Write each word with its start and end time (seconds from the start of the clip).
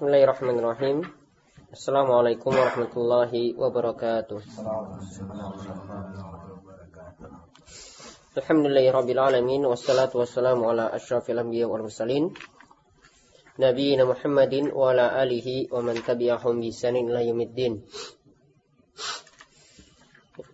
Bismillahirrahmanirrahim. 0.00 1.04
Assalamualaikum 1.76 2.56
warahmatullahi 2.56 3.52
wabarakatuh. 3.52 4.40
Alhamdulillahirabbil 8.32 9.20
alamin 9.20 9.60
wassalatu 9.68 10.24
wassalamu 10.24 10.72
ala 10.72 10.88
asyrafil 10.88 11.36
anbiya 11.36 11.68
wal 11.68 11.84
mursalin 11.84 12.32
nabiyina 13.60 14.08
Muhammadin 14.08 14.72
wa 14.72 14.96
ala 14.96 15.20
alihi 15.20 15.68
wa 15.68 15.84
man 15.84 16.00
tabi'ahum 16.00 16.64
bi 16.64 16.72
ihsanin 16.72 17.04
ila 17.12 17.20
yaumiddin. 17.20 17.84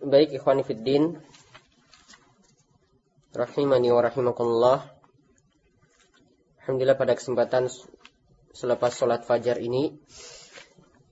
Baik 0.03 0.35
ikhwani 0.35 0.67
fid 0.67 0.83
rahimani 3.31 3.95
wa 3.95 4.03
rahimakumullah. 4.03 4.91
Alhamdulillah 6.67 6.99
pada 6.99 7.15
kesempatan 7.15 7.71
selepas 8.57 8.89
sholat 8.89 9.21
fajar 9.21 9.61
ini 9.61 9.93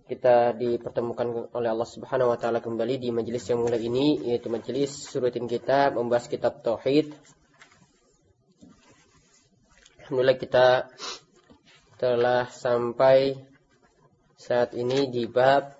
kita 0.10 0.58
dipertemukan 0.58 1.54
oleh 1.54 1.70
Allah 1.70 1.86
Subhanahu 1.86 2.34
wa 2.34 2.38
taala 2.42 2.58
kembali 2.58 2.98
di 2.98 3.10
majelis 3.14 3.46
yang 3.46 3.62
mulia 3.62 3.78
ini 3.78 4.18
yaitu 4.34 4.50
majelis 4.50 4.90
surutin 4.90 5.46
kita 5.46 5.94
membahas 5.94 6.26
kitab 6.26 6.66
tauhid. 6.66 7.14
Alhamdulillah 10.02 10.38
kita 10.42 10.90
telah 12.02 12.50
sampai 12.50 13.38
saat 14.38 14.74
ini 14.74 15.10
di 15.14 15.30
bab 15.30 15.78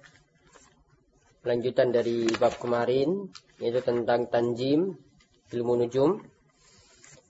lanjutan 1.46 1.90
dari 1.90 2.30
bab 2.38 2.58
kemarin 2.62 3.30
yaitu 3.58 3.82
tentang 3.82 4.30
tanjim 4.30 4.98
ilmu 5.50 5.74
nujum. 5.82 6.22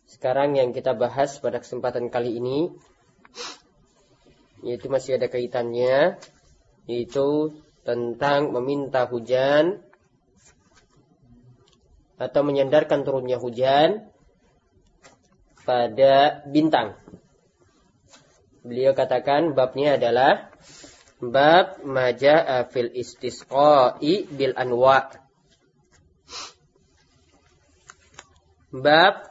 Sekarang 0.07 0.59
yang 0.59 0.75
kita 0.75 0.91
bahas 0.95 1.39
pada 1.39 1.59
kesempatan 1.59 2.07
kali 2.07 2.39
ini 2.39 2.71
yaitu 4.63 4.87
masih 4.87 5.19
ada 5.19 5.27
kaitannya 5.27 6.21
yaitu 6.85 7.57
tentang 7.83 8.53
meminta 8.53 9.09
hujan 9.09 9.81
atau 12.15 12.41
menyandarkan 12.47 13.03
turunnya 13.03 13.37
hujan 13.37 14.07
pada 15.67 16.45
bintang. 16.47 16.95
Beliau 18.65 18.97
katakan 18.97 19.53
babnya 19.53 19.99
adalah 19.99 20.49
bab 21.21 21.81
maja'a 21.85 22.65
fil 22.69 22.89
istisqa'i 22.89 24.25
bil 24.25 24.57
anwa. 24.57 25.13
Bab 28.73 29.29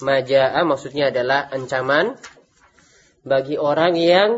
maja'a 0.00 0.60
maksudnya 0.64 1.12
adalah 1.12 1.52
ancaman 1.52 2.16
bagi 3.26 3.58
orang 3.58 3.98
yang 3.98 4.30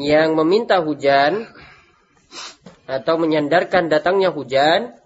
yang 0.00 0.32
meminta 0.32 0.80
hujan 0.80 1.44
atau 2.88 3.20
menyandarkan 3.20 3.92
datangnya 3.92 4.32
hujan 4.32 4.96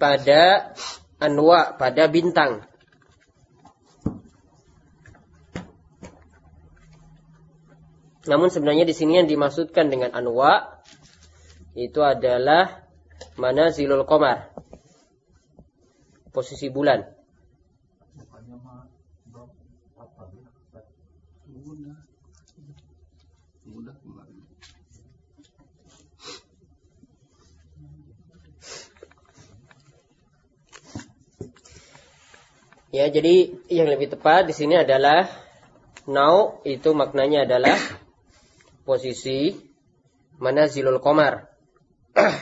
pada 0.00 0.72
anwa, 1.20 1.76
pada 1.76 2.08
bintang. 2.08 2.64
Namun 8.24 8.48
sebenarnya 8.48 8.88
di 8.88 8.96
sini 8.96 9.20
yang 9.20 9.28
dimaksudkan 9.28 9.92
dengan 9.92 10.16
anwa 10.16 10.80
itu 11.76 12.00
adalah 12.00 12.88
mana 13.36 13.68
zilul 13.74 14.08
komar, 14.08 14.56
posisi 16.32 16.72
bulan. 16.72 17.17
Ya, 32.88 33.04
jadi 33.12 33.52
yang 33.68 33.84
lebih 33.92 34.08
tepat 34.16 34.48
di 34.48 34.56
sini 34.56 34.72
adalah 34.80 35.28
now 36.08 36.64
itu 36.64 36.96
maknanya 36.96 37.44
adalah 37.44 37.76
posisi 38.88 39.52
manazilul 40.40 40.96
komar. 41.04 41.52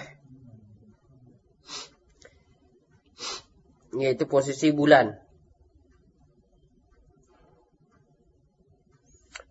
Yaitu 3.99 4.31
posisi 4.31 4.71
bulan. 4.71 5.19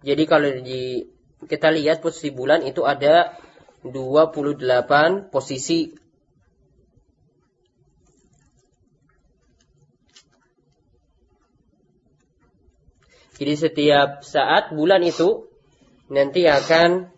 Jadi 0.05 0.23
kalau 0.29 0.47
di 0.63 1.11
kita 1.43 1.75
lihat 1.75 1.99
posisi 1.99 2.31
bulan 2.31 2.63
itu 2.63 2.87
ada 2.87 3.35
28 3.83 5.27
posisi 5.27 5.91
Jadi 13.35 13.53
setiap 13.59 14.23
saat 14.23 14.71
bulan 14.71 15.03
itu 15.03 15.51
nanti 16.07 16.47
akan 16.47 17.11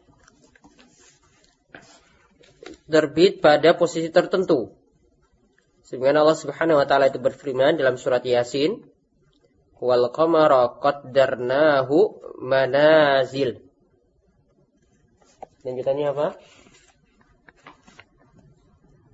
terbit 2.89 3.43
pada 3.43 3.75
posisi 3.77 4.09
tertentu. 4.09 4.73
Sebagaimana 5.87 6.25
Allah 6.25 6.39
Subhanahu 6.39 6.79
wa 6.81 6.87
taala 6.87 7.07
itu 7.07 7.19
berfirman 7.21 7.79
dalam 7.79 7.95
surat 7.95 8.23
Yasin, 8.25 8.83
"Wal 9.79 10.11
qamara 10.11 10.81
qaddarnahu 10.81 11.97
manazil." 12.43 13.63
Lanjutannya 15.63 16.11
apa? 16.11 16.27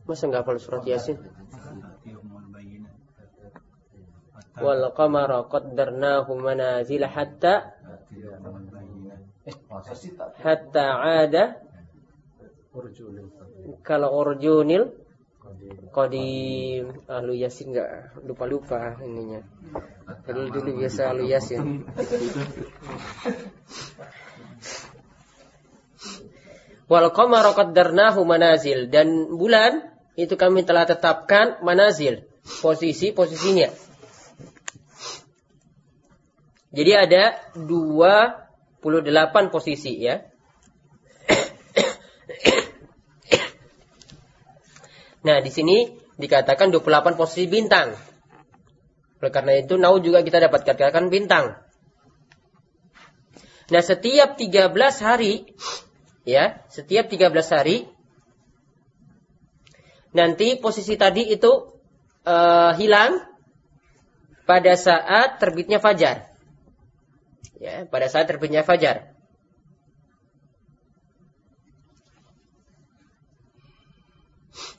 Masa 0.05 0.29
enggak 0.29 0.45
hafal 0.45 0.57
surat 0.61 0.83
Yasin? 0.85 1.17
Wal 4.61 4.93
qamara 4.93 5.49
qaddarnahu 5.49 6.37
manazila 6.37 7.09
hatta 7.09 7.73
hatta 10.43 10.85
ada 11.01 11.57
kalau 13.81 14.09
urjunil 14.21 15.03
qadim. 15.93 17.05
Ahlu 17.07 17.33
yasin 17.37 17.71
enggak 17.71 18.17
lupa-lupa 18.25 18.97
ininya. 19.03 19.41
Dulu 20.27 20.49
dulu 20.51 20.69
biasa 20.83 21.13
ahlu 21.13 21.23
yasin. 21.29 21.63
Wal 26.91 27.09
qamara 27.15 27.55
qaddarnahu 27.55 28.27
manazil. 28.27 28.91
Dan 28.91 29.37
bulan 29.39 29.87
itu 30.19 30.35
kami 30.35 30.67
telah 30.67 30.83
tetapkan 30.85 31.63
manazil. 31.63 32.27
Posisi 32.59 33.15
posisinya 33.15 33.71
jadi 36.73 37.05
ada 37.05 37.23
28 37.53 38.81
posisi 39.53 40.01
ya. 40.01 40.25
Nah, 45.23 45.39
di 45.39 45.53
sini 45.53 45.87
dikatakan 46.17 46.73
28 46.73 47.15
posisi 47.15 47.45
bintang. 47.47 47.95
Oleh 49.21 49.31
karena 49.31 49.55
itu, 49.55 49.79
nau 49.79 50.01
juga 50.03 50.19
kita 50.19 50.41
dapat 50.41 50.67
katakan 50.67 51.07
bintang. 51.07 51.55
Nah, 53.71 53.79
setiap 53.79 54.35
13 54.35 54.73
hari, 54.99 55.47
ya, 56.27 56.59
setiap 56.67 57.07
13 57.07 57.31
hari, 57.55 57.87
nanti 60.11 60.59
posisi 60.59 60.99
tadi 60.99 61.31
itu 61.31 61.71
uh, 62.27 62.75
hilang 62.75 63.23
pada 64.43 64.75
saat 64.75 65.39
terbitnya 65.39 65.79
fajar 65.79 66.32
ya 67.63 67.87
pada 67.87 68.11
saat 68.11 68.27
terbitnya 68.27 68.67
fajar. 68.67 69.15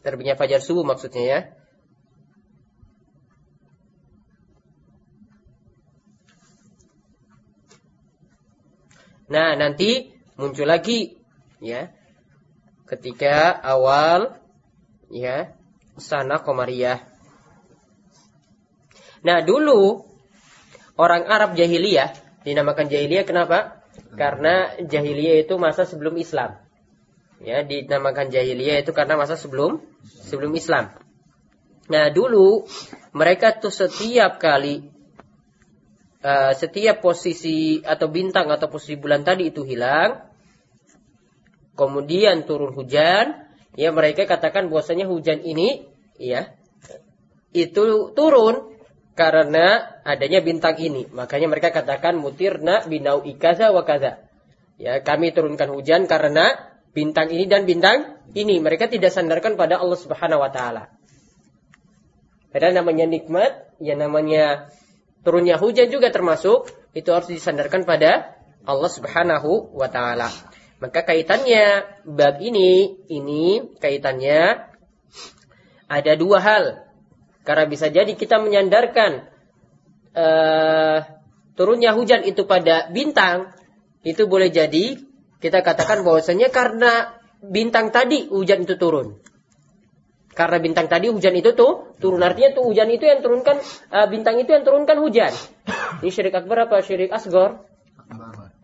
Terbitnya 0.04 0.36
fajar 0.36 0.60
subuh 0.60 0.84
maksudnya 0.84 1.24
ya. 1.24 1.40
Nah, 9.32 9.56
nanti 9.56 10.12
muncul 10.36 10.68
lagi 10.68 11.16
ya. 11.64 11.88
Ketika 12.84 13.56
awal 13.64 14.36
ya 15.08 15.56
sana 15.96 16.44
komariah. 16.44 17.00
Nah, 19.24 19.40
dulu 19.40 20.04
orang 21.00 21.24
Arab 21.24 21.56
jahiliyah 21.56 22.23
Dinamakan 22.44 22.92
jahiliyah 22.92 23.24
kenapa? 23.24 23.80
Karena 24.14 24.76
jahiliyah 24.78 25.48
itu 25.48 25.56
masa 25.56 25.88
sebelum 25.88 26.14
Islam. 26.20 26.60
Ya, 27.42 27.64
dinamakan 27.64 28.30
jahiliyah 28.30 28.84
itu 28.84 28.92
karena 28.92 29.18
masa 29.18 29.34
sebelum 29.34 29.80
sebelum 30.04 30.52
Islam. 30.54 30.92
Nah, 31.88 32.08
dulu 32.08 32.64
mereka 33.12 33.52
tuh 33.56 33.72
setiap 33.72 34.40
kali 34.40 34.88
uh, 36.24 36.52
setiap 36.56 37.04
posisi 37.04 37.84
atau 37.84 38.08
bintang 38.08 38.48
atau 38.48 38.72
posisi 38.72 38.96
bulan 38.96 39.24
tadi 39.24 39.52
itu 39.52 39.60
hilang, 39.64 40.24
kemudian 41.76 42.48
turun 42.48 42.72
hujan, 42.72 43.44
ya 43.76 43.92
mereka 43.92 44.24
katakan 44.24 44.72
bahwasanya 44.72 45.04
hujan 45.10 45.42
ini 45.44 45.84
ya 46.16 46.54
itu 47.54 48.14
turun 48.14 48.73
karena 49.14 49.98
adanya 50.02 50.42
bintang 50.42 50.74
ini. 50.78 51.06
Makanya 51.10 51.46
mereka 51.50 51.70
katakan 51.70 52.18
mutirna 52.18 52.82
binau 52.86 53.22
ikaza 53.22 53.70
wa 53.70 53.86
kaza. 53.86 54.26
Ya, 54.74 54.98
kami 55.00 55.30
turunkan 55.30 55.70
hujan 55.70 56.10
karena 56.10 56.74
bintang 56.90 57.30
ini 57.30 57.46
dan 57.46 57.62
bintang 57.64 58.18
ini. 58.34 58.58
Mereka 58.58 58.90
tidak 58.90 59.14
sandarkan 59.14 59.54
pada 59.54 59.78
Allah 59.78 59.98
Subhanahu 59.98 60.42
wa 60.42 60.50
taala. 60.50 60.90
Padahal 62.50 62.74
namanya 62.74 63.06
nikmat, 63.06 63.74
ya 63.82 63.98
namanya 63.98 64.70
turunnya 65.26 65.58
hujan 65.58 65.90
juga 65.90 66.14
termasuk 66.14 66.70
itu 66.94 67.10
harus 67.10 67.26
disandarkan 67.30 67.82
pada 67.82 68.38
Allah 68.62 68.90
Subhanahu 68.90 69.74
wa 69.74 69.90
taala. 69.90 70.30
Maka 70.82 71.06
kaitannya 71.06 71.86
bab 72.04 72.38
ini 72.42 72.98
ini 73.10 73.74
kaitannya 73.78 74.70
ada 75.88 76.12
dua 76.18 76.38
hal. 76.42 76.83
Karena 77.44 77.64
bisa 77.68 77.92
jadi 77.92 78.08
kita 78.16 78.40
menyandarkan 78.40 79.28
uh, 80.16 80.98
turunnya 81.54 81.92
hujan 81.92 82.24
itu 82.24 82.48
pada 82.48 82.88
bintang, 82.88 83.52
itu 84.00 84.24
boleh 84.24 84.48
jadi 84.48 84.96
kita 85.44 85.60
katakan 85.60 86.00
bahwasanya 86.08 86.48
karena 86.48 87.20
bintang 87.44 87.92
tadi 87.92 88.32
hujan 88.32 88.64
itu 88.64 88.80
turun. 88.80 89.20
Karena 90.34 90.58
bintang 90.58 90.90
tadi 90.90 91.12
hujan 91.12 91.36
itu 91.38 91.54
tuh 91.54 91.94
turun 92.02 92.18
artinya 92.24 92.58
tuh 92.58 92.66
hujan 92.66 92.90
itu 92.90 93.06
yang 93.06 93.22
turunkan 93.22 93.60
uh, 93.94 94.08
bintang 94.10 94.40
itu 94.42 94.50
yang 94.50 94.66
turunkan 94.66 94.98
hujan. 94.98 95.30
Ini 96.02 96.10
syirik 96.10 96.34
akbar 96.34 96.66
apa 96.66 96.82
syirik 96.82 97.14
asgor? 97.14 97.62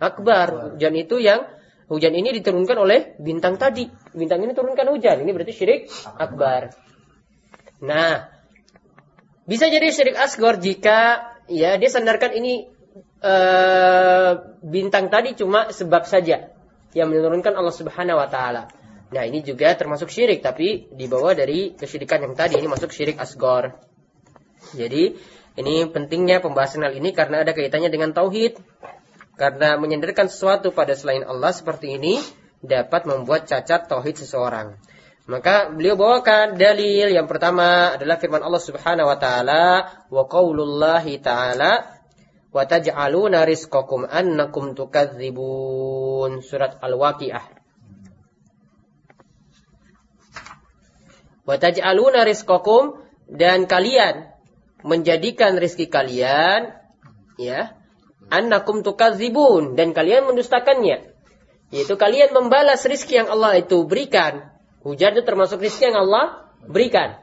Akbar. 0.03 0.75
Hujan 0.75 0.94
itu 0.99 1.23
yang 1.23 1.47
hujan 1.87 2.17
ini 2.17 2.35
diturunkan 2.43 2.75
oleh 2.75 3.15
bintang 3.23 3.55
tadi. 3.55 3.87
Bintang 4.11 4.43
ini 4.43 4.50
turunkan 4.56 4.88
hujan. 4.91 5.23
Ini 5.23 5.31
berarti 5.31 5.55
syirik 5.55 5.87
akbar. 6.19 6.75
Nah, 7.87 8.39
bisa 9.50 9.67
jadi 9.67 9.91
syirik 9.91 10.14
asgor 10.14 10.62
jika 10.62 11.26
ya 11.50 11.75
dia 11.75 11.91
sandarkan 11.91 12.31
ini 12.38 12.70
uh, 13.19 14.55
bintang 14.62 15.11
tadi 15.11 15.35
cuma 15.35 15.75
sebab 15.75 16.06
saja 16.06 16.55
yang 16.94 17.11
menurunkan 17.11 17.55
Allah 17.58 17.75
Subhanahu 17.75 18.19
wa 18.19 18.31
taala. 18.31 18.70
Nah, 19.11 19.26
ini 19.26 19.43
juga 19.43 19.75
termasuk 19.75 20.06
syirik 20.06 20.38
tapi 20.38 20.87
dibawa 20.94 21.35
dari 21.35 21.75
kesyirikan 21.75 22.23
yang 22.23 22.35
tadi 22.38 22.62
ini 22.62 22.70
masuk 22.70 22.94
syirik 22.94 23.19
asgor. 23.19 23.75
Jadi, 24.70 25.19
ini 25.58 25.75
pentingnya 25.91 26.38
pembahasan 26.38 26.87
hal 26.87 26.94
ini 26.94 27.11
karena 27.11 27.43
ada 27.43 27.50
kaitannya 27.50 27.91
dengan 27.91 28.14
tauhid. 28.14 28.55
Karena 29.35 29.81
menyandarkan 29.81 30.29
sesuatu 30.31 30.70
pada 30.70 30.94
selain 30.94 31.25
Allah 31.26 31.50
seperti 31.50 31.97
ini 31.97 32.20
dapat 32.61 33.08
membuat 33.08 33.50
cacat 33.50 33.88
tauhid 33.88 34.20
seseorang. 34.20 34.79
Maka 35.31 35.71
beliau 35.71 35.94
bawakan 35.94 36.59
dalil. 36.59 37.15
Yang 37.15 37.31
pertama 37.31 37.94
adalah 37.94 38.19
firman 38.19 38.43
Allah 38.43 38.59
Subhanahu 38.59 39.06
wa 39.06 39.15
taala 39.15 39.65
wa 40.11 40.27
qaulullahi 40.27 41.23
taala 41.23 41.87
wa 42.50 42.67
taj'aluna 42.67 43.47
rizqakum 43.47 44.11
annakum 44.11 44.75
tukadzibun 44.75 46.43
surat 46.43 46.82
Al-Waqiah. 46.82 47.47
Wa 51.47 51.55
taj'aluna 51.62 52.26
rizqakum 52.26 52.99
dan 53.31 53.71
kalian 53.71 54.35
menjadikan 54.83 55.55
rizki 55.62 55.87
kalian 55.87 56.75
ya 57.38 57.79
annakum 58.35 58.83
tukadzibun 58.83 59.79
dan 59.79 59.94
kalian 59.94 60.26
mendustakannya. 60.26 61.06
Yaitu 61.71 61.94
kalian 61.94 62.35
membalas 62.35 62.83
rizki 62.83 63.15
yang 63.15 63.31
Allah 63.31 63.62
itu 63.62 63.87
berikan 63.87 64.50
Hujan 64.81 65.12
itu 65.12 65.23
termasuk 65.29 65.61
rezeki 65.61 65.93
yang 65.93 65.99
Allah 66.09 66.49
berikan. 66.65 67.21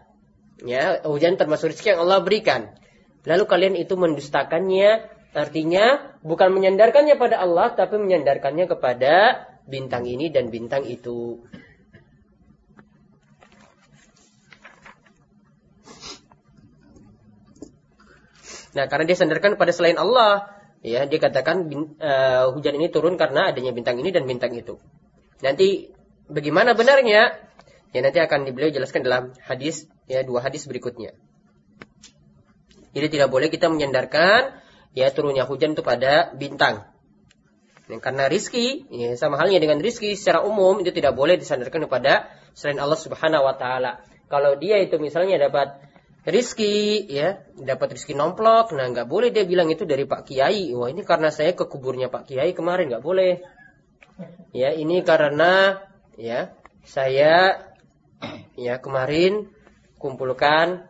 Ya, 0.62 1.02
hujan 1.06 1.38
termasuk 1.38 1.74
rezeki 1.74 1.98
yang 1.98 2.02
Allah 2.06 2.22
berikan. 2.22 2.74
Lalu 3.26 3.44
kalian 3.50 3.76
itu 3.78 3.98
mendustakannya, 3.98 5.10
artinya 5.34 6.16
bukan 6.22 6.54
menyandarkannya 6.54 7.18
pada 7.18 7.42
Allah, 7.42 7.74
tapi 7.74 7.98
menyandarkannya 7.98 8.66
kepada 8.70 9.46
bintang 9.66 10.06
ini 10.06 10.30
dan 10.30 10.54
bintang 10.54 10.86
itu. 10.86 11.42
Nah, 18.78 18.86
karena 18.86 19.10
dia 19.10 19.18
sandarkan 19.18 19.58
pada 19.58 19.74
selain 19.74 19.98
Allah, 19.98 20.54
ya 20.86 21.10
dia 21.10 21.18
katakan 21.18 21.66
uh, 21.98 22.54
hujan 22.54 22.78
ini 22.78 22.94
turun 22.94 23.18
karena 23.18 23.50
adanya 23.50 23.74
bintang 23.74 23.98
ini 23.98 24.14
dan 24.14 24.30
bintang 24.30 24.54
itu. 24.54 24.78
Nanti 25.42 25.90
bagaimana 26.30 26.78
benarnya? 26.78 27.47
Yang 27.96 28.04
nanti 28.04 28.20
akan 28.20 28.52
beliau 28.52 28.72
jelaskan 28.72 29.04
dalam 29.04 29.32
hadis 29.44 29.88
ya 30.08 30.24
dua 30.24 30.44
hadis 30.44 30.68
berikutnya. 30.68 31.16
Jadi 32.98 33.08
tidak 33.14 33.30
boleh 33.30 33.48
kita 33.54 33.70
menyandarkan 33.70 34.58
ya 34.98 35.14
turunnya 35.14 35.46
hujan 35.46 35.78
itu 35.78 35.86
pada 35.86 36.34
bintang. 36.34 36.90
Dan 37.88 38.04
karena 38.04 38.28
rizki, 38.28 38.84
ya, 38.92 39.16
sama 39.16 39.40
halnya 39.40 39.64
dengan 39.64 39.80
rizki 39.80 40.20
secara 40.20 40.44
umum 40.44 40.84
itu 40.84 40.92
tidak 40.92 41.16
boleh 41.16 41.40
disandarkan 41.40 41.88
kepada 41.88 42.28
selain 42.52 42.84
Allah 42.84 43.00
Subhanahu 43.00 43.48
Wa 43.48 43.56
Taala. 43.56 44.04
Kalau 44.28 44.60
dia 44.60 44.84
itu 44.84 45.00
misalnya 45.00 45.40
dapat 45.40 45.80
rizki, 46.28 47.08
ya 47.08 47.48
dapat 47.56 47.96
rizki 47.96 48.12
nomplok, 48.12 48.76
nah 48.76 48.92
nggak 48.92 49.08
boleh 49.08 49.32
dia 49.32 49.48
bilang 49.48 49.72
itu 49.72 49.88
dari 49.88 50.04
Pak 50.04 50.28
Kiai. 50.28 50.76
Wah 50.76 50.92
ini 50.92 51.08
karena 51.08 51.32
saya 51.32 51.56
ke 51.56 51.64
kuburnya 51.64 52.12
Pak 52.12 52.28
Kiai 52.28 52.52
kemarin 52.52 52.92
nggak 52.92 53.06
boleh. 53.06 53.40
Ya 54.52 54.76
ini 54.76 55.00
karena 55.08 55.80
ya 56.20 56.52
saya 56.84 57.56
ya 58.58 58.82
kemarin 58.82 59.50
kumpulkan 60.02 60.90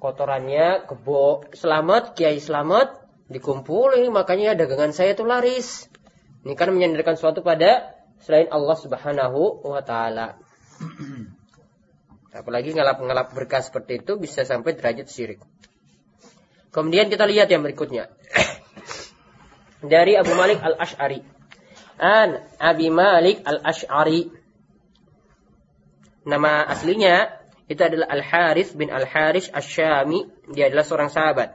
kotorannya 0.00 0.88
kebo 0.88 1.44
selamat 1.52 2.16
kiai 2.16 2.40
selamat 2.40 3.00
dikumpulin. 3.30 4.10
Makanya 4.10 4.58
dagangan 4.58 4.90
saya 4.90 5.14
itu 5.14 5.22
laris. 5.22 5.86
Ini 6.42 6.56
kan 6.56 6.72
menyandarkan 6.72 7.20
suatu 7.20 7.44
pada 7.44 7.94
selain 8.20 8.48
Allah 8.48 8.76
Subhanahu 8.76 9.64
wa 9.64 9.80
taala. 9.84 10.40
Apalagi 12.40 12.72
ngalap-ngalap 12.72 13.34
berkah 13.36 13.60
seperti 13.60 14.00
itu 14.00 14.16
bisa 14.16 14.46
sampai 14.46 14.72
derajat 14.72 15.10
syirik. 15.10 15.40
Kemudian 16.70 17.10
kita 17.10 17.26
lihat 17.26 17.50
yang 17.50 17.60
berikutnya. 17.66 18.08
Dari 19.92 20.14
Abu 20.16 20.32
Malik 20.38 20.62
Al-Ash'ari. 20.62 21.20
An 22.00 22.40
Abi 22.56 22.88
Malik 22.88 23.44
Al-Ash'ari 23.44 24.32
Nama 26.24 26.68
aslinya 26.68 27.32
itu 27.70 27.80
adalah 27.80 28.10
Al-Harith 28.10 28.74
bin 28.74 28.90
Al-Harith 28.90 29.48
Asy-Syami. 29.54 30.26
Dia 30.50 30.68
adalah 30.68 30.82
seorang 30.82 31.10
sahabat. 31.10 31.54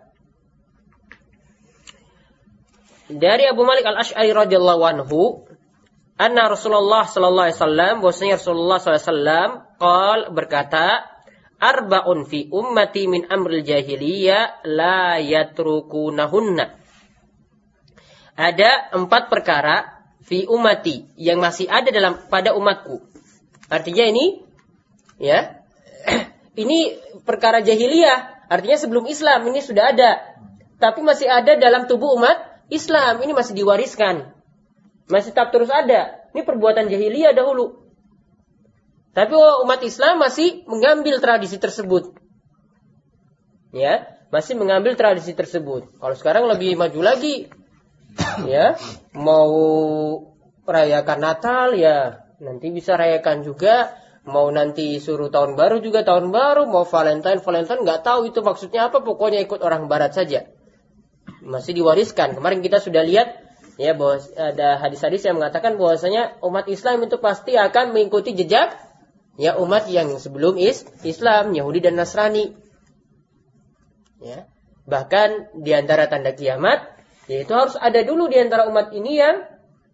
Dari 3.06 3.46
Abu 3.46 3.62
Malik 3.68 3.86
Al-Asy'ari 3.86 4.34
radhiyallahu 4.34 4.82
anhu, 4.82 5.46
anna 6.18 6.50
Rasulullah 6.50 7.06
sallallahu 7.06 7.46
alaihi 7.52 7.60
wasallam, 7.62 7.94
bahwasanya 8.02 8.36
Rasulullah 8.42 8.78
sallallahu 8.82 9.04
alaihi 9.04 9.12
wasallam 9.12 9.50
berkata, 10.34 10.86
arba'un 11.60 12.26
fi 12.26 12.48
ummati 12.50 13.12
min 13.12 13.28
amril 13.30 13.62
jahiliyah 13.62 14.66
la 14.66 15.20
yatrukunahunna. 15.22 16.66
Ada 18.36 18.96
empat 18.96 19.30
perkara 19.30 20.02
fi 20.26 20.48
ummati 20.50 21.12
yang 21.20 21.44
masih 21.44 21.70
ada 21.70 21.92
dalam 21.94 22.26
pada 22.32 22.56
umatku. 22.58 23.04
Artinya 23.70 24.08
ini 24.10 24.45
Ya. 25.22 25.64
Ini 26.62 26.80
perkara 27.28 27.60
jahiliyah, 27.60 28.48
artinya 28.48 28.78
sebelum 28.80 29.04
Islam 29.12 29.44
ini 29.52 29.60
sudah 29.60 29.92
ada. 29.92 30.24
Tapi 30.80 31.04
masih 31.04 31.28
ada 31.28 31.60
dalam 31.60 31.84
tubuh 31.84 32.16
umat 32.16 32.64
Islam, 32.72 33.20
ini 33.20 33.36
masih 33.36 33.56
diwariskan. 33.60 34.32
Masih 35.12 35.36
tetap 35.36 35.52
terus 35.52 35.68
ada. 35.68 36.24
Ini 36.32 36.48
perbuatan 36.48 36.88
jahiliyah 36.88 37.36
dahulu. 37.36 37.86
Tapi 39.16 39.32
umat 39.36 39.80
Islam 39.84 40.20
masih 40.20 40.68
mengambil 40.68 41.20
tradisi 41.24 41.56
tersebut. 41.56 42.16
Ya, 43.72 44.16
masih 44.32 44.56
mengambil 44.60 44.96
tradisi 45.00 45.32
tersebut. 45.32 45.88
Kalau 46.00 46.16
sekarang 46.16 46.48
lebih 46.52 46.76
maju 46.76 47.00
lagi. 47.04 47.48
Ya, 48.48 48.76
mau 49.12 49.52
rayakan 50.64 51.20
Natal 51.20 51.76
ya, 51.76 52.28
nanti 52.40 52.72
bisa 52.72 52.96
rayakan 52.96 53.44
juga 53.44 53.96
mau 54.26 54.50
nanti 54.50 54.98
suruh 54.98 55.30
tahun 55.30 55.54
baru 55.54 55.80
juga 55.80 56.02
tahun 56.02 56.34
baru, 56.34 56.66
mau 56.66 56.84
Valentine 56.84 57.40
Valentine 57.40 57.82
nggak 57.86 58.02
tahu 58.02 58.30
itu 58.34 58.42
maksudnya 58.42 58.90
apa, 58.90 59.06
pokoknya 59.06 59.42
ikut 59.46 59.62
orang 59.62 59.86
Barat 59.86 60.18
saja. 60.18 60.50
Masih 61.46 61.78
diwariskan. 61.78 62.34
Kemarin 62.34 62.66
kita 62.66 62.82
sudah 62.82 63.06
lihat 63.06 63.46
ya 63.78 63.94
bahwa 63.94 64.18
ada 64.34 64.82
hadis-hadis 64.82 65.22
yang 65.30 65.38
mengatakan 65.38 65.78
bahwasanya 65.78 66.42
umat 66.42 66.66
Islam 66.66 67.06
itu 67.06 67.22
pasti 67.22 67.54
akan 67.54 67.94
mengikuti 67.94 68.34
jejak 68.34 68.74
ya 69.38 69.60
umat 69.62 69.86
yang 69.92 70.16
sebelum 70.18 70.58
is 70.58 70.88
Islam, 71.06 71.54
Yahudi 71.54 71.86
dan 71.86 72.00
Nasrani. 72.00 72.56
Ya. 74.24 74.50
Bahkan 74.86 75.62
di 75.62 75.74
antara 75.74 76.10
tanda 76.10 76.34
kiamat, 76.34 76.82
yaitu 77.30 77.54
harus 77.54 77.78
ada 77.78 78.02
dulu 78.02 78.30
di 78.30 78.38
antara 78.42 78.70
umat 78.70 78.94
ini 78.94 79.18
yang 79.18 79.46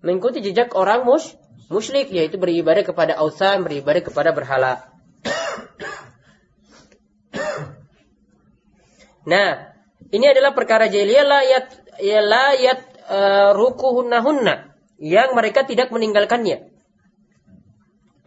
mengikuti 0.03 0.39
jejak 0.43 0.71
orang 0.75 1.03
mus 1.03 1.35
musyrik, 1.71 2.11
yaitu 2.11 2.35
beribadah 2.35 2.83
kepada 2.83 3.15
ausan, 3.23 3.63
beribadah 3.63 4.03
kepada 4.03 4.35
berhala. 4.35 4.91
nah, 9.31 9.71
ini 10.11 10.25
adalah 10.27 10.51
perkara 10.51 10.91
jahiliyah 10.91 11.23
layat 11.23 11.71
ya 12.03 12.19
layat 12.19 12.83
uh, 13.07 13.55
rukuhunnahunna 13.55 14.75
yang 14.99 15.31
mereka 15.31 15.63
tidak 15.63 15.87
meninggalkannya. 15.95 16.67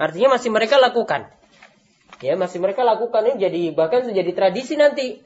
Artinya 0.01 0.41
masih 0.41 0.51
mereka 0.51 0.81
lakukan. 0.81 1.29
Ya, 2.25 2.41
masih 2.41 2.59
mereka 2.59 2.83
lakukan 2.83 3.23
ini 3.29 3.37
jadi 3.37 3.61
bahkan 3.77 4.09
menjadi 4.09 4.33
tradisi 4.33 4.81
nanti. 4.81 5.21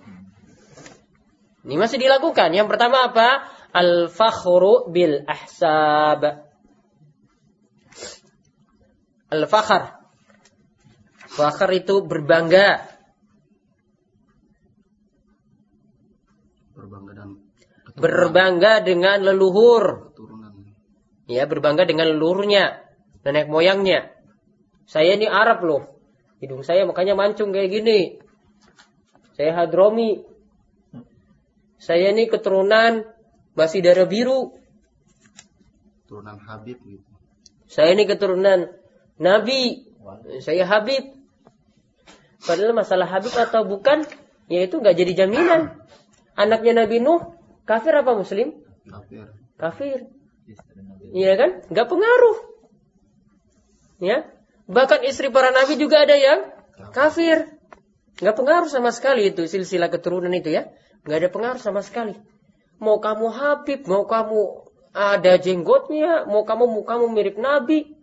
Ini 1.63 1.77
masih 1.77 2.01
dilakukan. 2.01 2.53
Yang 2.53 2.69
pertama 2.75 3.13
apa? 3.13 3.45
Al-fakhru 3.71 4.89
bil 4.89 5.23
ahsab. 5.29 6.48
Al-fakhr. 9.29 9.93
Fakhr 11.29 11.71
itu 11.77 12.01
berbangga. 12.01 12.89
Berbangga 16.73 17.13
dan 17.13 17.31
berbangga 17.99 18.73
dengan 18.81 19.19
leluhur. 19.21 20.15
keturunan. 20.15 20.53
Ya, 21.29 21.45
berbangga 21.45 21.85
dengan 21.85 22.09
leluhurnya, 22.17 22.81
nenek 23.27 23.53
moyangnya. 23.53 24.17
Saya 24.89 25.21
ini 25.21 25.29
Arab 25.29 25.61
loh. 25.61 25.83
Hidung 26.41 26.65
saya 26.65 26.89
makanya 26.89 27.13
mancung 27.13 27.53
kayak 27.53 27.69
gini. 27.69 28.01
Saya 29.37 29.53
Hadromi. 29.53 30.25
Saya 31.77 32.11
ini 32.17 32.27
keturunan 32.27 33.05
masih 33.53 33.85
darah 33.85 34.09
biru. 34.09 34.57
Turunan 36.09 36.41
Habib 36.41 36.81
gitu. 36.89 37.13
Saya 37.69 37.93
ini 37.93 38.09
keturunan 38.09 38.73
Nabi. 39.19 39.87
Saya 40.41 40.65
Habib. 40.65 41.15
Padahal 42.43 42.73
masalah 42.73 43.05
Habib 43.11 43.35
atau 43.35 43.67
bukan, 43.67 44.07
ya 44.47 44.65
itu 44.65 44.79
nggak 44.79 44.97
jadi 44.97 45.27
jaminan. 45.27 45.77
Anaknya 46.39 46.87
Nabi 46.87 47.03
Nuh, 47.03 47.35
kafir 47.67 47.93
apa 47.99 48.15
Muslim? 48.15 48.63
Kafir. 48.87 49.27
Kafir. 49.59 49.99
Iya 51.13 51.35
kan? 51.35 51.51
Nggak 51.69 51.89
pengaruh. 51.91 52.37
Ya. 53.99 54.31
Bahkan 54.69 55.03
istri 55.09 55.33
para 55.33 55.51
nabi 55.51 55.81
juga 55.81 56.05
ada 56.05 56.15
yang 56.15 56.55
kafir. 56.95 57.59
Nggak 58.23 58.37
pengaruh 58.37 58.71
sama 58.71 58.95
sekali 58.95 59.33
itu 59.33 59.49
silsilah 59.49 59.91
keturunan 59.91 60.31
itu 60.31 60.53
ya. 60.53 60.71
Nggak 61.03 61.19
ada 61.27 61.29
pengaruh 61.33 61.61
sama 61.63 61.83
sekali. 61.83 62.15
Mau 62.79 63.03
kamu 63.03 63.27
Habib, 63.35 63.81
mau 63.91 64.07
kamu 64.07 64.69
ada 64.95 65.35
jenggotnya, 65.39 66.27
mau 66.31 66.47
kamu 66.47 66.65
mukamu 66.71 67.11
mirip 67.11 67.35
nabi. 67.39 67.98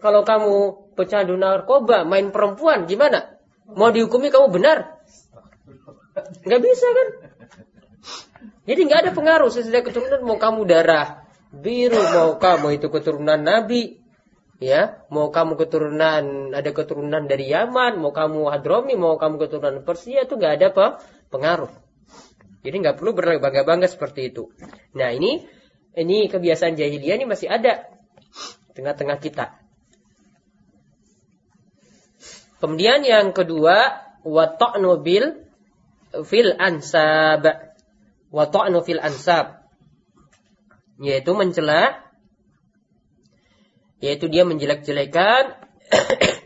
Kalau 0.00 0.24
kamu 0.24 0.54
pecandu 0.96 1.36
narkoba, 1.36 2.08
main 2.08 2.32
perempuan, 2.32 2.88
gimana? 2.88 3.36
Mau 3.68 3.92
dihukumi 3.92 4.32
kamu 4.32 4.48
benar? 4.50 4.98
Nggak 6.44 6.60
bisa 6.64 6.88
kan? 6.88 7.08
Jadi 8.64 8.80
nggak 8.88 9.00
ada 9.06 9.10
pengaruh 9.12 9.52
silsilah 9.52 9.84
keturunan 9.84 10.20
mau 10.24 10.40
kamu 10.40 10.64
darah 10.64 11.24
biru, 11.52 12.00
mau 12.00 12.38
kamu 12.38 12.78
itu 12.78 12.86
keturunan 12.88 13.40
nabi, 13.40 14.00
ya 14.60 15.00
mau 15.08 15.32
kamu 15.32 15.56
keturunan 15.56 16.52
ada 16.52 16.70
keturunan 16.76 17.24
dari 17.24 17.48
Yaman 17.48 17.96
mau 17.96 18.12
kamu 18.12 18.52
Hadromi 18.52 18.92
mau 18.92 19.16
kamu 19.16 19.40
keturunan 19.40 19.80
Persia 19.82 20.28
itu 20.28 20.36
nggak 20.36 20.52
ada 20.60 20.66
apa 20.68 20.86
pengaruh 21.32 21.72
jadi 22.60 22.76
nggak 22.76 23.00
perlu 23.00 23.16
berbangga 23.16 23.64
bangga 23.64 23.88
seperti 23.88 24.28
itu 24.28 24.52
nah 24.92 25.08
ini 25.08 25.48
ini 25.96 26.28
kebiasaan 26.28 26.76
jahiliyah 26.76 27.16
ini 27.16 27.26
masih 27.26 27.48
ada 27.48 27.88
tengah-tengah 28.76 29.16
kita 29.16 29.56
kemudian 32.60 33.02
yang 33.02 33.32
kedua 33.32 34.10
wata'nu 34.24 35.00
bil 35.00 35.46
fil 36.26 36.52
ansab. 36.58 37.44
Wata'nu 38.30 38.78
fil 38.84 39.02
ansab. 39.02 39.64
Yaitu 41.00 41.32
mencela 41.32 42.04
yaitu 44.00 44.32
dia 44.32 44.48
menjelek-jelekan 44.48 45.56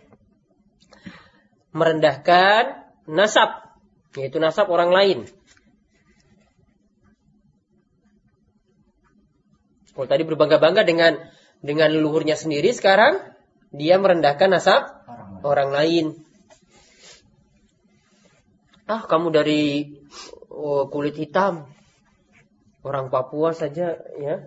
merendahkan 1.78 2.86
nasab. 3.06 3.74
Yaitu 4.14 4.38
nasab 4.38 4.70
orang 4.70 4.94
lain. 4.94 5.18
Kalau 9.94 10.10
tadi 10.10 10.26
berbangga-bangga 10.26 10.82
dengan 10.82 11.22
dengan 11.62 11.94
leluhurnya 11.94 12.34
sendiri 12.34 12.74
sekarang 12.74 13.22
dia 13.70 13.98
merendahkan 13.98 14.50
nasab 14.50 15.03
orang 15.44 15.70
lain 15.70 16.06
ah 18.88 19.04
kamu 19.04 19.28
dari 19.30 19.62
oh, 20.48 20.88
kulit 20.88 21.16
hitam 21.20 21.68
orang 22.84 23.12
Papua 23.12 23.52
saja 23.52 23.96
ya 24.18 24.44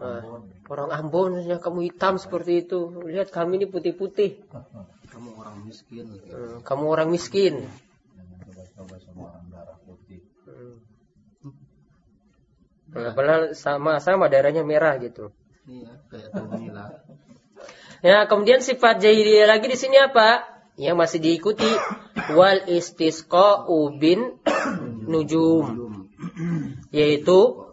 Ah, 0.00 0.40
orang 0.72 0.88
Ambon 0.96 1.44
saja 1.44 1.60
kamu 1.60 1.92
hitam 1.92 2.16
seperti 2.16 2.64
itu. 2.64 2.88
Lihat 3.04 3.28
kami 3.28 3.60
ini 3.60 3.68
putih-putih. 3.68 4.40
Kamu 5.12 5.36
orang 5.36 5.60
miskin. 5.68 6.08
Eh, 6.24 6.56
kamu 6.64 6.84
orang 6.88 7.08
miskin. 7.12 7.68
Hmm. 10.48 11.52
Padahal 12.90 13.52
sama 13.52 14.00
sama 14.00 14.32
darahnya 14.32 14.64
merah 14.64 14.96
gitu. 14.96 15.36
Iya, 15.68 16.00
kayak. 16.08 16.32
Ya, 18.00 18.24
kemudian 18.24 18.64
sifat 18.64 19.04
jahiliyah 19.04 19.44
lagi 19.44 19.68
di 19.68 19.76
sini 19.76 20.00
apa? 20.00 20.48
Yang 20.80 20.96
masih 20.96 21.18
diikuti 21.20 21.68
wal 22.32 22.64
istisqa'u 22.64 24.00
bin 24.00 24.40
nujum. 25.04 26.08
Yaitu 26.88 27.68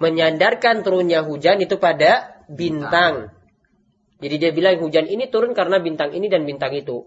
menyandarkan 0.00 0.80
turunnya 0.80 1.20
hujan 1.24 1.60
itu 1.60 1.76
pada 1.76 2.40
bintang. 2.48 3.36
Jadi 4.16 4.34
dia 4.40 4.50
bilang 4.56 4.80
hujan 4.80 5.04
ini 5.04 5.28
turun 5.28 5.52
karena 5.52 5.76
bintang 5.76 6.16
ini 6.16 6.32
dan 6.32 6.48
bintang 6.48 6.72
itu. 6.72 7.04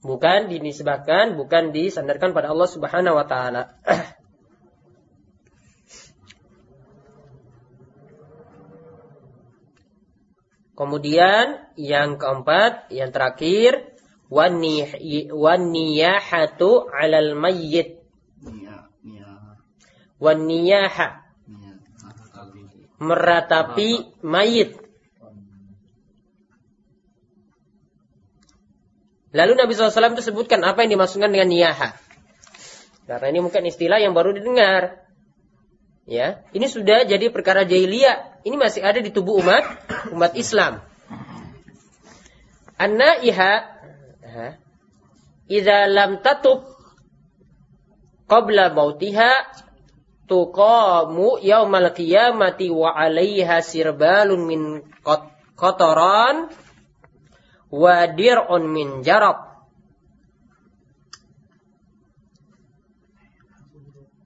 Bukan 0.00 0.48
dinisbahkan, 0.48 1.36
bukan 1.36 1.76
disandarkan 1.76 2.32
pada 2.32 2.52
Allah 2.52 2.68
Subhanahu 2.68 3.16
wa 3.20 3.24
taala. 3.28 3.80
Kemudian 10.90 11.70
yang 11.78 12.18
keempat, 12.18 12.90
yang 12.90 13.14
terakhir, 13.14 13.94
waniyahatu 14.26 15.38
'alal 16.90 17.38
mayyit 17.38 18.02
waniyaha. 20.20 21.08
Ah, 22.04 22.46
meratapi 23.00 24.20
mayit. 24.20 24.76
Lalu 29.30 29.52
Nabi 29.56 29.72
SAW 29.72 30.18
itu 30.18 30.26
sebutkan 30.26 30.60
apa 30.66 30.84
yang 30.84 30.98
dimaksudkan 30.98 31.30
dengan 31.32 31.48
niyaha. 31.48 31.96
Karena 33.06 33.26
ini 33.30 33.40
mungkin 33.42 33.62
istilah 33.66 34.02
yang 34.02 34.12
baru 34.12 34.34
didengar. 34.34 35.06
Ya, 36.04 36.42
ini 36.50 36.66
sudah 36.66 37.06
jadi 37.06 37.30
perkara 37.30 37.62
jahiliyah. 37.62 38.29
Ini 38.40 38.56
masih 38.56 38.80
ada 38.80 39.00
di 39.04 39.12
tubuh 39.12 39.44
umat 39.44 39.64
umat 40.16 40.32
Islam. 40.32 40.80
An-naiha 42.80 43.52
ha, 44.24 44.46
idza 45.44 45.84
lam 45.92 46.24
tatub 46.24 46.64
qabla 48.24 48.72
mautiha 48.72 49.44
tuqamu 50.24 51.36
yaumal 51.44 51.92
qiyamati 51.92 52.72
wa 52.72 52.96
'alaiha 52.96 53.60
sirbalun 53.60 54.48
min 54.48 54.60
qat- 55.04 55.28
qataran 55.60 56.48
wa 57.68 57.94
dir'un 58.08 58.64
min 58.64 59.04
jarab. 59.04 59.50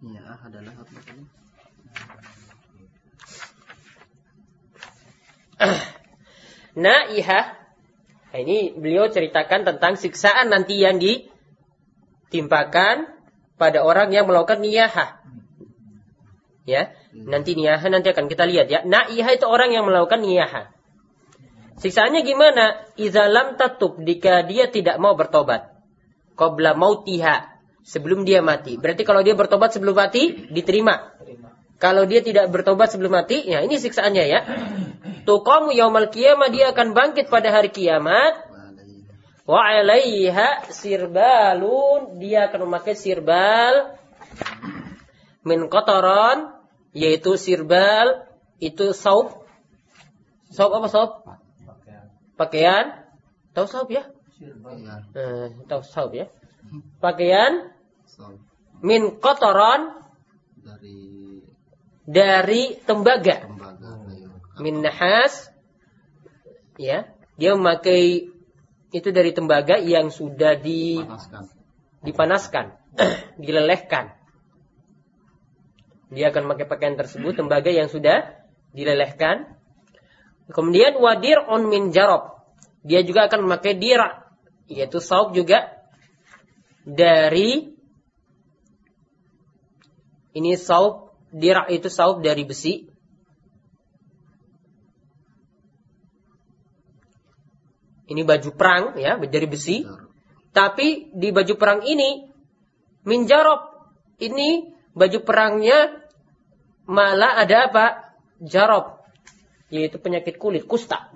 Nia 0.05 0.23
ah, 0.23 0.39
adalah 0.47 0.77
apa 0.79 0.95
tadi? 1.03 1.25
Nah, 6.75 7.07
ini 8.35 8.75
beliau 8.75 9.07
ceritakan 9.07 9.63
tentang 9.63 9.95
siksaan 9.95 10.51
nanti 10.51 10.83
yang 10.83 10.99
ditimpakan 10.99 13.07
pada 13.55 13.87
orang 13.87 14.11
yang 14.11 14.27
melakukan 14.27 14.59
niyahah. 14.59 15.23
Ya, 16.67 16.91
nanti 17.15 17.55
niyahah 17.55 17.87
nanti 17.95 18.11
akan 18.11 18.27
kita 18.27 18.51
lihat 18.51 18.67
ya. 18.67 18.83
Naihah 18.83 19.39
itu 19.39 19.47
orang 19.47 19.71
yang 19.71 19.87
melakukan 19.87 20.27
niyahah. 20.27 20.75
Siksaannya 21.79 22.27
gimana? 22.27 22.91
Iza 22.99 23.31
lam 23.31 23.55
tatub 23.55 24.03
jika 24.03 24.43
dia 24.43 24.67
tidak 24.67 24.99
mau 24.99 25.15
bertobat. 25.15 25.71
qabla 26.35 26.75
mautiha 26.75 27.55
sebelum 27.87 28.27
dia 28.27 28.43
mati. 28.43 28.75
Berarti 28.75 29.07
kalau 29.07 29.23
dia 29.23 29.39
bertobat 29.39 29.71
sebelum 29.71 29.95
mati 29.95 30.51
diterima. 30.51 31.15
Kalau 31.79 32.03
dia 32.11 32.27
tidak 32.27 32.51
bertobat 32.51 32.91
sebelum 32.91 33.15
mati, 33.15 33.47
ya 33.47 33.63
ini 33.63 33.79
siksaannya 33.79 34.25
ya. 34.27 34.43
Tuqamu 35.25 35.73
yaumal 35.73 36.13
qiyamah 36.13 36.53
dia 36.53 36.71
akan 36.77 36.93
bangkit 36.93 37.33
pada 37.33 37.49
hari 37.49 37.73
kiamat. 37.73 38.45
Wa 39.45 39.61
alaiha 39.61 40.73
sirbalun 40.73 42.17
dia 42.17 42.49
akan 42.49 42.65
memakai 42.65 42.97
sirbal 42.97 43.93
min 45.45 45.69
kotoron 45.69 46.57
yaitu 46.97 47.37
sirbal 47.37 48.25
itu 48.61 48.97
saub. 48.97 49.45
Saub 50.49 50.73
apa 50.73 50.89
saub? 50.89 51.11
Pakaian. 52.41 53.05
Tahu 53.53 53.67
saub 53.69 53.89
ya? 53.93 54.09
Iya. 54.41 54.55
eh, 55.15 55.47
tahu 55.69 55.83
saub 55.85 56.11
ya? 56.17 56.33
Pakaian. 57.05 57.69
Min 58.81 59.21
kotoron 59.21 59.93
dari 60.65 61.41
dari 62.09 62.63
tembaga. 62.85 63.45
tembaga. 63.45 63.84
Min 64.61 64.83
nahas 64.83 65.51
ya. 66.79 67.11
Dia 67.35 67.59
memakai 67.59 68.31
itu 68.95 69.09
dari 69.11 69.35
tembaga 69.35 69.75
yang 69.75 70.15
sudah 70.15 70.55
di 70.55 71.03
Panaskan. 71.03 71.45
dipanaskan 72.07 72.67
dilelehkan. 73.43 74.15
Dia 76.15 76.31
akan 76.31 76.47
memakai 76.47 76.71
pakaian 76.71 76.95
tersebut 76.95 77.35
tembaga 77.35 77.75
yang 77.75 77.91
sudah 77.91 78.39
dilelehkan. 78.71 79.59
Kemudian 80.47 80.95
wadir 81.03 81.43
on 81.43 81.67
min 81.67 81.91
jarob. 81.91 82.39
Dia 82.87 83.03
juga 83.03 83.27
akan 83.27 83.51
memakai 83.51 83.75
dira 83.75 84.25
yaitu 84.71 85.03
saub 85.03 85.35
juga 85.37 85.75
dari 86.85 87.75
ini 90.37 90.53
saub 90.57 91.17
dira 91.33 91.69
itu 91.69 91.89
saub 91.89 92.21
dari 92.21 92.45
besi 92.45 92.94
Ini 98.05 98.23
baju 98.23 98.51
perang 98.53 99.01
ya 99.01 99.17
dari 99.17 99.47
besi. 99.49 99.85
Tapi 100.55 101.11
di 101.11 101.33
baju 101.33 101.55
perang 101.57 101.81
ini 101.83 102.29
minjarob. 103.09 103.75
Ini 104.21 104.71
baju 104.95 105.19
perangnya 105.25 106.05
malah 106.87 107.41
ada 107.41 107.73
apa? 107.73 107.87
Jarob. 108.45 109.03
Yaitu 109.73 109.99
penyakit 109.99 110.37
kulit, 110.37 110.69
kusta. 110.69 111.11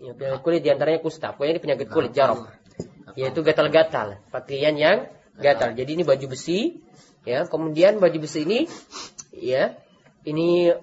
Ya, 0.00 0.14
penyakit 0.16 0.40
kulit 0.40 0.60
di 0.64 0.70
antaranya 0.72 1.02
kusta. 1.02 1.34
Pokoknya 1.34 1.58
ini 1.58 1.62
penyakit 1.62 1.88
kulit, 1.90 2.12
jarob. 2.16 2.48
Yaitu 3.18 3.44
gatal-gatal. 3.44 4.22
Pakaian 4.32 4.72
yang 4.78 5.12
gatal. 5.36 5.76
Jadi 5.76 6.00
ini 6.00 6.02
baju 6.06 6.32
besi. 6.32 6.80
Ya, 7.22 7.46
kemudian 7.46 8.02
baju 8.02 8.18
besi 8.18 8.42
ini, 8.42 8.66
ya, 9.30 9.78
ini 10.26 10.74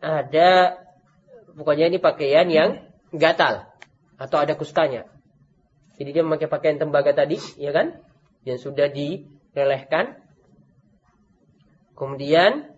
ada, 0.00 0.80
pokoknya 1.52 1.92
ini 1.92 2.00
pakaian 2.00 2.48
yang 2.48 2.88
gatal 3.12 3.73
atau 4.18 4.38
ada 4.38 4.54
kustanya. 4.54 5.06
Jadi 5.94 6.10
dia 6.10 6.22
memakai 6.26 6.50
pakaian 6.50 6.78
tembaga 6.78 7.14
tadi, 7.14 7.38
ya 7.54 7.70
kan? 7.70 8.02
Yang 8.42 8.70
sudah 8.70 8.90
dilelehkan. 8.90 10.18
Kemudian 11.94 12.74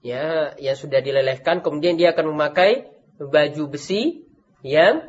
ya, 0.00 0.56
yang 0.56 0.76
sudah 0.76 1.04
dilelehkan, 1.04 1.60
kemudian 1.60 2.00
dia 2.00 2.16
akan 2.16 2.32
memakai 2.32 2.88
baju 3.20 3.64
besi 3.68 4.24
yang 4.64 5.04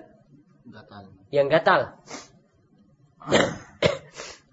Gatal. 0.68 1.08
yang 1.32 1.48
gatal. 1.48 1.96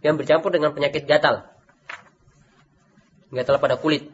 yang 0.06 0.14
bercampur 0.14 0.54
dengan 0.54 0.71
penyakit 0.71 1.02
gatal. 1.02 1.50
Gatal 3.35 3.59
pada 3.59 3.75
kulit. 3.75 4.06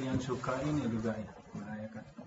Yang 0.00 0.32
suka 0.32 0.56
ini 0.64 0.88
juga 0.88 1.12
ya, 1.12 1.30
merayakan 1.52 2.21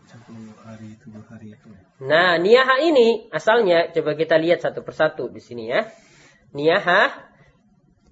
hari, 0.63 0.89
tujuh 1.03 1.23
hari 1.27 1.47
itu. 1.53 1.67
Nah, 2.03 2.39
niyaha 2.39 2.81
ini 2.83 3.27
asalnya 3.29 3.91
coba 3.91 4.15
kita 4.15 4.39
lihat 4.39 4.63
satu 4.63 4.81
persatu 4.81 5.27
di 5.27 5.43
sini 5.43 5.69
ya. 5.69 5.87
Niyaha 6.55 7.11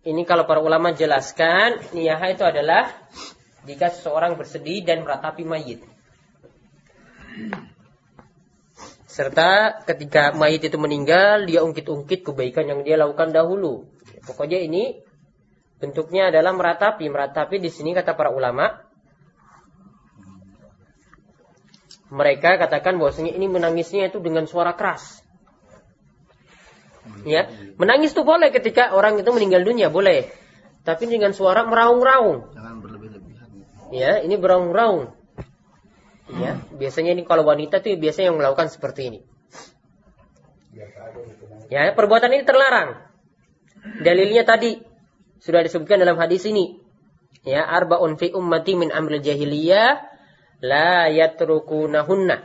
ini 0.03 0.27
kalau 0.27 0.43
para 0.43 0.59
ulama 0.59 0.91
jelaskan, 0.91 1.79
niyaha 1.95 2.35
itu 2.35 2.43
adalah 2.43 2.91
jika 3.63 3.87
seseorang 3.87 4.35
bersedih 4.35 4.83
dan 4.83 5.07
meratapi 5.07 5.47
mayit. 5.47 5.79
Serta 9.07 9.79
ketika 9.87 10.35
mayit 10.35 10.67
itu 10.67 10.75
meninggal, 10.75 11.47
dia 11.47 11.63
ungkit-ungkit 11.63 12.27
kebaikan 12.27 12.67
yang 12.67 12.83
dia 12.83 12.99
lakukan 12.99 13.31
dahulu. 13.31 13.87
Pokoknya 14.27 14.59
ini 14.59 14.99
bentuknya 15.79 16.27
adalah 16.27 16.51
meratapi. 16.51 17.07
Meratapi 17.07 17.63
di 17.63 17.71
sini 17.71 17.95
kata 17.95 18.19
para 18.19 18.35
ulama, 18.35 18.82
mereka 22.13 22.61
katakan 22.61 23.01
bahwasanya 23.01 23.33
ini 23.33 23.49
menangisnya 23.49 24.13
itu 24.13 24.21
dengan 24.21 24.45
suara 24.45 24.77
keras. 24.77 25.25
Ya, 27.25 27.49
menangis 27.81 28.13
itu 28.13 28.21
boleh 28.21 28.53
ketika 28.53 28.93
orang 28.93 29.17
itu 29.17 29.27
meninggal 29.33 29.65
dunia, 29.65 29.89
boleh. 29.89 30.29
Tapi 30.85 31.09
dengan 31.09 31.33
suara 31.33 31.65
meraung-raung. 31.65 32.53
Jangan 32.53 32.85
berlebih-lebihan. 32.85 33.49
Ya, 33.89 34.21
ini 34.21 34.37
beraung-raung. 34.37 35.11
Ya, 36.37 36.61
biasanya 36.77 37.17
ini 37.17 37.25
kalau 37.25 37.43
wanita 37.49 37.81
tuh 37.81 37.97
biasanya 37.97 38.31
yang 38.31 38.37
melakukan 38.39 38.69
seperti 38.69 39.01
ini. 39.09 39.19
Ya, 41.73 41.91
perbuatan 41.97 42.29
ini 42.29 42.45
terlarang. 42.45 43.09
Dalilnya 44.05 44.45
tadi 44.45 44.79
sudah 45.41 45.65
disebutkan 45.65 45.97
dalam 45.97 46.15
hadis 46.21 46.45
ini. 46.45 46.77
Ya, 47.43 47.65
arbaun 47.65 48.15
fi 48.15 48.31
ummati 48.31 48.77
min 48.77 48.93
amril 48.93 49.19
jahiliyah 49.19 50.12
la 50.63 51.11
yatrukunahunna. 51.11 52.37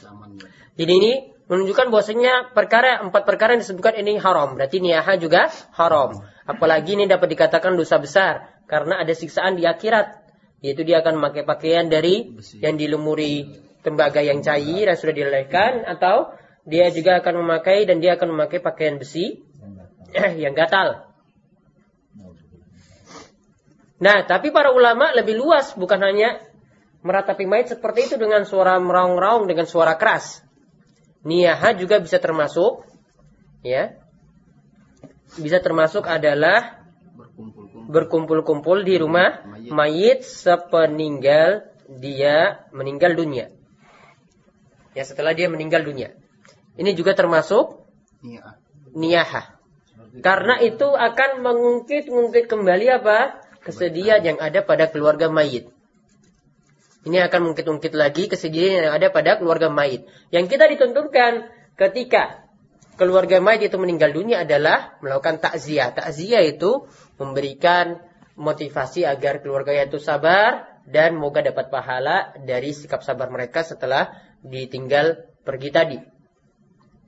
Zaman 0.00 0.40
Jadi 0.80 0.92
ini 0.96 1.12
menunjukkan 1.46 1.92
bahwasanya 1.92 2.56
perkara 2.56 3.04
empat 3.04 3.22
perkara 3.28 3.54
yang 3.54 3.62
disebutkan 3.62 4.00
ini 4.00 4.16
haram. 4.16 4.56
Berarti 4.56 4.80
niyaha 4.80 5.20
juga 5.20 5.52
haram. 5.76 6.24
Apalagi 6.48 6.96
ini 6.96 7.04
dapat 7.04 7.28
dikatakan 7.36 7.76
dosa 7.76 8.00
besar 8.00 8.64
karena 8.64 9.04
ada 9.04 9.12
siksaan 9.12 9.60
di 9.60 9.68
akhirat. 9.68 10.24
Yaitu 10.64 10.88
dia 10.88 11.04
akan 11.04 11.20
memakai 11.20 11.44
pakaian 11.44 11.86
dari 11.86 12.32
Besi. 12.32 12.64
yang 12.64 12.80
dilumuri 12.80 13.44
tembaga 13.84 14.24
yang 14.24 14.40
cair 14.40 14.88
yang 14.88 14.98
sudah 14.98 15.14
dilelehkan 15.14 15.84
atau 15.84 16.32
dia 16.66 16.90
juga 16.90 17.22
akan 17.22 17.46
memakai 17.46 17.86
dan 17.86 18.02
dia 18.02 18.18
akan 18.18 18.34
memakai 18.34 18.58
pakaian 18.58 18.98
besi 18.98 19.46
yang 20.42 20.56
gatal. 20.56 21.04
Nah, 23.96 24.28
tapi 24.28 24.52
para 24.52 24.72
ulama 24.76 25.12
lebih 25.16 25.40
luas 25.40 25.72
bukan 25.72 26.00
hanya 26.04 26.36
meratapi 27.00 27.48
mayat 27.48 27.78
seperti 27.78 28.12
itu 28.12 28.16
dengan 28.20 28.44
suara 28.44 28.76
meraung-raung 28.76 29.48
dengan 29.48 29.64
suara 29.64 29.96
keras. 29.96 30.44
Niyaha 31.24 31.74
juga 31.78 32.02
bisa 32.02 32.20
termasuk 32.20 32.84
ya. 33.64 33.96
Bisa 35.40 35.58
termasuk 35.58 36.06
adalah 36.06 36.86
berkumpul-kumpul. 37.88 38.82
di 38.82 38.98
rumah 38.98 39.46
mayit 39.70 40.26
sepeninggal 40.26 41.66
dia 41.88 42.66
meninggal 42.74 43.14
dunia. 43.14 43.54
Ya 44.92 45.04
setelah 45.06 45.32
dia 45.32 45.46
meninggal 45.46 45.86
dunia. 45.86 46.12
Ini 46.76 46.92
juga 46.92 47.16
termasuk 47.16 47.86
Iya. 48.20 48.60
niyaha. 48.92 49.56
Karena 50.20 50.60
itu 50.64 50.88
akan 50.88 51.44
mengungkit-ungkit 51.44 52.48
kembali 52.48 52.86
apa? 52.92 53.45
Kesedihan 53.66 54.22
yang 54.22 54.38
ada 54.38 54.62
pada 54.62 54.86
keluarga 54.86 55.26
mayit. 55.26 55.66
Ini 57.02 57.26
akan 57.26 57.50
mengungkit-ungkit 57.50 57.94
lagi 57.98 58.30
kesedihan 58.30 58.86
yang 58.86 58.94
ada 58.94 59.10
pada 59.10 59.38
keluarga 59.42 59.66
mayit. 59.66 60.06
Yang 60.30 60.54
kita 60.54 60.70
dituntunkan 60.70 61.50
ketika 61.74 62.46
keluarga 62.94 63.42
mayit 63.42 63.66
itu 63.66 63.74
meninggal 63.74 64.14
dunia 64.14 64.46
adalah 64.46 64.98
melakukan 65.02 65.42
takziah. 65.42 65.90
Takziah 65.90 66.46
itu 66.46 66.86
memberikan 67.18 67.98
motivasi 68.38 69.02
agar 69.02 69.42
keluarganya 69.42 69.90
itu 69.90 69.98
sabar 69.98 70.78
dan 70.86 71.18
moga 71.18 71.42
dapat 71.42 71.66
pahala 71.66 72.38
dari 72.38 72.70
sikap 72.70 73.02
sabar 73.02 73.26
mereka 73.34 73.66
setelah 73.66 74.14
ditinggal 74.46 75.26
pergi 75.42 75.70
tadi. 75.74 75.98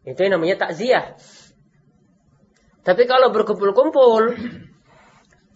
Itu 0.02 0.18
yang 0.26 0.40
namanya 0.40 0.66
takziah. 0.66 1.14
Tapi 2.82 3.04
kalau 3.04 3.28
berkumpul-kumpul, 3.30 4.34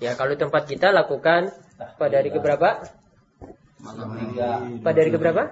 ya 0.02 0.18
kalau 0.18 0.34
tempat 0.34 0.66
kita 0.66 0.90
lakukan 0.90 1.54
pada 1.96 2.14
hari 2.18 2.34
keberapa? 2.34 2.82
Malam 3.82 4.08
Pada 4.82 4.98
hari 4.98 5.10
keberapa? 5.10 5.42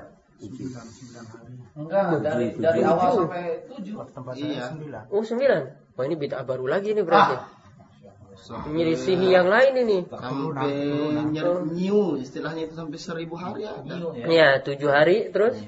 Enggak, 1.71 2.05
dari 2.21 2.47
dari 2.57 2.81
awal 2.83 3.25
sampai 3.25 3.47
tujuh. 3.71 3.95
Tempat 4.11 4.35
Iya. 4.37 4.65
sembilan. 4.69 5.03
Oh 5.09 5.23
sembilan. 5.23 5.63
Wah 5.95 6.05
ini 6.05 6.17
bid'ah 6.17 6.45
baru 6.45 6.67
lagi 6.67 6.93
nih 6.93 7.05
berarti. 7.05 7.37
sampai 8.41 8.73
Menyelisihi 8.73 9.27
yang 9.29 9.53
lain 9.53 9.75
ini. 9.77 9.99
sampai 10.09 10.73
nyer- 11.29 11.67
new 11.69 12.17
istilahnya 12.17 12.67
itu 12.67 12.75
sampai 12.75 12.97
seribu 12.97 13.37
hari 13.37 13.69
ada. 13.69 13.85
Ya. 14.17 14.27
Ya 14.27 14.49
tujuh 14.65 14.89
hari 14.89 15.29
terus 15.29 15.61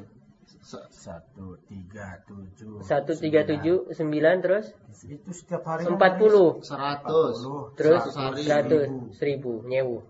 Satu, 0.62 1.58
tiga, 1.66 2.22
tujuh. 2.22 2.86
137 2.86 3.90
9 3.98 4.44
terus 4.46 4.70
Itu 5.02 5.30
setiap 5.34 5.66
hari 5.66 5.90
40 5.90 6.62
Seratus. 6.62 7.36
terus 7.74 8.02
Seratus. 8.14 8.46
100 8.46 9.18
1000 9.18 9.66
nyewu. 9.66 10.06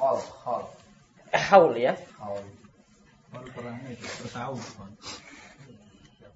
Kol, 0.00 0.18
kol, 0.40 0.62
Haul 1.36 1.74
ya. 1.76 1.94
itu. 3.92 4.08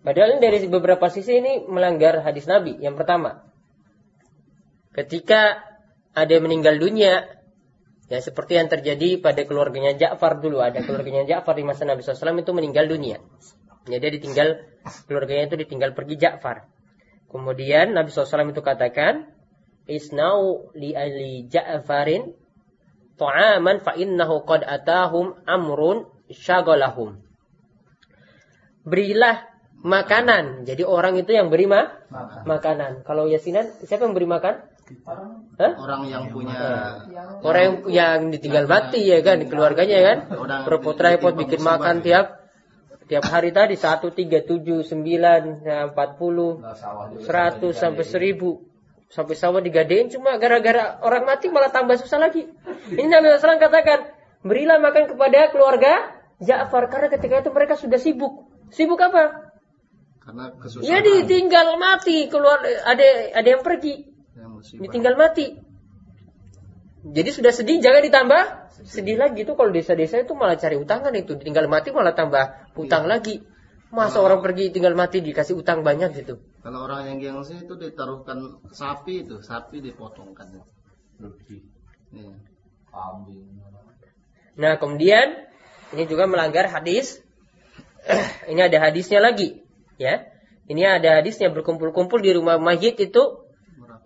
Padahal 0.02 0.36
ini 0.36 0.40
dari 0.42 0.58
beberapa 0.68 1.06
sisi 1.08 1.40
ini 1.40 1.64
melanggar 1.64 2.20
hadis 2.20 2.44
Nabi. 2.44 2.76
Yang 2.76 3.00
pertama, 3.00 3.46
ketika 4.92 5.62
ada 6.12 6.28
yang 6.28 6.44
meninggal 6.44 6.76
dunia, 6.76 7.24
ya 8.10 8.18
seperti 8.18 8.58
yang 8.58 8.66
terjadi 8.70 9.22
pada 9.22 9.42
keluarganya 9.46 9.94
Ja'far 9.94 10.42
dulu. 10.42 10.58
Ada 10.62 10.82
keluarganya 10.82 11.26
Ja'far 11.28 11.54
di 11.58 11.64
masa 11.66 11.86
Nabi 11.86 12.02
SAW 12.02 12.38
itu 12.38 12.52
meninggal 12.54 12.90
dunia. 12.90 13.22
Ya, 13.90 13.98
dia 13.98 14.10
ditinggal, 14.14 14.62
keluarganya 15.10 15.50
itu 15.50 15.56
ditinggal 15.58 15.94
pergi 15.94 16.14
Ja'far. 16.18 16.70
Kemudian 17.30 17.96
Nabi 17.96 18.12
SAW 18.12 18.52
itu 18.52 18.62
katakan, 18.62 19.32
Isnau 19.90 20.70
li 20.78 20.94
ali 20.94 21.50
Ja'farin 21.50 22.30
ta'aman 23.18 23.82
fa 23.82 23.98
innahu 23.98 24.46
qad 24.46 24.62
atahum 24.62 25.34
amrun 25.46 26.06
syagalahum. 26.30 27.18
Berilah 28.86 29.50
makanan. 29.82 30.66
Jadi 30.66 30.86
orang 30.86 31.18
itu 31.18 31.34
yang 31.34 31.50
beri 31.50 31.66
ma- 31.66 31.90
makanan. 32.46 33.02
Kalau 33.02 33.26
yasinan, 33.26 33.66
siapa 33.82 34.06
yang 34.06 34.14
beri 34.14 34.30
makan? 34.30 34.62
Hah? 35.58 35.72
Orang 35.78 36.08
yang 36.08 36.28
punya 36.32 36.58
Orang 37.40 37.62
yang, 37.62 37.76
yang 37.88 38.18
ditinggal 38.32 38.68
mati 38.68 39.04
ya 39.04 39.20
kan, 39.24 39.42
keluarganya 39.46 39.98
kan. 40.02 40.18
Orang 40.36 40.60
Repot-repot 40.68 41.32
yang 41.34 41.40
bikin 41.44 41.60
makan 41.64 41.96
ya. 42.00 42.04
tiap 42.04 42.26
tiap 43.08 43.24
hari 43.28 43.50
tadi 43.52 43.74
1 43.76 44.00
3 44.00 44.14
7 44.46 44.88
9 44.88 45.66
ya, 45.66 45.78
40 45.90 45.92
sawah 45.92 47.04
juga 47.12 47.28
100 47.60 47.74
sampai 47.76 48.04
1000 48.06 49.12
sampai 49.12 49.34
sawah 49.36 49.60
digadein 49.60 50.08
cuma 50.08 50.40
gara-gara 50.40 50.96
orang 51.04 51.28
mati 51.28 51.52
malah 51.52 51.68
tambah 51.68 52.00
susah 52.00 52.16
lagi. 52.16 52.48
Ini 52.88 53.12
Nabi 53.12 53.36
SAW 53.36 53.60
katakan, 53.60 54.08
berilah 54.40 54.80
makan 54.80 55.12
kepada 55.12 55.52
keluarga 55.52 56.16
Ja'far 56.40 56.88
karena 56.88 57.12
ketika 57.12 57.44
itu 57.44 57.50
mereka 57.52 57.74
sudah 57.76 58.00
sibuk. 58.00 58.48
Sibuk 58.72 58.98
apa? 58.98 59.52
karena 60.22 60.44
kesusahan. 60.56 60.86
Ya 60.86 60.98
ditinggal 61.02 61.76
mati 61.76 62.30
keluar 62.30 62.62
ada 62.62 63.08
ada 63.34 63.48
yang 63.48 63.62
pergi, 63.66 64.11
musibah. 64.62 64.82
ditinggal 64.86 65.14
mati. 65.18 65.46
Jadi 67.02 67.30
sudah 67.34 67.50
sedih 67.50 67.82
jangan 67.82 67.98
ditambah 68.06 68.42
sedih 68.86 69.18
lagi 69.18 69.42
itu 69.42 69.58
kalau 69.58 69.74
desa-desa 69.74 70.22
itu 70.22 70.38
malah 70.38 70.54
cari 70.54 70.78
utangan 70.78 71.10
itu 71.18 71.34
ditinggal 71.34 71.66
mati 71.66 71.90
malah 71.90 72.14
tambah 72.14 72.72
utang 72.78 73.10
lagi. 73.10 73.42
Masa 73.92 74.24
orang 74.24 74.40
pergi 74.40 74.72
tinggal 74.72 74.96
mati 74.96 75.20
dikasih 75.20 75.52
utang 75.58 75.84
banyak 75.84 76.16
gitu. 76.16 76.40
Kalau 76.64 76.88
orang 76.88 77.12
yang 77.12 77.18
gengsi 77.20 77.60
itu 77.60 77.76
ditaruhkan 77.76 78.62
sapi 78.72 79.26
itu, 79.26 79.44
sapi 79.44 79.84
dipotongkan. 79.84 80.64
Rugi. 81.20 81.60
Iya. 82.16 82.32
Nah, 84.56 84.76
kemudian 84.80 85.48
ini 85.92 86.04
juga 86.08 86.24
melanggar 86.24 86.68
hadis. 86.72 87.20
ini 88.50 88.60
ada 88.60 88.78
hadisnya 88.80 89.20
lagi, 89.20 89.60
ya. 90.00 90.24
Ini 90.68 91.02
ada 91.02 91.20
hadisnya 91.20 91.52
berkumpul-kumpul 91.52 92.24
di 92.24 92.32
rumah 92.32 92.56
mayit 92.56 92.96
itu, 92.96 93.44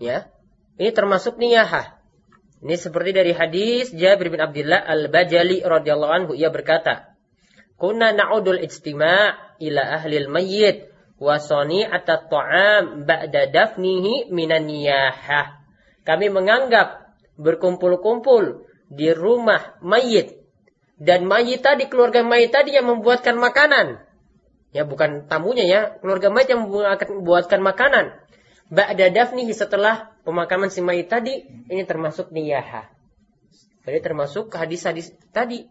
ya. 0.02 0.30
Ini 0.76 0.92
termasuk 0.92 1.40
niyahah. 1.40 1.96
Ini 2.60 2.76
seperti 2.76 3.16
dari 3.16 3.32
hadis 3.32 3.92
Jabir 3.96 4.28
bin 4.28 4.40
Abdullah 4.40 4.84
Al-Bajali 4.84 5.64
radhiyallahu 5.64 6.12
anhu 6.12 6.32
ia 6.36 6.52
berkata, 6.52 7.16
"Kunna 7.80 8.12
na'udul 8.12 8.60
ijtima' 8.60 9.56
ila 9.60 9.82
ahli 10.00 10.16
al-mayyit 10.20 10.88
wa 11.16 11.40
sani'at 11.40 12.04
at-ta'am 12.04 13.08
ba'da 13.08 13.48
dafnihi 13.48 14.32
minan 14.32 14.68
niyahah." 14.68 15.64
Kami 16.04 16.28
menganggap 16.28 17.16
berkumpul-kumpul 17.40 18.68
di 18.92 19.12
rumah 19.16 19.80
mayit 19.80 20.36
dan 20.96 21.28
mayit 21.28 21.60
tadi 21.60 21.88
keluarga 21.92 22.24
mayit 22.24 22.52
tadi 22.52 22.76
yang 22.76 22.88
membuatkan 22.88 23.36
makanan. 23.36 24.00
Ya 24.72 24.84
bukan 24.84 25.24
tamunya 25.24 25.64
ya, 25.64 25.80
keluarga 26.04 26.28
mayit 26.28 26.52
yang 26.52 26.68
membuatkan 26.68 27.64
makanan. 27.64 28.25
Ba'da 28.66 29.06
dafnihi 29.14 29.54
setelah 29.54 30.10
pemakaman 30.26 30.74
si 30.74 30.82
mayit 30.82 31.06
tadi, 31.06 31.46
ini 31.70 31.82
termasuk 31.86 32.34
niyaha. 32.34 32.90
Jadi 33.86 33.98
termasuk 34.02 34.50
hadis-hadis 34.50 35.14
tadi. 35.30 35.70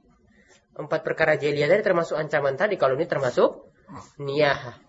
Empat 0.76 1.04
perkara 1.08 1.40
jahiliyah 1.40 1.72
tadi 1.72 1.84
termasuk 1.84 2.16
ancaman 2.16 2.56
tadi. 2.56 2.80
Kalau 2.80 2.96
ini 2.96 3.08
termasuk 3.08 3.72
niyaha. 4.20 4.80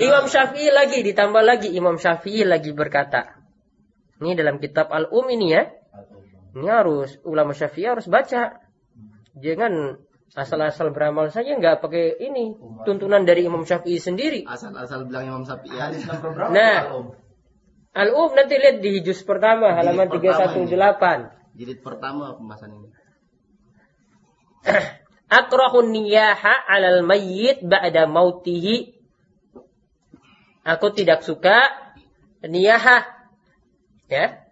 Imam 0.00 0.24
Syafi'i 0.28 0.72
lagi, 0.72 1.04
ditambah 1.04 1.42
lagi 1.44 1.68
Imam 1.72 2.00
Syafi'i 2.00 2.44
lagi 2.44 2.72
berkata. 2.72 3.36
Ini 4.20 4.32
dalam 4.32 4.56
kitab 4.56 4.88
Al-Um 4.88 5.28
ini 5.32 5.52
ya. 5.52 5.68
Ini 6.56 6.68
harus, 6.72 7.20
ulama 7.24 7.52
Syafi'i 7.52 7.88
harus 7.88 8.08
baca. 8.08 8.64
Jangan 9.36 10.00
asal-asal 10.34 10.90
beramal 10.90 11.30
saja 11.30 11.54
nggak 11.54 11.84
pakai 11.84 12.18
ini. 12.18 12.56
Tuntunan 12.82 13.22
dari 13.22 13.46
Imam 13.46 13.62
Syafi'i 13.62 14.00
sendiri. 14.02 14.42
Asal-asal 14.48 15.06
bilang 15.06 15.28
Imam 15.30 15.44
Sapi 15.46 15.70
ya. 15.70 15.92
Hadis 15.92 16.02
nomor 16.08 16.32
berapa? 16.34 16.50
Nah. 16.50 16.78
Om? 16.90 17.06
Al-Um 17.96 18.36
nanti 18.36 18.60
lihat 18.60 18.84
di 18.84 19.00
juz 19.00 19.24
pertama 19.24 19.72
halaman 19.72 20.12
Jilid 20.12 20.28
pertama 20.28 20.52
318. 20.52 21.56
Jilid 21.56 21.80
pertama 21.80 22.36
pembahasan 22.36 22.70
ini. 22.76 22.88
Akrahun 25.40 25.88
niyaha 25.96 26.54
alal 26.68 27.00
mayyit 27.00 27.64
ba'da 27.64 28.04
mautihi. 28.04 28.92
Aku 30.60 30.92
tidak 30.92 31.24
suka 31.24 31.72
niyaha. 32.44 33.08
Ya. 34.12 34.44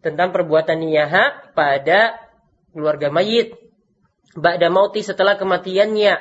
Tentang 0.00 0.32
perbuatan 0.32 0.80
niyaha 0.80 1.52
pada 1.52 2.16
keluarga 2.72 3.12
mayit. 3.12 3.67
Ba'da 4.36 4.68
mauti 4.68 5.00
setelah 5.00 5.40
kematiannya. 5.40 6.18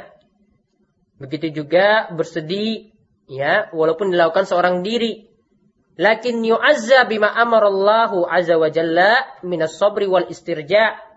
Begitu 1.20 1.64
juga 1.64 2.08
bersedih. 2.14 2.94
Ya. 3.28 3.68
Walaupun 3.74 4.14
dilakukan 4.14 4.48
seorang 4.48 4.86
diri. 4.86 5.28
Lakin 5.98 6.46
yu'azza 6.46 7.10
bima 7.10 7.34
amarallahu 7.34 8.30
azza 8.30 8.54
wa 8.56 8.70
jalla 8.70 9.26
minas 9.42 9.82
sabri 9.82 10.06
wal 10.06 10.30
istirja' 10.30 11.08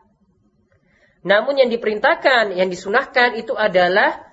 Namun 1.20 1.60
yang 1.60 1.68
diperintahkan, 1.68 2.56
yang 2.56 2.72
disunahkan 2.72 3.36
itu 3.36 3.52
adalah 3.52 4.24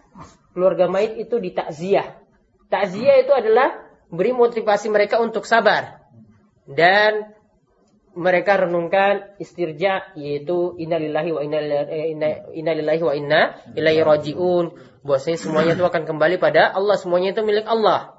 keluarga 0.56 0.88
mayit 0.88 1.20
itu 1.20 1.36
ditakziah. 1.36 2.16
Takziah 2.72 3.28
itu 3.28 3.32
adalah 3.36 3.76
beri 4.08 4.32
motivasi 4.32 4.88
mereka 4.88 5.20
untuk 5.20 5.44
sabar. 5.44 6.00
Dan 6.64 7.37
mereka 8.18 8.58
renungkan 8.58 9.38
istirja 9.38 10.12
yaitu 10.18 10.74
innalillahi 10.82 11.30
wa 11.30 11.42
inna 11.46 11.60
eh, 11.86 12.18
inna- 12.18 12.50
innalillahi 12.52 13.02
wa 13.06 13.14
inna 13.14 13.42
ilaihi 13.78 14.02
rajiun. 14.02 14.66
Bahwasanya 15.06 15.38
semuanya 15.38 15.74
itu 15.78 15.86
akan 15.86 16.04
kembali 16.04 16.36
pada 16.42 16.74
Allah, 16.74 16.98
semuanya 16.98 17.32
itu 17.38 17.46
milik 17.46 17.70
Allah. 17.70 18.18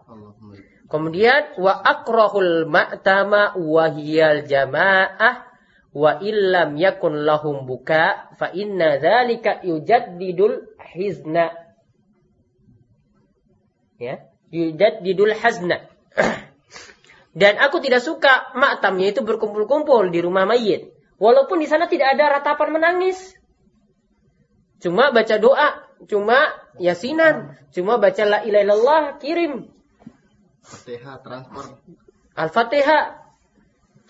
Kemudian 0.88 1.60
wa 1.60 1.74
akrahul 1.84 2.64
ma'tama 2.64 3.58
wa 3.60 3.84
hiyal 3.92 4.48
jamaah 4.48 5.44
wa 5.92 6.16
illam 6.24 6.80
yakun 6.80 7.28
lahum 7.28 7.68
buka 7.68 8.32
fa 8.40 8.48
inna 8.56 8.96
dzalika 8.96 9.60
yujaddidul 9.68 10.64
hizna. 10.96 11.52
Ya, 14.00 14.30
yujaddidul 14.48 15.36
hazna. 15.36 15.84
Dan 17.38 17.54
aku 17.62 17.78
tidak 17.78 18.02
suka 18.02 18.50
maktam 18.58 18.98
yaitu 18.98 19.22
berkumpul-kumpul 19.22 20.10
di 20.10 20.18
rumah 20.18 20.42
mayit. 20.42 20.90
Walaupun 21.22 21.62
di 21.62 21.70
sana 21.70 21.86
tidak 21.86 22.18
ada 22.18 22.42
ratapan 22.42 22.74
menangis. 22.74 23.38
Cuma 24.82 25.14
baca 25.14 25.38
doa, 25.38 25.86
cuma 26.10 26.50
yasinan, 26.82 27.54
cuma 27.70 28.02
baca 28.02 28.22
la 28.26 28.38
ilaha 28.42 28.62
illallah 28.66 29.02
kirim. 29.22 29.70
Fatihah 30.66 31.22
transfer. 31.22 31.78
Al-Fatihah. 32.34 33.02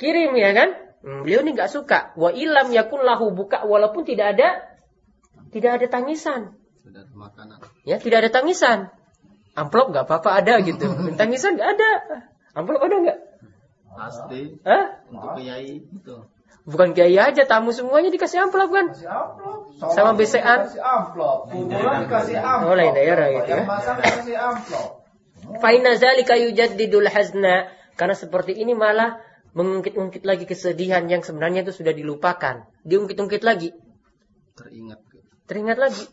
Kirim 0.01 0.33
ya 0.37 0.57
kan? 0.57 0.69
Hmm, 1.05 1.25
Beliau 1.25 1.45
ini 1.45 1.53
nggak 1.53 1.69
suka. 1.69 2.17
Wa 2.17 2.33
ilam 2.33 2.73
yakun 2.73 3.05
lahu 3.05 3.33
buka 3.33 3.65
walaupun 3.65 4.09
tidak 4.09 4.37
ada 4.37 4.49
tidak 5.53 5.81
ada 5.81 5.87
tangisan. 5.89 6.57
Sudah 6.81 7.05
ada 7.05 7.13
makanan. 7.13 7.59
Ya, 7.85 7.97
tidak 8.01 8.25
ada 8.25 8.31
tangisan. 8.33 8.93
Amplop 9.57 9.91
nggak 9.93 10.05
apa-apa 10.07 10.31
ada 10.39 10.61
gitu. 10.63 10.87
Tangisan 11.21 11.57
nggak 11.59 11.71
ada. 11.77 11.91
Amplop 12.57 12.81
ada 12.85 12.97
nggak? 13.03 13.19
Pasti 13.99 14.41
Hah? 14.63 14.85
untuk 15.11 15.31
kiai 15.41 15.83
itu. 15.83 16.17
Bukan 16.69 16.93
kiai 16.93 17.17
aja, 17.17 17.49
tamu 17.49 17.73
semuanya 17.73 18.13
dikasih 18.13 18.45
amplop 18.45 18.69
kan? 18.69 18.93
Kasih 18.93 19.09
amplop. 19.09 19.59
Sama 19.89 20.13
BCA. 20.13 20.69
Kasih 20.69 20.83
amplop. 20.85 21.39
Kuburan 21.49 21.97
dikasih 22.05 22.37
amplop. 22.37 22.69
Oh, 22.69 22.77
lain 22.77 22.93
daerah 22.93 23.27
gitu 23.33 23.49
Yang 23.57 23.65
ya. 23.65 23.65
masak 23.65 23.95
dikasih 24.05 24.37
amplop. 24.37 24.89
Faina 25.65 25.97
zalika 25.97 26.37
yujaddidul 26.37 27.09
hazna. 27.09 27.73
Karena 27.97 28.15
seperti 28.15 28.53
ini 28.55 28.77
malah 28.77 29.19
mengungkit-ungkit 29.57 30.23
lagi 30.29 30.45
kesedihan 30.45 31.09
yang 31.09 31.25
sebenarnya 31.25 31.65
itu 31.65 31.73
sudah 31.73 31.97
dilupakan. 31.97 32.69
Diungkit-ungkit 32.85 33.43
lagi. 33.43 33.73
Teringat. 34.55 35.01
Teringat 35.49 35.79
lagi. 35.81 36.05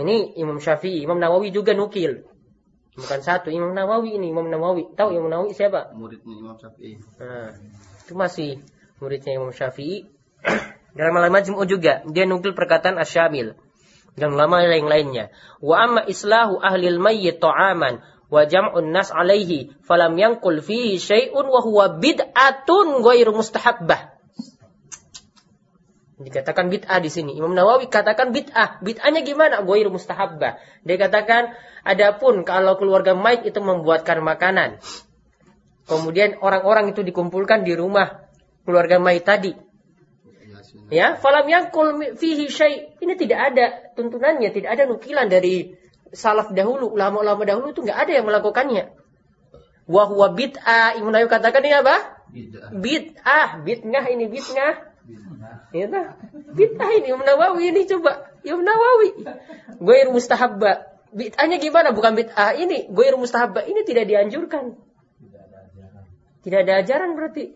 Ini 0.00 0.40
Imam 0.40 0.56
Syafi'i, 0.56 1.04
Imam 1.04 1.20
Nawawi 1.20 1.52
juga 1.52 1.76
nukil. 1.76 2.24
Bukan 2.98 3.20
satu, 3.22 3.54
Imam 3.54 3.70
Nawawi 3.70 4.18
ini, 4.18 4.34
Imam 4.34 4.50
Nawawi. 4.50 4.92
Tahu 4.98 5.14
Imam 5.14 5.30
Nawawi 5.30 5.54
siapa? 5.54 5.94
Muridnya 5.94 6.34
Imam 6.34 6.56
Syafi'i. 6.58 6.98
Nah, 7.22 7.54
itu 8.02 8.12
masih 8.18 8.50
muridnya 8.98 9.38
Imam 9.38 9.54
Syafi'i. 9.54 10.10
Dalam 10.98 11.14
Al-Majmu' 11.22 11.62
juga, 11.70 12.02
dia 12.10 12.26
nukil 12.26 12.52
perkataan 12.52 12.98
Asyamil. 12.98 13.54
Dan 14.18 14.34
ulama 14.34 14.60
yang 14.66 14.90
lainnya. 14.90 15.30
Wa 15.62 15.86
amma 15.86 16.02
islahu 16.10 16.58
ahlil 16.58 16.98
mayyit 16.98 17.38
ta'aman 17.38 18.02
wa 18.30 18.42
jam'un 18.46 18.94
nas 18.94 19.10
alaihi 19.14 19.74
falam 19.86 20.18
yanqul 20.18 20.62
fihi 20.62 20.98
syai'un 20.98 21.46
wa 21.46 21.62
huwa 21.62 21.98
bid'atun 21.98 23.06
ghairu 23.06 23.34
mustahabbah. 23.34 24.19
Dikatakan 26.20 26.68
bid'ah 26.68 27.00
di 27.00 27.08
sini. 27.08 27.32
Imam 27.32 27.56
Nawawi 27.56 27.88
katakan 27.88 28.36
bid'ah. 28.36 28.84
Bid'ahnya 28.84 29.24
gimana? 29.24 29.64
Ghairu 29.64 29.88
mustahabbah. 29.88 30.60
Dia 30.84 30.96
katakan 31.00 31.56
adapun 31.80 32.44
kalau 32.44 32.76
keluarga 32.76 33.16
mayit 33.16 33.48
itu 33.48 33.56
membuatkan 33.64 34.20
makanan. 34.20 34.84
Kemudian 35.88 36.36
orang-orang 36.44 36.92
itu 36.92 37.00
dikumpulkan 37.00 37.64
di 37.64 37.72
rumah 37.72 38.28
keluarga 38.68 39.00
mayit 39.00 39.24
tadi. 39.24 39.56
Ya, 40.92 41.16
falam 41.16 41.48
yaqul 41.48 42.18
fihi 42.20 42.52
syai. 42.52 42.92
Ini 43.00 43.16
tidak 43.16 43.40
ada 43.40 43.66
tuntunannya, 43.96 44.52
tidak 44.52 44.76
ada 44.76 44.84
nukilan 44.84 45.24
dari 45.32 45.72
salaf 46.12 46.52
dahulu, 46.52 46.92
ulama-ulama 46.92 47.48
dahulu 47.48 47.72
itu 47.72 47.80
nggak 47.80 47.96
ada 47.96 48.12
yang 48.12 48.28
melakukannya. 48.28 48.92
Wa 49.88 50.04
huwa 50.04 50.36
bid'ah. 50.36 51.00
Imam 51.00 51.16
Nawawi 51.16 51.32
katakan 51.32 51.64
ini 51.64 51.74
apa? 51.80 51.96
Bid'ah. 52.28 52.68
Bid'ah, 52.76 53.48
bid'ah 53.64 54.04
ini 54.12 54.28
bid'ah. 54.28 54.89
Ya 55.70 55.86
tak? 55.86 56.06
Bid'ah 56.54 56.90
ini 56.98 57.06
Imam 57.14 57.22
Nawawi 57.22 57.70
ini 57.70 57.86
coba. 57.86 58.30
Imam 58.42 58.62
Nawawi. 58.66 59.22
Gue 59.78 59.98
mustahabba. 60.10 60.86
Bid'ahnya 61.10 61.58
gimana? 61.58 61.90
Bukan 61.94 62.14
bid'ah 62.14 62.54
ini. 62.58 62.90
Gue 62.90 63.10
mustahabba. 63.14 63.66
Ini 63.66 63.86
tidak 63.86 64.10
dianjurkan. 64.10 64.74
Tidak 66.40 66.58
ada 66.64 66.80
ajaran 66.80 67.14
berarti. 67.14 67.54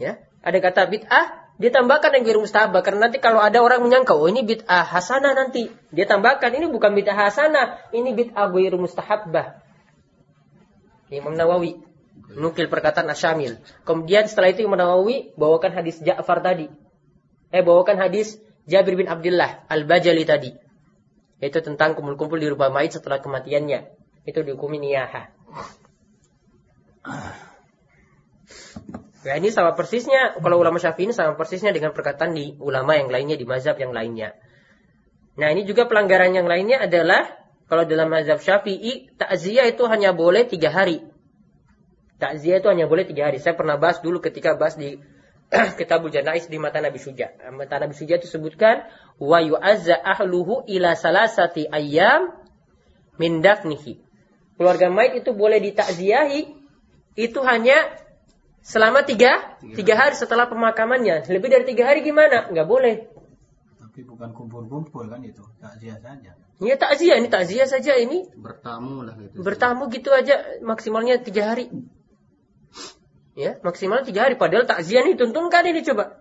Ya, 0.00 0.16
ada 0.40 0.58
kata 0.64 0.88
bid'ah, 0.88 1.52
dia 1.60 1.68
tambahkan 1.68 2.16
yang 2.16 2.24
gue 2.24 2.40
mustahabba 2.40 2.80
karena 2.80 3.12
nanti 3.12 3.20
kalau 3.20 3.44
ada 3.44 3.60
orang 3.60 3.84
menyangka 3.84 4.16
oh 4.16 4.24
ini 4.32 4.40
bid'ah 4.40 4.88
hasanah 4.88 5.36
nanti, 5.36 5.68
dia 5.92 6.08
tambahkan 6.08 6.48
ini 6.56 6.72
bukan 6.72 6.96
bid'ah 6.96 7.28
hasanah, 7.28 7.92
ini 7.92 8.16
bid'ah 8.16 8.48
gue 8.48 8.72
mustahabbah. 8.80 9.60
Imam 11.12 11.36
Nawawi 11.36 11.89
nukil 12.34 12.66
perkataan 12.68 13.08
Asyamil. 13.10 13.58
Kemudian 13.82 14.26
setelah 14.28 14.52
itu 14.52 14.66
Imam 14.66 14.78
Nawawi 14.78 15.32
bawakan 15.34 15.72
hadis 15.74 15.98
Ja'far 16.02 16.44
tadi. 16.44 16.68
Eh 17.50 17.62
bawakan 17.64 17.98
hadis 17.98 18.38
Jabir 18.70 18.94
bin 18.94 19.10
Abdullah 19.10 19.66
Al-Bajali 19.66 20.24
tadi. 20.28 20.50
Yaitu 21.40 21.64
tentang 21.64 21.96
kumpul-kumpul 21.96 22.36
di 22.36 22.46
rumah 22.52 22.68
mayit 22.68 22.94
setelah 22.94 23.18
kematiannya. 23.18 23.88
Itu 24.28 24.44
dihukumi 24.44 24.76
niyahah. 24.76 25.32
Ya 29.20 29.36
ini 29.36 29.52
sama 29.52 29.76
persisnya 29.76 30.40
kalau 30.40 30.56
ulama 30.56 30.80
Syafi'i 30.80 31.12
ini 31.12 31.14
sama 31.16 31.36
persisnya 31.36 31.76
dengan 31.76 31.92
perkataan 31.92 32.32
di 32.32 32.56
ulama 32.56 32.96
yang 32.96 33.12
lainnya 33.12 33.36
di 33.36 33.44
mazhab 33.44 33.76
yang 33.76 33.92
lainnya. 33.92 34.32
Nah 35.36 35.52
ini 35.52 35.68
juga 35.68 35.84
pelanggaran 35.84 36.32
yang 36.32 36.48
lainnya 36.48 36.80
adalah 36.80 37.28
kalau 37.68 37.84
dalam 37.84 38.08
mazhab 38.08 38.40
Syafi'i 38.40 39.12
takziah 39.20 39.68
itu 39.68 39.84
hanya 39.92 40.16
boleh 40.16 40.48
tiga 40.48 40.72
hari. 40.72 41.04
Takziah 42.20 42.60
itu 42.60 42.68
hanya 42.68 42.84
boleh 42.84 43.08
tiga 43.08 43.32
hari. 43.32 43.40
Saya 43.40 43.56
pernah 43.56 43.80
bahas 43.80 44.04
dulu 44.04 44.20
ketika 44.20 44.52
bahas 44.60 44.76
di 44.76 45.00
Kitabul 45.80 46.12
Janais 46.12 46.46
di 46.46 46.60
mata 46.60 46.78
Nabi 46.78 47.00
Suja. 47.00 47.32
Mata 47.50 47.80
Nabi 47.80 47.96
Suja 47.96 48.20
itu 48.20 48.28
sebutkan 48.28 48.86
wa 49.16 49.40
yu'azza 49.40 49.96
ahluhu 49.98 50.68
ila 50.68 50.94
salasati 50.94 51.66
ayyam 51.66 52.30
min 53.18 53.40
dafnihi. 53.40 53.98
Keluarga 54.60 54.92
mayit 54.92 55.24
itu 55.24 55.32
boleh 55.32 55.58
ditakziahi 55.58 56.60
itu 57.16 57.40
hanya 57.42 57.88
selama 58.60 59.02
tiga, 59.02 59.56
tiga 59.72 59.96
hari 59.96 60.14
setelah 60.14 60.46
pemakamannya. 60.46 61.24
Lebih 61.26 61.48
dari 61.48 61.64
tiga 61.64 61.88
hari 61.88 62.04
gimana? 62.04 62.52
Nggak 62.52 62.68
boleh. 62.68 62.96
Tapi 63.80 64.04
bukan 64.04 64.30
kumpul-kumpul 64.36 65.08
kan 65.08 65.24
itu, 65.24 65.42
takziah 65.58 65.98
saja. 65.98 66.36
Ya 66.60 66.76
takziah, 66.76 67.16
ini 67.16 67.32
takziah 67.32 67.64
saja 67.64 67.96
ini. 67.96 68.28
Bertamu 68.36 69.00
lah 69.02 69.16
gitu. 69.16 69.40
Bertamu 69.40 69.88
gitu 69.88 70.12
aja 70.12 70.60
maksimalnya 70.60 71.24
tiga 71.24 71.56
hari. 71.56 71.72
Ya, 73.40 73.56
maksimal 73.64 74.04
tiga 74.04 74.28
hari. 74.28 74.36
Padahal 74.36 74.68
takziah 74.68 75.00
ini 75.00 75.16
tuntunkan 75.16 75.64
ini 75.64 75.80
coba. 75.80 76.20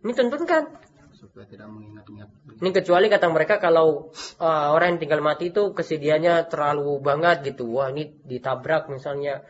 Ini 0.00 0.12
tuntunkan. 0.16 0.80
Supaya 1.12 1.44
tidak 1.44 1.68
mengingat-ingat. 1.68 2.28
Ini 2.56 2.70
kecuali 2.72 3.12
kata 3.12 3.28
mereka 3.28 3.60
kalau 3.60 4.08
uh, 4.40 4.68
orang 4.72 4.96
yang 4.96 5.00
tinggal 5.04 5.20
mati 5.20 5.52
itu 5.52 5.76
kesedihannya 5.76 6.48
terlalu 6.48 7.04
banget 7.04 7.52
gitu. 7.52 7.68
Wah 7.68 7.92
ini 7.92 8.16
ditabrak 8.24 8.88
misalnya. 8.88 9.44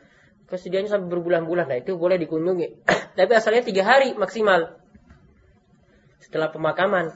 Kesedihannya 0.51 0.91
sampai 0.91 1.09
berbulan-bulan. 1.09 1.71
Nah 1.71 1.79
itu 1.79 1.95
boleh 1.95 2.19
dikunjungi. 2.19 2.83
Tapi 3.19 3.33
asalnya 3.33 3.63
tiga 3.63 3.87
hari 3.87 4.19
maksimal. 4.19 4.83
Setelah 6.19 6.51
pemakaman. 6.51 7.15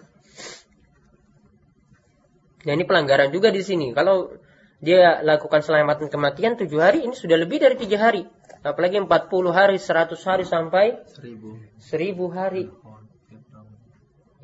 Nah 2.62 2.72
ini 2.72 2.84
pelanggaran 2.86 3.34
juga 3.34 3.50
di 3.50 3.66
sini. 3.66 3.90
Kalau 3.90 4.30
dia 4.76 5.24
lakukan 5.24 5.64
selamatan 5.64 6.12
kematian 6.12 6.60
tujuh 6.60 6.80
hari, 6.80 7.08
ini 7.08 7.16
sudah 7.16 7.40
lebih 7.40 7.64
dari 7.64 7.80
tiga 7.80 7.96
hari. 7.96 8.28
Apalagi 8.60 8.98
40 8.98 9.08
hari, 9.54 9.78
100 9.78 10.18
hari 10.26 10.44
sampai 10.44 10.86
Seribu. 11.08 11.56
1000 11.78 12.36
hari. 12.36 12.64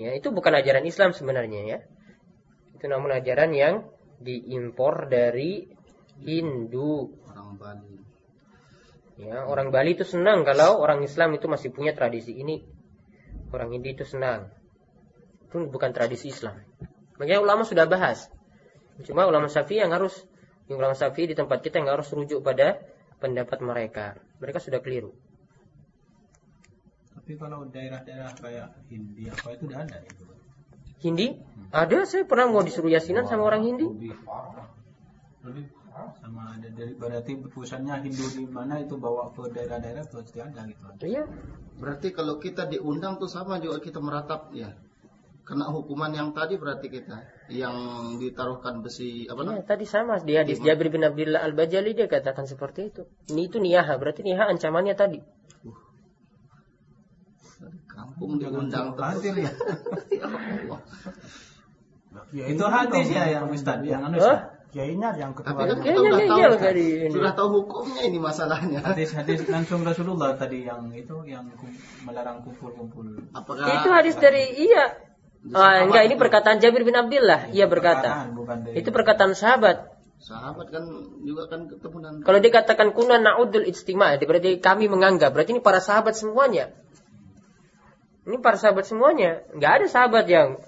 Ya, 0.01 0.17
itu 0.17 0.33
bukan 0.33 0.57
ajaran 0.57 0.87
Islam 0.89 1.13
sebenarnya 1.13 1.61
ya. 1.69 1.79
Itu 2.73 2.89
namun 2.89 3.13
ajaran 3.13 3.53
yang 3.53 3.75
diimpor 4.23 5.13
dari 5.13 5.69
Hindu. 6.23 7.13
Orang 7.29 7.61
Bali. 7.61 7.99
Ya, 9.21 9.45
orang 9.45 9.69
Bali 9.69 9.95
itu 9.95 10.09
senang 10.09 10.49
kalau 10.49 10.81
orang 10.81 11.05
Islam 11.05 11.37
itu 11.37 11.47
masih 11.47 11.75
punya 11.75 11.93
tradisi 11.93 12.33
ini. 12.33 12.65
Orang 13.53 13.77
Hindu 13.77 13.93
itu 13.93 14.09
senang. 14.09 14.49
Itu 15.51 15.69
bukan 15.69 15.93
tradisi 15.93 16.33
Islam. 16.33 16.57
Makanya 17.21 17.45
ulama 17.45 17.69
sudah 17.69 17.85
bahas. 17.85 18.33
Cuma 19.01 19.25
ulama 19.25 19.49
Syafi'i 19.49 19.81
yang 19.81 19.93
harus 19.97 20.29
ulama 20.69 20.93
Syafi'i 20.93 21.33
di 21.33 21.37
tempat 21.37 21.65
kita 21.65 21.81
yang 21.81 21.89
harus 21.89 22.13
rujuk 22.13 22.45
pada 22.45 22.77
pendapat 23.19 23.59
mereka. 23.65 24.21
Mereka 24.39 24.59
sudah 24.61 24.85
keliru. 24.85 25.13
Tapi 27.17 27.39
kalau 27.39 27.65
daerah-daerah 27.71 28.35
kayak 28.37 28.69
Hindi 28.91 29.31
apa 29.31 29.49
itu 29.55 29.63
udah 29.71 29.81
ada 29.87 29.97
itu. 30.03 30.23
Hindi? 31.03 31.27
Ada, 31.73 32.05
saya 32.07 32.23
pernah 32.27 32.51
mau 32.51 32.63
disuruh 32.63 32.91
yasinan 32.91 33.25
sama 33.31 33.47
orang 33.47 33.63
Hindi. 33.65 33.87
Lebih 33.87 34.15
lebih 35.43 35.67
sama 35.93 36.57
ada 36.57 36.69
dari 36.73 36.97
berarti 36.97 37.37
pusatnya 37.53 38.01
Hindu 38.01 38.25
di 38.33 38.45
mana 38.49 38.81
itu 38.81 38.97
bawa 38.97 39.29
ke 39.35 39.53
daerah-daerah 39.53 40.09
pasti 40.09 40.41
ada 40.41 40.65
gitu. 40.65 40.83
Iya. 41.05 41.29
Berarti 41.77 42.15
kalau 42.15 42.41
kita 42.41 42.65
diundang 42.71 43.21
tuh 43.21 43.29
sama 43.29 43.61
juga 43.61 43.83
kita 43.83 44.01
meratap 44.01 44.55
ya. 44.57 44.73
Kena 45.43 45.67
hukuman 45.69 46.09
yang 46.09 46.31
tadi 46.31 46.55
berarti 46.55 46.87
kita 46.87 47.19
yang 47.51 47.75
ditaruhkan 48.17 48.79
besi 48.79 49.27
apa 49.27 49.43
Iya, 49.43 49.59
namanya? 49.59 49.67
tadi 49.67 49.85
sama 49.85 50.15
di 50.19 50.39
hadis 50.39 50.63
Jabir 50.63 50.87
bin 50.87 51.03
Abdullah 51.03 51.43
Al-Bajali 51.43 51.93
dia 51.93 52.07
katakan 52.07 52.47
seperti 52.47 52.89
itu. 52.89 53.03
Ini 53.27 53.51
itu 53.51 53.59
niyaha, 53.59 53.99
berarti 53.99 54.23
niyaha 54.23 54.49
ancamannya 54.49 54.95
tadi. 54.95 55.19
Dari 57.59 57.81
kampung 57.85 58.39
diundang 58.39 58.95
terus. 58.95 59.23
Ya. 59.25 59.33
Ya 60.13 60.27
Allah. 60.31 60.81
Ya, 62.31 62.45
itu 62.47 62.65
hadis 62.65 63.07
ya 63.09 63.25
yang 63.27 63.49
Ustaz 63.49 63.83
yang 63.83 64.05
anu. 64.05 64.21
Kiainya 64.73 65.13
yang 65.21 65.37
Tapi 65.37 65.45
ketua 65.45 65.69
kan 65.69 65.79
Kayaknya 65.85 66.11
kita 66.17 66.33
udah 66.33 66.49
tahu, 66.49 66.55
tadi 66.57 66.87
ini. 67.05 67.13
sudah 67.13 67.33
tahu 67.37 67.49
hukumnya 67.61 68.03
ini 68.09 68.17
masalahnya. 68.17 68.79
hadis-hadis 68.81 69.45
langsung 69.45 69.85
Rasulullah 69.85 70.33
tadi 70.33 70.65
yang 70.65 70.89
itu 70.95 71.13
yang 71.29 71.45
melarang 72.07 72.41
kumpul-kumpul. 72.41 73.05
Apakah 73.37 73.69
Itu 73.69 73.91
hadis 73.93 74.17
dari 74.17 74.49
iya. 74.65 74.97
Ah, 75.51 75.83
enggak, 75.83 76.07
ini 76.07 76.15
perkataan 76.15 76.63
Jabir 76.63 76.87
bin 76.87 76.95
Abdullah. 76.95 77.51
Ia 77.51 77.67
berkata. 77.67 78.31
Perkataan, 78.31 78.79
Itu 78.79 78.95
perkataan 78.95 79.33
sahabat. 79.35 79.91
sahabat 80.23 80.71
kan 80.71 80.87
juga 81.27 81.51
kan 81.51 81.67
ketemu 81.67 81.97
dan 81.99 82.15
Kalau 82.23 82.39
dikatakan 82.39 82.95
kuna 82.95 83.19
na'udul 83.19 83.67
ijtima' 83.67 84.23
berarti 84.23 84.63
kami 84.63 84.87
menganggap. 84.87 85.35
Berarti 85.35 85.59
ini 85.59 85.63
para 85.65 85.83
sahabat 85.83 86.15
semuanya. 86.15 86.71
Ini 88.23 88.39
para 88.39 88.55
sahabat 88.55 88.87
semuanya. 88.87 89.43
Enggak 89.51 89.83
ada 89.83 89.87
sahabat 89.91 90.31
yang 90.31 90.63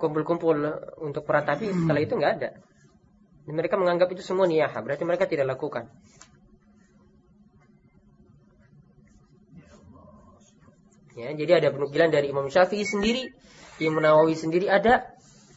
kumpul-kumpul 0.00 0.56
untuk 1.04 1.28
peratapi. 1.28 1.68
Setelah 1.68 2.00
itu 2.00 2.16
enggak 2.16 2.32
ada. 2.40 2.50
Dan 3.44 3.52
mereka 3.52 3.76
menganggap 3.76 4.08
itu 4.16 4.24
semua 4.24 4.48
niyaha. 4.48 4.80
Berarti 4.80 5.04
mereka 5.04 5.28
tidak 5.28 5.52
lakukan. 5.52 5.92
Ya, 11.12 11.28
jadi 11.36 11.60
ada 11.60 11.68
penukilan 11.72 12.08
dari 12.08 12.32
Imam 12.32 12.48
Syafi'i 12.48 12.88
sendiri, 12.88 13.28
Imam 13.80 14.00
Nawawi 14.00 14.32
sendiri 14.32 14.68
ada, 14.72 15.12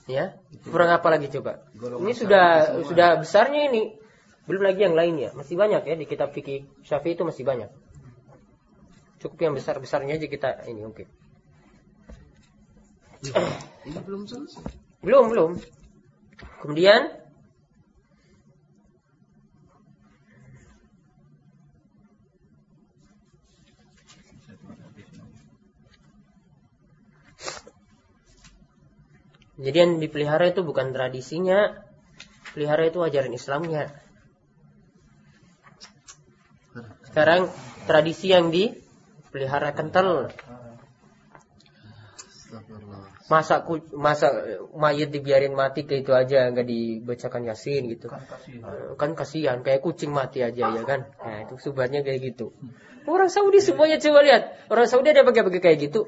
ya. 0.07 0.35
Kurang 0.67 0.91
apa 0.91 1.07
lagi 1.07 1.31
coba? 1.31 1.63
Ini 1.75 2.11
sudah 2.11 2.45
sudah 2.83 3.23
besarnya 3.23 3.71
ini. 3.71 3.95
Belum 4.45 4.61
lagi 4.61 4.85
yang 4.85 4.93
lainnya. 4.93 5.33
Masih 5.33 5.57
banyak 5.57 5.87
ya 5.89 5.95
di 5.97 6.05
kitab 6.05 6.35
fikih 6.35 6.69
Syafi'i 6.85 7.17
itu 7.17 7.25
masih 7.25 7.41
banyak. 7.47 7.71
Cukup 9.23 9.41
yang 9.41 9.53
besar-besarnya 9.57 10.21
aja 10.21 10.27
kita 10.29 10.49
ini 10.69 10.85
belum 14.05 14.29
selesai. 14.29 14.61
Belum, 15.01 15.33
belum. 15.33 15.51
Kemudian 16.61 17.24
Jadi 29.55 29.77
yang 29.79 29.93
dipelihara 30.03 30.51
itu 30.51 30.61
bukan 30.67 30.91
tradisinya, 30.91 31.79
pelihara 32.51 32.91
itu 32.91 32.99
ajaran 32.99 33.31
Islamnya. 33.31 33.87
Sekarang 37.07 37.47
tradisi 37.87 38.35
yang 38.35 38.51
dipelihara 38.51 39.71
kental. 39.71 40.27
Masa 43.25 43.65
ku- 43.65 43.81
masa 43.97 44.29
mayat 44.77 45.09
dibiarin 45.09 45.57
mati 45.57 45.81
kayak 45.81 46.01
itu 46.05 46.11
aja 46.13 46.39
nggak 46.53 46.67
dibacakan 46.69 47.41
yasin 47.49 47.89
gitu. 47.89 48.05
Kan 48.11 48.21
kasih. 48.29 48.53
Eh, 48.61 48.91
Kan 49.01 49.11
kasihan 49.17 49.59
kayak 49.65 49.81
kucing 49.81 50.13
mati 50.13 50.45
aja 50.45 50.69
ya 50.69 50.83
kan. 50.85 51.09
Nah, 51.25 51.37
itu 51.41 51.57
subatnya 51.57 52.05
kayak 52.05 52.21
gitu. 52.21 52.53
Orang 53.09 53.33
Saudi 53.33 53.65
semuanya 53.65 53.97
coba 53.97 54.19
lihat. 54.21 54.43
Orang 54.69 54.85
Saudi 54.85 55.09
ada 55.09 55.25
pakai-pakai 55.25 55.61
kayak 55.61 55.77
gitu. 55.89 56.05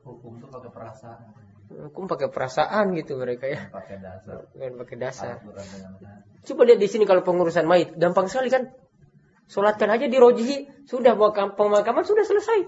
Hukum 0.00 0.40
itu 0.40 0.46
pakai 0.48 0.70
perasaan, 0.72 1.35
Hukum 1.76 2.08
pakai 2.08 2.32
perasaan 2.32 2.96
gitu 2.96 3.20
mereka 3.20 3.44
ya. 3.44 3.68
pakai 3.68 4.00
dasar. 4.00 4.48
Bukan 4.56 4.72
pakai 4.80 4.96
dasar. 4.96 5.34
Coba 6.46 6.62
lihat 6.64 6.80
di 6.80 6.88
sini 6.88 7.04
kalau 7.04 7.20
pengurusan 7.20 7.68
mayit, 7.68 7.92
gampang 8.00 8.30
sekali 8.32 8.48
kan? 8.48 8.72
Sholatkan 9.46 9.92
aja 9.92 10.08
di 10.08 10.16
rojihi, 10.18 10.88
sudah 10.88 11.14
bawa 11.14 11.30
kam- 11.36 11.54
pemakaman 11.54 12.02
sudah 12.02 12.24
selesai. 12.24 12.66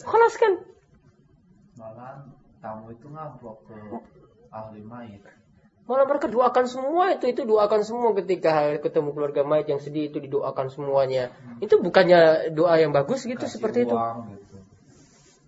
Kelas 0.00 0.34
kan? 0.38 0.52
Malah 1.76 2.24
tamu 2.62 2.88
itu 2.94 3.06
ngamplok 3.10 3.68
ke 3.68 3.76
ahli 4.48 4.80
mayit. 4.80 5.20
Malah 5.86 6.06
mereka 6.08 6.26
doakan 6.26 6.66
semua 6.66 7.14
itu, 7.14 7.30
itu 7.30 7.42
doakan 7.46 7.82
semua 7.86 8.10
ketika 8.16 8.74
ketemu 8.82 9.14
keluarga 9.14 9.42
mayit 9.46 9.70
yang 9.70 9.78
sedih 9.78 10.10
itu 10.10 10.18
didoakan 10.18 10.66
semuanya. 10.72 11.30
Itu 11.62 11.78
bukannya 11.78 12.50
doa 12.56 12.74
yang 12.80 12.90
bagus 12.90 13.22
gitu 13.22 13.44
Kasih 13.44 13.60
seperti 13.60 13.86
itu. 13.86 13.94
uang 13.94 14.34
gitu. 14.34 14.45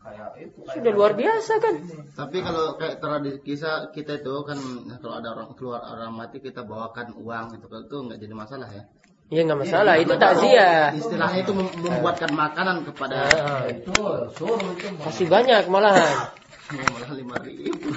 Kayak 0.08 0.30
itu. 0.40 0.58
kayak 0.64 0.74
Sudah 0.80 0.92
luar 0.92 1.12
biasa 1.12 1.52
kan? 1.60 1.74
Tapi 2.16 2.36
kalau 2.40 2.64
kayak 2.74 2.96
tradisi 2.98 3.38
kisah 3.44 3.92
kita 3.92 4.18
itu 4.18 4.34
kan 4.42 4.58
kalau 4.98 5.14
ada 5.20 5.28
orang 5.36 5.48
keluar 5.52 5.80
orang 5.84 6.10
mati 6.10 6.40
kita 6.40 6.64
bawakan 6.64 7.12
uang 7.14 7.44
gitu. 7.54 7.66
Itu 7.68 7.96
nggak 8.08 8.18
jadi 8.18 8.34
masalah 8.34 8.68
ya. 8.72 8.84
Ya 9.28 9.44
nggak 9.44 9.60
masalah, 9.60 10.00
itu 10.00 10.16
takziah. 10.16 10.88
Istilahnya 10.96 11.44
itu 11.44 11.52
mem- 11.52 11.76
membuatkan 11.84 12.32
makanan 12.32 12.88
kepada 12.88 13.18
Ah, 13.28 13.62
Itu 13.68 13.92
suruh 14.32 14.56
itu 14.72 14.88
mah. 14.96 15.04
Kasih 15.04 15.28
banyak 15.28 15.68
malahan. 15.68 16.32
Malah 16.76 17.12
lima 17.16 17.36
ribu. 17.40 17.88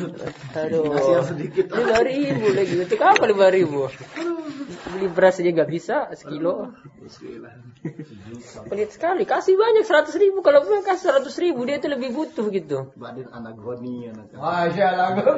Aduh. 0.55 0.95
Kasih 0.95 1.11
yang 1.11 1.27
sedikit. 1.27 1.65
Lima 1.75 1.99
ribu 1.99 2.45
lagi. 2.55 2.75
Untuk 2.79 3.01
apa 3.03 3.23
lima 3.27 3.47
ribu? 3.51 3.81
Beli 4.95 5.07
beras 5.11 5.39
aja 5.43 5.51
nggak 5.51 5.71
bisa 5.71 6.07
sekilo. 6.15 6.71
Pelit 8.71 8.95
sekali. 8.95 9.27
Kasih 9.27 9.59
banyak 9.59 9.83
seratus 9.83 10.15
ribu. 10.15 10.39
Kalau 10.39 10.63
gue 10.63 10.79
kasih 10.87 11.11
seratus 11.11 11.35
ribu 11.43 11.67
dia 11.67 11.83
itu 11.83 11.91
lebih 11.91 12.15
butuh 12.15 12.47
gitu. 12.47 12.95
Badin 12.95 13.27
anagoni 13.35 14.07
anak. 14.07 14.31
Masya 14.31 14.87
Allah. 14.87 15.35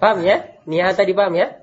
Paham 0.00 0.24
ya? 0.24 0.56
Niha 0.64 0.96
tadi 0.96 1.12
paham 1.12 1.36
ya? 1.36 1.60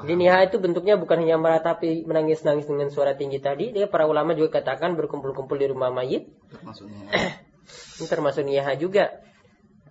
Jadi 0.00 0.12
niha 0.16 0.48
itu 0.48 0.56
bentuknya 0.56 0.96
bukan 0.96 1.20
hanya 1.20 1.36
meratapi 1.36 2.08
menangis-nangis 2.08 2.64
dengan 2.64 2.88
suara 2.88 3.12
tinggi 3.12 3.44
tadi. 3.44 3.76
Dia 3.76 3.88
para 3.88 4.08
ulama 4.08 4.32
juga 4.32 4.60
katakan 4.60 4.96
berkumpul-kumpul 4.96 5.60
di 5.60 5.68
rumah 5.68 5.92
mayit. 5.92 6.32
Maksudnya 6.64 7.12
Ini 8.00 8.06
termasuk 8.06 8.42
niyaha 8.44 8.76
juga. 8.76 9.24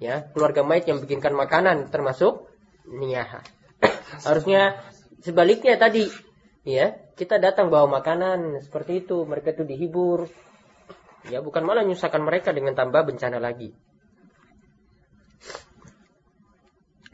Ya, 0.01 0.27
keluarga 0.33 0.65
mayit 0.65 0.89
yang 0.89 0.99
bikinkan 0.99 1.33
makanan 1.37 1.87
termasuk 1.93 2.49
niyaha. 2.89 3.45
Harusnya 4.27 4.83
sebaliknya 5.23 5.79
tadi, 5.79 6.09
ya, 6.67 6.97
kita 7.15 7.39
datang 7.39 7.69
bawa 7.69 8.01
makanan 8.01 8.65
seperti 8.65 9.05
itu, 9.05 9.23
mereka 9.23 9.53
itu 9.53 9.63
dihibur. 9.63 10.27
Ya, 11.31 11.39
bukan 11.39 11.63
malah 11.63 11.87
menyusahkan 11.87 12.19
mereka 12.19 12.51
dengan 12.51 12.75
tambah 12.75 12.99
bencana 13.07 13.39
lagi. 13.39 13.71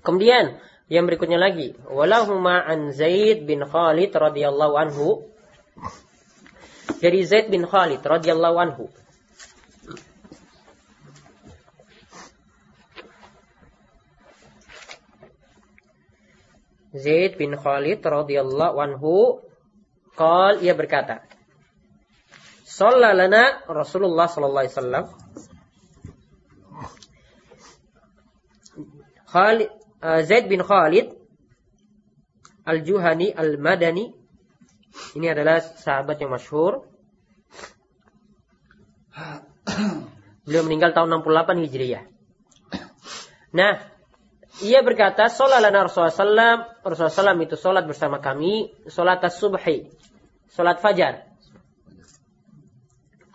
Kemudian 0.01 0.57
yang 0.89 1.05
berikutnya 1.05 1.37
lagi, 1.37 1.77
walahuma 1.85 2.65
an 2.65 2.89
Zaid 2.89 3.45
bin 3.45 3.61
Khalid 3.61 4.09
radhiyallahu 4.09 4.73
anhu. 4.73 5.29
Dari 6.97 7.21
Zaid 7.21 7.53
bin 7.53 7.69
Khalid 7.69 8.01
radhiyallahu 8.01 8.57
anhu. 8.57 8.89
Zaid 16.95 17.37
bin 17.37 17.53
Khalid 17.53 18.01
radhiyallahu 18.01 18.75
anhu 18.81 19.43
qal 20.17 20.61
ia 20.61 20.73
berkata 20.73 21.25
Sallalana 22.65 23.65
Rasulullah 23.69 24.25
sallallahu 24.25 24.63
alaihi 24.65 24.75
wasallam 24.75 25.05
Khalid 29.29 29.69
uh, 30.01 30.21
Zaid 30.25 30.49
bin 30.49 30.65
Khalid 30.65 31.13
Al-Juhani 32.65 33.33
Al-Madani 33.33 34.13
ini 35.17 35.27
adalah 35.29 35.61
sahabat 35.61 36.17
yang 36.21 36.33
masyhur 36.33 36.89
Beliau 40.49 40.65
meninggal 40.65 40.97
tahun 40.97 41.21
68 41.21 41.65
Hijriah. 41.69 42.03
Nah, 43.53 43.85
ia 44.59 44.83
berkata, 44.83 45.31
Salalana 45.31 45.87
Rasulullah 45.87 46.11
SAW, 46.11 46.83
Rasulullah 46.83 47.33
SAW 47.33 47.39
itu 47.43 47.55
solat 47.55 47.83
bersama 47.87 48.19
kami, 48.19 48.75
solat 48.91 49.23
subhi, 49.31 49.87
solat 50.51 50.83
fajar. 50.83 51.29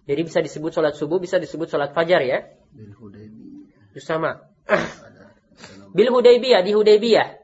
Jadi 0.05 0.21
bisa 0.21 0.45
disebut 0.45 0.71
solat 0.77 0.95
subuh, 1.01 1.17
bisa 1.17 1.41
disebut 1.41 1.65
solat 1.73 1.97
fajar 1.97 2.21
ya. 2.21 2.45
Bil 2.77 2.93
Hudaybiyah. 2.93 4.05
Sama. 4.05 4.45
Bil 5.97 6.13
Hudaybiyah, 6.13 6.61
di 6.61 6.77
Hudaybiyah. 6.77 7.41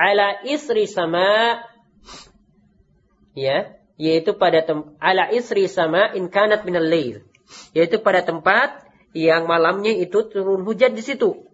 Ala 0.00 0.40
isri 0.48 0.88
sama, 0.88 1.60
ya, 3.36 3.76
yaitu 4.00 4.32
pada 4.32 4.64
tem 4.64 4.96
ala 4.96 5.28
isri 5.28 5.68
sama 5.68 6.16
in 6.16 6.32
kanat 6.32 6.64
minal 6.64 6.88
lail. 6.88 7.20
Yaitu 7.76 8.00
pada 8.00 8.24
tempat 8.24 8.89
yang 9.10 9.50
malamnya 9.50 9.90
itu 9.90 10.26
turun 10.30 10.62
hujan 10.62 10.94
di 10.94 11.02
situ. 11.02 11.50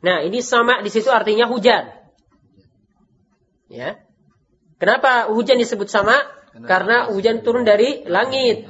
Nah, 0.00 0.24
ini 0.24 0.40
sama 0.40 0.80
di 0.80 0.88
situ 0.88 1.12
artinya 1.12 1.44
hujan. 1.44 1.92
Ya. 3.68 4.00
Kenapa 4.80 5.28
hujan 5.28 5.60
disebut 5.60 5.92
sama? 5.92 6.16
Karena 6.64 7.12
hujan 7.12 7.44
turun 7.44 7.68
dari 7.68 8.02
langit. 8.08 8.64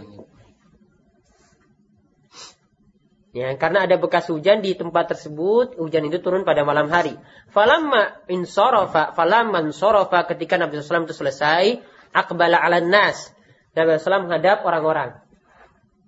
Ya, 3.31 3.55
karena 3.55 3.87
ada 3.87 3.95
bekas 3.95 4.27
hujan 4.27 4.59
di 4.59 4.75
tempat 4.75 5.14
tersebut, 5.14 5.79
hujan 5.79 6.11
itu 6.11 6.19
turun 6.19 6.43
pada 6.43 6.66
malam 6.66 6.90
hari. 6.90 7.14
Falamma 7.55 8.27
insarafa, 8.27 9.14
falamma 9.14 9.62
insarafa 9.62 10.27
ketika 10.35 10.59
Nabi 10.59 10.83
SAW 10.83 11.07
itu 11.07 11.14
selesai, 11.14 11.79
akbala 12.11 12.59
ala 12.59 12.83
nas. 12.83 13.31
Nabi 13.79 14.03
SAW 14.03 14.27
menghadap 14.27 14.66
orang-orang. 14.66 15.23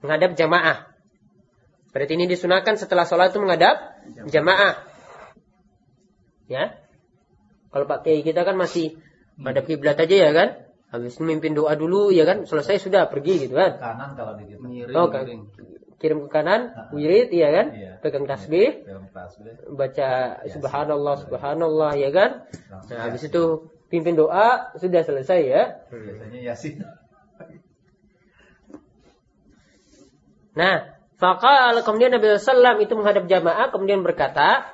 Menghadap 0.03 0.35
jamaah. 0.35 0.91
Berarti 1.95 2.13
ini 2.19 2.27
disunahkan 2.27 2.75
setelah 2.75 3.07
sholat 3.07 3.31
itu 3.31 3.39
menghadap 3.39 4.03
jamaah. 4.27 4.83
Ya. 6.51 6.75
Kalau 7.71 7.87
Pak 7.87 8.03
Kiai 8.03 8.27
kita 8.27 8.43
kan 8.43 8.59
masih 8.59 8.99
menghadap 9.39 9.71
kiblat 9.71 9.95
aja 9.95 10.17
ya 10.27 10.31
kan? 10.35 10.49
Habis 10.91 11.17
itu 11.17 11.23
mimpin 11.23 11.55
doa 11.55 11.79
dulu 11.79 12.11
ya 12.11 12.27
kan? 12.27 12.51
Selesai 12.51 12.83
sudah 12.83 13.07
pergi 13.07 13.47
gitu 13.47 13.55
kan? 13.55 13.79
Kanan 13.79 14.19
kalau 14.19 14.35
di 14.35 14.51
kita. 14.51 14.59
Miring, 14.59 14.97
Oh, 14.99 15.07
kan. 15.09 15.23
miring. 15.23 15.43
Kirim 16.03 16.27
ke 16.27 16.35
kanan, 16.35 16.75
wirid 16.91 17.31
iya 17.31 17.49
kan? 17.55 17.67
Iya. 17.71 17.93
Pegang 18.03 18.27
tasbih, 18.27 18.83
Dalam 18.83 19.07
tasbih. 19.15 19.55
baca 19.71 20.43
subhanallah 20.51 21.15
subhanallah 21.23 21.93
ya 21.95 22.11
kan? 22.11 22.31
Nah, 22.91 23.07
habis 23.07 23.23
itu 23.23 23.71
pimpin 23.87 24.19
doa 24.19 24.75
sudah 24.83 25.07
selesai 25.07 25.41
ya. 25.47 25.63
Biasanya 25.95 26.41
yasin. 26.43 26.83
Nah, 30.53 30.85
fakal 31.17 31.81
kemudian 31.81 32.13
Nabi 32.13 32.37
SAW 32.37 32.77
itu 32.85 32.93
menghadap 32.93 33.25
jamaah 33.25 33.73
kemudian 33.73 34.05
berkata, 34.05 34.69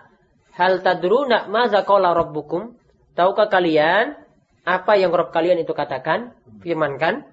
Hal 0.58 0.82
tadruna 0.82 1.46
maza 1.46 1.86
qala 1.86 2.18
rabbukum? 2.18 2.74
Tahukah 3.14 3.46
kalian 3.46 4.18
apa 4.66 4.98
yang 4.98 5.14
Rabb 5.14 5.30
kalian 5.30 5.62
itu 5.62 5.70
katakan? 5.70 6.34
Firmankan. 6.66 7.30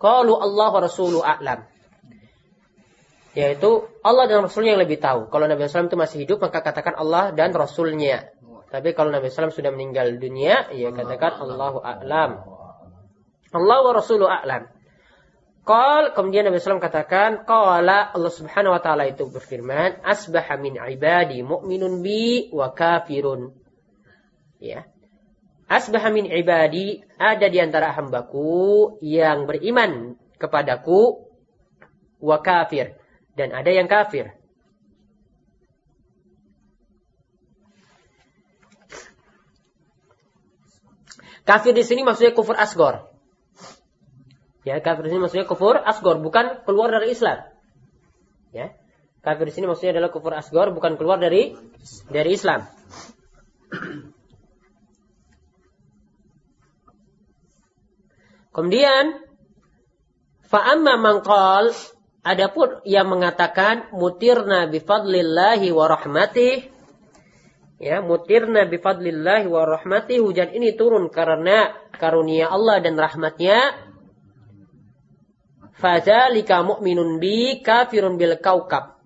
Qalu 0.00 0.32
Allah 0.32 0.68
wa 0.72 0.80
rasulu 0.80 1.20
a'lam. 1.20 1.68
Yaitu 3.30 3.86
Allah 4.02 4.26
dan 4.26 4.42
Rasulnya 4.42 4.74
yang 4.74 4.82
lebih 4.82 4.98
tahu. 4.98 5.30
Kalau 5.30 5.46
Nabi 5.46 5.70
SAW 5.70 5.86
itu 5.86 5.98
masih 5.98 6.18
hidup, 6.26 6.42
maka 6.42 6.66
katakan 6.66 6.98
Allah 6.98 7.30
dan 7.30 7.54
Rasulnya. 7.54 8.26
Tapi 8.70 8.94
kalau 8.94 9.10
Nabi 9.14 9.30
SAW 9.30 9.54
sudah 9.54 9.70
meninggal 9.70 10.18
dunia, 10.18 10.70
ya 10.74 10.90
katakan 10.90 11.38
Allahu 11.38 11.82
a'lam. 11.82 12.42
Allah 13.50 13.78
wa 13.82 13.92
Rasulu 13.94 14.26
a'lam. 14.26 14.70
Qal 15.66 16.14
kemudian 16.14 16.46
Nabi 16.46 16.58
SAW 16.58 16.82
katakan 16.82 17.46
qala 17.46 18.10
Allah 18.10 18.32
Subhanahu 18.32 18.74
wa 18.74 18.82
taala 18.82 19.06
itu 19.06 19.28
berfirman 19.28 20.02
asbaha 20.02 20.56
min 20.58 20.80
ibadi 20.80 21.46
mu'minun 21.46 22.02
bi 22.02 22.50
wa 22.50 22.74
kafirun. 22.74 23.54
Ya. 24.58 24.90
Asbaha 25.70 26.10
min 26.10 26.26
ibadi 26.26 27.06
ada 27.14 27.46
di 27.46 27.58
antara 27.62 27.94
hambaku 27.94 28.98
yang 29.04 29.46
beriman 29.46 30.18
kepadaku 30.42 31.30
wa 32.18 32.38
kafir 32.42 32.99
dan 33.40 33.56
ada 33.56 33.72
yang 33.72 33.88
kafir. 33.88 34.36
Kafir 41.48 41.72
di 41.72 41.80
sini 41.80 42.04
maksudnya 42.04 42.36
kufur 42.36 42.52
asgor. 42.52 43.08
Ya, 44.68 44.76
kafir 44.84 45.08
di 45.08 45.16
sini 45.16 45.24
maksudnya 45.24 45.48
kufur 45.48 45.80
asgor, 45.80 46.20
bukan 46.20 46.60
keluar 46.68 46.92
dari 46.92 47.16
Islam. 47.16 47.48
Ya. 48.52 48.76
Kafir 49.24 49.48
di 49.48 49.54
sini 49.56 49.64
maksudnya 49.64 49.96
adalah 49.96 50.12
kufur 50.12 50.36
asgor, 50.36 50.68
bukan 50.76 51.00
keluar 51.00 51.16
dari 51.16 51.56
dari 52.12 52.36
Islam. 52.36 52.68
Kemudian 58.52 59.24
fa'amma 60.44 61.00
mangkal 61.00 61.72
adapun 62.20 62.84
yang 62.84 63.08
mengatakan 63.08 63.88
mutirna 63.96 64.68
bifadlillahi 64.68 65.72
wa 65.72 65.86
rahmatih 65.88 66.68
ya 67.80 68.04
mutirna 68.04 68.68
bifadlillahi 68.68 69.48
wa 69.48 69.64
rahmatih 69.64 70.20
hujan 70.20 70.52
ini 70.52 70.76
turun 70.76 71.08
karena 71.08 71.72
karunia 71.96 72.48
Allah 72.52 72.80
dan 72.80 72.96
rahmatnya. 72.96 73.88
Fadzalika 75.80 76.60
mu'minun 76.60 77.16
bi 77.16 77.64
kafirun 77.64 78.20
bil 78.20 78.36
kaukab. 78.36 79.00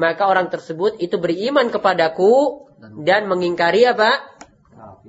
Maka 0.00 0.24
orang 0.24 0.48
tersebut 0.48 0.96
itu 0.96 1.20
beriman 1.20 1.68
kepadaku 1.68 2.66
dan 3.04 3.28
mengingkari 3.28 3.84
apa? 3.84 4.16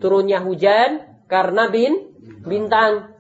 Turunnya 0.04 0.44
hujan 0.44 1.24
karena 1.32 1.72
bin 1.72 2.12
bintang 2.44 3.16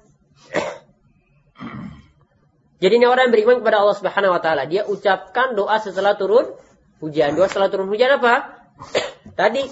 jadi 2.75 2.99
ini 2.99 3.07
orang 3.07 3.31
yang 3.31 3.33
beriman 3.33 3.57
kepada 3.63 3.79
Allah 3.79 3.95
Subhanahu 3.95 4.35
wa 4.35 4.41
taala, 4.43 4.67
dia 4.67 4.83
ucapkan 4.83 5.55
doa 5.55 5.79
setelah 5.79 6.19
turun 6.19 6.59
hujan. 6.99 7.39
Doa 7.39 7.47
setelah 7.47 7.71
turun 7.71 7.87
hujan 7.87 8.19
apa? 8.19 8.59
Tadi 9.39 9.63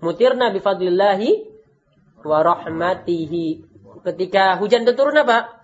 mutirna 0.00 0.48
bi 0.48 0.64
fadlillahi 0.64 1.30
wa 2.24 2.38
rahmatihi. 2.40 3.46
Ketika 4.00 4.56
hujan 4.56 4.88
itu 4.88 4.96
turun 4.96 5.12
apa? 5.20 5.60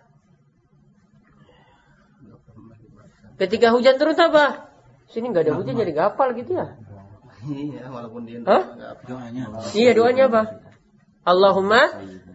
Ketika 3.40 3.72
hujan 3.72 3.96
turun 3.96 4.16
apa? 4.20 4.68
Sini 5.08 5.32
nggak 5.32 5.48
ada 5.48 5.54
hujan 5.56 5.72
jadi 5.72 5.92
gapal 5.96 6.36
gitu 6.36 6.52
ya? 6.52 6.76
Iya, 7.46 7.88
walaupun 7.88 8.26
dia 8.26 8.42
Hah? 8.42 8.64
Doanya. 9.06 9.44
Iya 9.72 9.90
doanya 9.94 10.24
apa? 10.28 10.42
Allahumma 11.22 11.80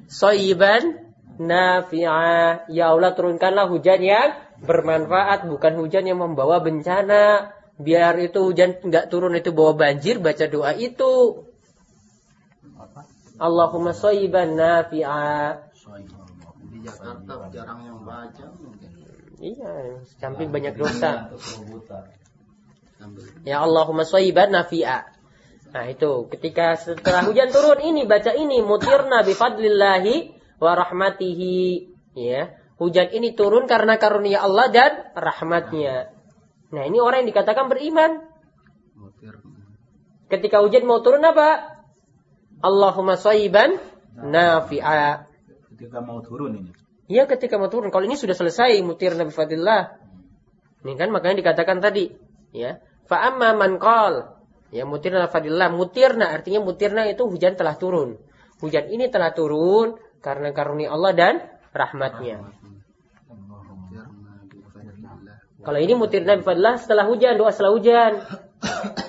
soyiban 0.09 1.10
nafi'ah. 1.39 2.67
Ya 2.67 2.91
Allah 2.91 3.15
turunkanlah 3.15 3.69
hujan 3.71 4.01
yang 4.03 4.35
bermanfaat, 4.63 5.47
bukan 5.47 5.73
hujan 5.79 6.09
yang 6.09 6.19
membawa 6.19 6.59
bencana. 6.59 7.53
Biar 7.81 8.17
itu 8.21 8.41
hujan 8.45 8.77
nggak 8.81 9.09
turun 9.09 9.33
itu 9.37 9.55
bawa 9.55 9.73
banjir, 9.77 10.19
baca 10.19 10.45
doa 10.49 10.75
itu. 10.75 11.45
Allahumma 13.41 13.95
soyiban 13.95 14.53
nafi'ah. 14.53 15.71
di 16.71 16.77
Jakarta 16.85 17.49
jarang 17.49 17.79
yang 17.85 17.99
baca 18.05 18.45
mungkin. 18.57 18.89
Iya, 19.41 20.05
samping 20.21 20.53
banyak 20.53 20.77
dosa. 20.77 21.33
Ya 23.41 23.65
Allahumma 23.65 24.05
soyiban 24.05 24.53
nafi'a. 24.53 25.09
Nah 25.71 25.85
itu 25.87 26.27
ketika 26.29 26.75
setelah 26.75 27.23
hujan 27.25 27.49
turun 27.49 27.79
ini 27.79 28.03
baca 28.03 28.35
ini 28.35 28.59
mutirna 28.59 29.23
bifadlillahi 29.23 30.40
wa 30.61 30.77
rahmatihi. 30.77 31.89
Ya, 32.13 32.53
hujan 32.77 33.09
ini 33.09 33.33
turun 33.33 33.65
karena 33.65 33.97
karunia 33.97 34.45
Allah 34.45 34.69
dan 34.69 34.91
rahmatnya. 35.17 36.13
Nah 36.71 36.83
ini 36.87 37.01
orang 37.01 37.25
yang 37.25 37.29
dikatakan 37.33 37.67
beriman. 37.67 38.29
mutir. 38.95 39.35
Ketika 40.31 40.63
hujan 40.63 40.87
mau 40.87 41.03
turun 41.03 41.25
apa? 41.25 41.81
Allahumma 42.61 43.17
soyiban 43.19 43.75
nafi'a. 44.15 45.27
Ketika 45.73 45.99
mau 45.99 46.21
turun 46.23 46.61
ini. 46.61 46.71
Iya 47.11 47.27
ketika 47.27 47.59
mau 47.59 47.67
turun. 47.67 47.91
Kalau 47.91 48.07
ini 48.07 48.15
sudah 48.15 48.37
selesai 48.37 48.79
mutirna 48.85 49.27
bifadlillah. 49.27 49.99
Ini 50.87 50.95
kan 50.95 51.11
makanya 51.11 51.43
dikatakan 51.43 51.83
tadi. 51.83 52.07
Ya. 52.55 52.79
Fa'amma 53.11 53.51
man 53.57 53.75
qal. 53.81 54.39
Ya 54.71 54.87
mutirna 54.87 55.27
fadillah. 55.27 55.67
Mutirna 55.67 56.31
artinya 56.31 56.63
mutirna 56.63 57.03
itu 57.11 57.27
hujan 57.27 57.59
telah 57.59 57.75
turun. 57.75 58.15
Hujan 58.63 58.87
ini 58.87 59.11
telah 59.11 59.35
turun 59.35 59.99
karena 60.21 60.53
karunia 60.53 60.93
Allah 60.93 61.11
dan 61.17 61.33
rahmatnya. 61.73 62.45
Kalau 65.61 65.77
ini 65.77 65.93
mutirna 65.93 66.41
bifadlillah 66.41 66.81
setelah 66.81 67.05
hujan, 67.05 67.37
doa 67.37 67.53
setelah 67.53 67.73
hujan. 67.77 68.11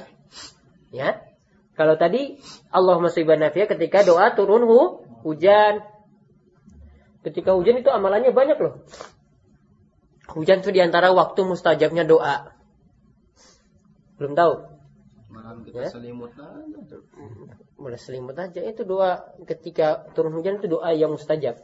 ya. 1.00 1.24
Kalau 1.72 1.96
tadi 1.96 2.36
Allahumma 2.68 3.08
sayyiban 3.08 3.40
nafi'a 3.40 3.64
ketika 3.64 4.04
doa 4.04 4.36
turun 4.36 4.68
hu, 4.68 4.80
hujan. 5.24 5.80
Ketika 7.24 7.56
hujan 7.56 7.80
itu 7.80 7.88
amalannya 7.88 8.36
banyak 8.36 8.60
loh. 8.60 8.84
Hujan 10.36 10.60
itu 10.60 10.72
di 10.76 10.80
antara 10.84 11.12
waktu 11.16 11.40
mustajabnya 11.44 12.04
doa. 12.04 12.52
Belum 14.20 14.36
tahu? 14.36 14.52
Malam 15.32 15.64
kita 15.64 15.88
Ya. 15.88 15.88
selimut 15.88 16.36
aja. 16.36 16.98
Boleh 17.82 17.98
selimut 17.98 18.38
aja. 18.38 18.62
Itu 18.62 18.86
doa 18.86 19.34
ketika 19.42 20.06
turun 20.14 20.38
hujan 20.38 20.62
itu 20.62 20.70
doa 20.70 20.94
yang 20.94 21.18
mustajab. 21.18 21.58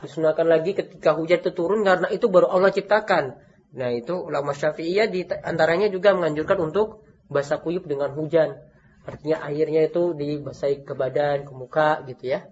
Disunahkan 0.00 0.48
lagi 0.48 0.72
ketika 0.72 1.12
hujan 1.12 1.44
itu 1.44 1.52
turun 1.52 1.84
karena 1.84 2.08
itu 2.08 2.32
baru 2.32 2.48
Allah 2.48 2.72
ciptakan. 2.72 3.36
Nah 3.76 3.92
itu 3.92 4.16
ulama 4.16 4.56
syafi'iyah 4.56 5.12
di 5.12 5.28
antaranya 5.28 5.92
juga 5.92 6.16
menganjurkan 6.16 6.72
untuk 6.72 7.04
basah 7.28 7.60
kuyup 7.60 7.84
dengan 7.84 8.16
hujan. 8.16 8.56
Artinya 9.04 9.44
airnya 9.44 9.84
itu 9.84 10.16
dibasahi 10.16 10.84
ke 10.88 10.96
badan, 10.96 11.44
ke 11.44 11.52
muka 11.52 12.00
gitu 12.08 12.32
ya. 12.32 12.48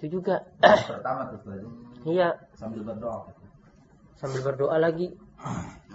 Itu 0.00 0.20
juga. 0.20 0.48
Pertama 0.60 1.28
tuh 1.28 1.40
iya, 2.08 2.40
sambil 2.56 2.82
berdoa. 2.82 3.30
sambil 4.16 4.40
berdoa 4.40 4.76
lagi. 4.80 5.12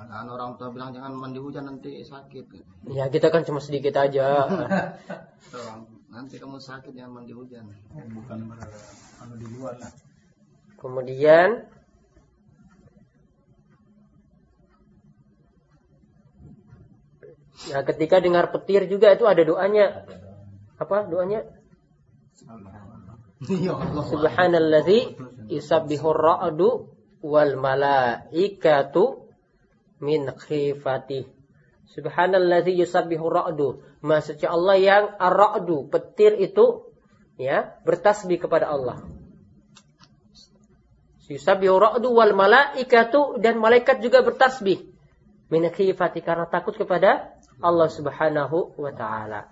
Malahan 0.07 0.27
orang 0.31 0.51
tua 0.55 0.71
bilang 0.71 0.95
jangan 0.95 1.11
mandi 1.11 1.35
hujan 1.35 1.67
nanti 1.67 1.99
sakit. 1.99 2.47
Ya 2.87 3.11
kita 3.11 3.27
kan 3.27 3.43
cuma 3.43 3.59
sedikit 3.59 3.99
aja. 3.99 4.47
Orang, 5.51 5.83
nanti 6.07 6.39
kamu 6.39 6.63
sakit 6.63 6.95
jangan 6.95 7.19
mandi 7.19 7.35
hujan. 7.35 7.67
Bukan 7.91 8.47
anu 9.19 9.35
di 9.35 9.47
luar 9.51 9.75
lah. 9.75 9.91
Kemudian 10.79 11.67
Ya, 17.67 17.83
ketika 17.83 18.23
dengar 18.23 18.47
petir 18.55 18.87
juga 18.87 19.11
itu 19.11 19.27
ada 19.27 19.43
doanya. 19.43 20.07
Apa 20.79 21.03
doanya? 21.03 21.43
Ya 23.43 23.75
Allah. 23.75 24.01
Subhanalladzi 24.07 25.13
yusabbihu 25.51 26.09
ra'du 26.09 26.89
wal 27.21 27.53
malaikatu 27.59 29.26
min 30.03 30.29
khifati. 30.29 31.25
Subhanalladzi 31.87 32.77
yusabbihu 32.77 33.25
ra'du. 33.31 33.81
Maksudnya 34.05 34.53
Allah 34.53 34.75
yang 34.77 35.03
ar-ra'du, 35.17 35.89
petir 35.89 36.37
itu 36.37 36.93
ya, 37.39 37.79
bertasbih 37.87 38.37
kepada 38.37 38.69
Allah. 38.69 39.01
Yusabbihu 41.27 41.75
ra'du 41.75 42.13
wal 42.13 42.31
malaikatu 42.37 43.41
dan 43.41 43.59
malaikat 43.59 43.99
juga 43.99 44.23
bertasbih. 44.23 44.95
Min 45.47 45.63
khifati 45.71 46.19
karena 46.23 46.47
takut 46.47 46.75
kepada 46.75 47.35
Allah 47.63 47.89
Subhanahu 47.89 48.77
wa 48.77 48.91
taala. 48.91 49.47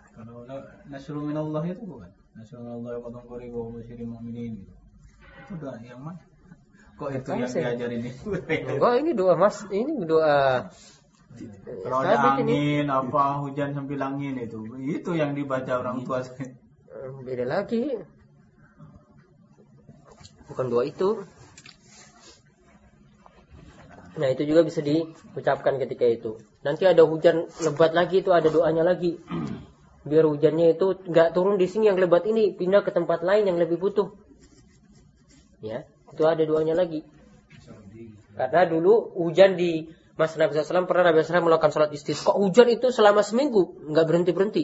Nasrul 0.92 1.26
minallah 1.26 1.64
itu 1.66 1.84
bukan. 1.88 2.12
Nasrul 2.36 2.84
minallah 2.84 3.00
wa 3.00 3.10
wa 3.10 3.72
basyirin 3.80 4.08
mu'minin 4.12 4.52
gitu. 4.60 4.74
Itu 5.46 5.54
doa 5.60 5.80
yang 5.82 6.04
mana? 6.04 6.35
Kok 6.96 7.10
itu 7.12 7.30
yang 7.36 7.52
saya. 7.52 7.76
diajarin 7.76 8.00
ini? 8.08 8.12
Enggak, 8.72 8.94
ini 9.04 9.12
doa 9.12 9.34
Mas, 9.36 9.68
ini 9.68 9.94
doa 10.08 10.72
Kalau 11.84 11.98
ada 12.00 12.16
Sabit 12.16 12.48
ini. 12.48 12.56
angin, 12.56 12.86
apa 12.88 13.44
hujan 13.44 13.76
sambil 13.76 14.00
angin 14.00 14.40
itu, 14.40 14.64
itu 14.80 15.12
yang 15.20 15.36
dibaca 15.36 15.84
orang 15.84 16.08
tua 16.08 16.24
saya. 16.24 16.56
Beda 17.28 17.44
lagi. 17.44 17.92
Bukan 20.48 20.72
doa 20.72 20.88
itu. 20.88 21.28
Nah, 24.16 24.32
itu 24.32 24.48
juga 24.48 24.64
bisa 24.64 24.80
diucapkan 24.80 25.76
ketika 25.76 26.08
itu. 26.08 26.40
Nanti 26.64 26.88
ada 26.88 27.04
hujan 27.04 27.52
lebat 27.60 27.92
lagi 27.92 28.24
itu 28.24 28.32
ada 28.32 28.48
doanya 28.48 28.88
lagi. 28.88 29.20
Biar 30.08 30.24
hujannya 30.24 30.80
itu 30.80 30.96
nggak 31.04 31.36
turun 31.36 31.60
di 31.60 31.68
sini 31.68 31.92
yang 31.92 32.00
lebat 32.00 32.24
ini, 32.24 32.56
pindah 32.56 32.80
ke 32.88 32.96
tempat 32.96 33.28
lain 33.28 33.44
yang 33.52 33.60
lebih 33.60 33.76
butuh. 33.76 34.16
Ya, 35.60 35.84
itu 36.16 36.24
ada 36.24 36.42
doanya 36.48 36.74
lagi. 36.74 37.04
Karena 38.36 38.64
dulu 38.68 39.16
hujan 39.16 39.60
di 39.60 39.92
masa 40.16 40.40
Nabi 40.40 40.56
SAW 40.56 40.88
pernah 40.88 41.12
Nabi 41.12 41.24
SAW 41.24 41.48
melakukan 41.48 41.72
sholat 41.72 41.92
istisqa. 41.92 42.32
Hujan 42.36 42.68
itu 42.72 42.92
selama 42.92 43.24
seminggu 43.24 43.92
nggak 43.92 44.06
berhenti 44.08 44.32
berhenti. 44.32 44.64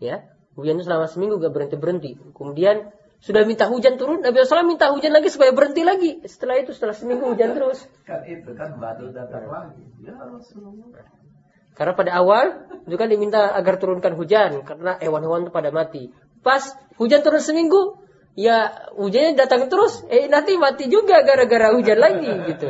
Ya, 0.00 0.32
hujan 0.56 0.80
itu 0.80 0.88
selama 0.88 1.06
seminggu 1.08 1.40
nggak 1.40 1.52
berhenti 1.52 1.76
berhenti. 1.76 2.10
Kemudian 2.32 2.90
sudah 3.22 3.46
minta 3.46 3.70
hujan 3.70 4.02
turun, 4.02 4.18
Nabi 4.18 4.42
SAW 4.42 4.66
minta 4.66 4.90
hujan 4.90 5.14
lagi 5.14 5.30
supaya 5.30 5.54
berhenti 5.54 5.86
lagi. 5.86 6.18
Setelah 6.26 6.58
itu 6.58 6.74
setelah 6.74 6.96
seminggu 6.96 7.30
hujan 7.30 7.54
terus. 7.54 7.86
Kan 8.02 8.26
itu 8.26 8.50
kan 8.58 8.76
batu 8.82 9.14
datang 9.14 9.46
lagi. 9.46 9.84
Ya 10.02 10.18
Rasulullah. 10.18 11.06
Karena 11.72 11.92
pada 11.96 12.12
awal 12.20 12.68
itu 12.84 12.96
kan 13.00 13.08
diminta 13.08 13.48
agar 13.56 13.80
turunkan 13.80 14.12
hujan 14.18 14.60
karena 14.66 15.00
hewan-hewan 15.00 15.48
itu 15.48 15.52
pada 15.54 15.72
mati. 15.72 16.12
Pas 16.44 16.74
hujan 17.00 17.24
turun 17.24 17.40
seminggu, 17.40 17.96
ya 18.32 18.88
hujannya 18.96 19.36
datang 19.36 19.68
terus, 19.68 20.04
eh 20.08 20.28
nanti 20.28 20.56
mati 20.56 20.88
juga 20.88 21.20
gara-gara 21.24 21.72
hujan 21.76 21.98
lagi 22.00 22.32
gitu. 22.52 22.68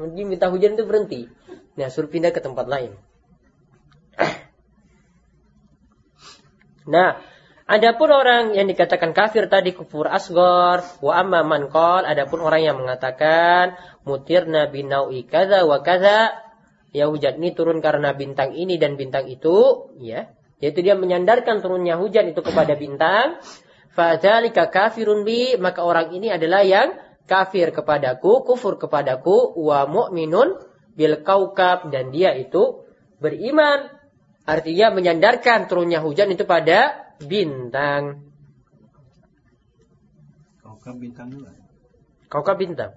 Jadi 0.00 0.22
minta 0.24 0.48
hujan 0.48 0.76
itu 0.76 0.84
berhenti. 0.88 1.28
Nah, 1.76 1.92
suruh 1.92 2.08
pindah 2.08 2.32
ke 2.32 2.40
tempat 2.40 2.64
lain. 2.68 2.96
Nah, 6.88 7.20
adapun 7.68 8.08
orang 8.10 8.56
yang 8.56 8.66
dikatakan 8.66 9.12
kafir 9.12 9.46
tadi 9.52 9.76
kufur 9.76 10.08
asgor, 10.08 10.80
wa 11.04 11.12
amma 11.14 11.44
man 11.44 11.68
qol, 11.68 12.08
adapun 12.08 12.40
orang 12.40 12.64
yang 12.64 12.76
mengatakan 12.80 13.76
mutirna 14.08 14.66
binaui 14.72 15.28
kaza 15.28 15.68
wa 15.68 15.84
kaza, 15.84 16.32
ya 16.90 17.06
hujan 17.06 17.38
ini 17.38 17.52
turun 17.52 17.84
karena 17.84 18.16
bintang 18.16 18.56
ini 18.56 18.80
dan 18.80 18.96
bintang 18.96 19.28
itu, 19.28 19.92
ya. 20.00 20.32
Yaitu 20.60 20.84
dia 20.84 20.92
menyandarkan 20.96 21.64
turunnya 21.64 21.96
hujan 21.96 22.32
itu 22.32 22.40
kepada 22.44 22.76
bintang. 22.76 23.40
Fadzalika 23.90 24.70
kafirun 24.70 25.26
bi, 25.26 25.58
maka 25.58 25.82
orang 25.82 26.14
ini 26.14 26.30
adalah 26.30 26.62
yang 26.62 26.94
kafir 27.26 27.74
kepadaku, 27.74 28.46
kufur 28.46 28.78
kepadaku, 28.78 29.54
wa 29.58 29.86
mu'minun 29.90 30.58
bil 30.94 31.22
kaukab 31.26 31.90
dan 31.90 32.14
dia 32.14 32.34
itu 32.38 32.86
beriman. 33.18 33.90
Artinya 34.46 34.90
menyandarkan 34.90 35.70
turunnya 35.70 36.02
hujan 36.02 36.30
itu 36.34 36.42
pada 36.42 37.14
bintang. 37.22 38.26
Kaukab 40.58 40.96
bintang 40.98 41.28
juga. 41.30 41.54
Kaukab 42.26 42.56
bintang. 42.58 42.94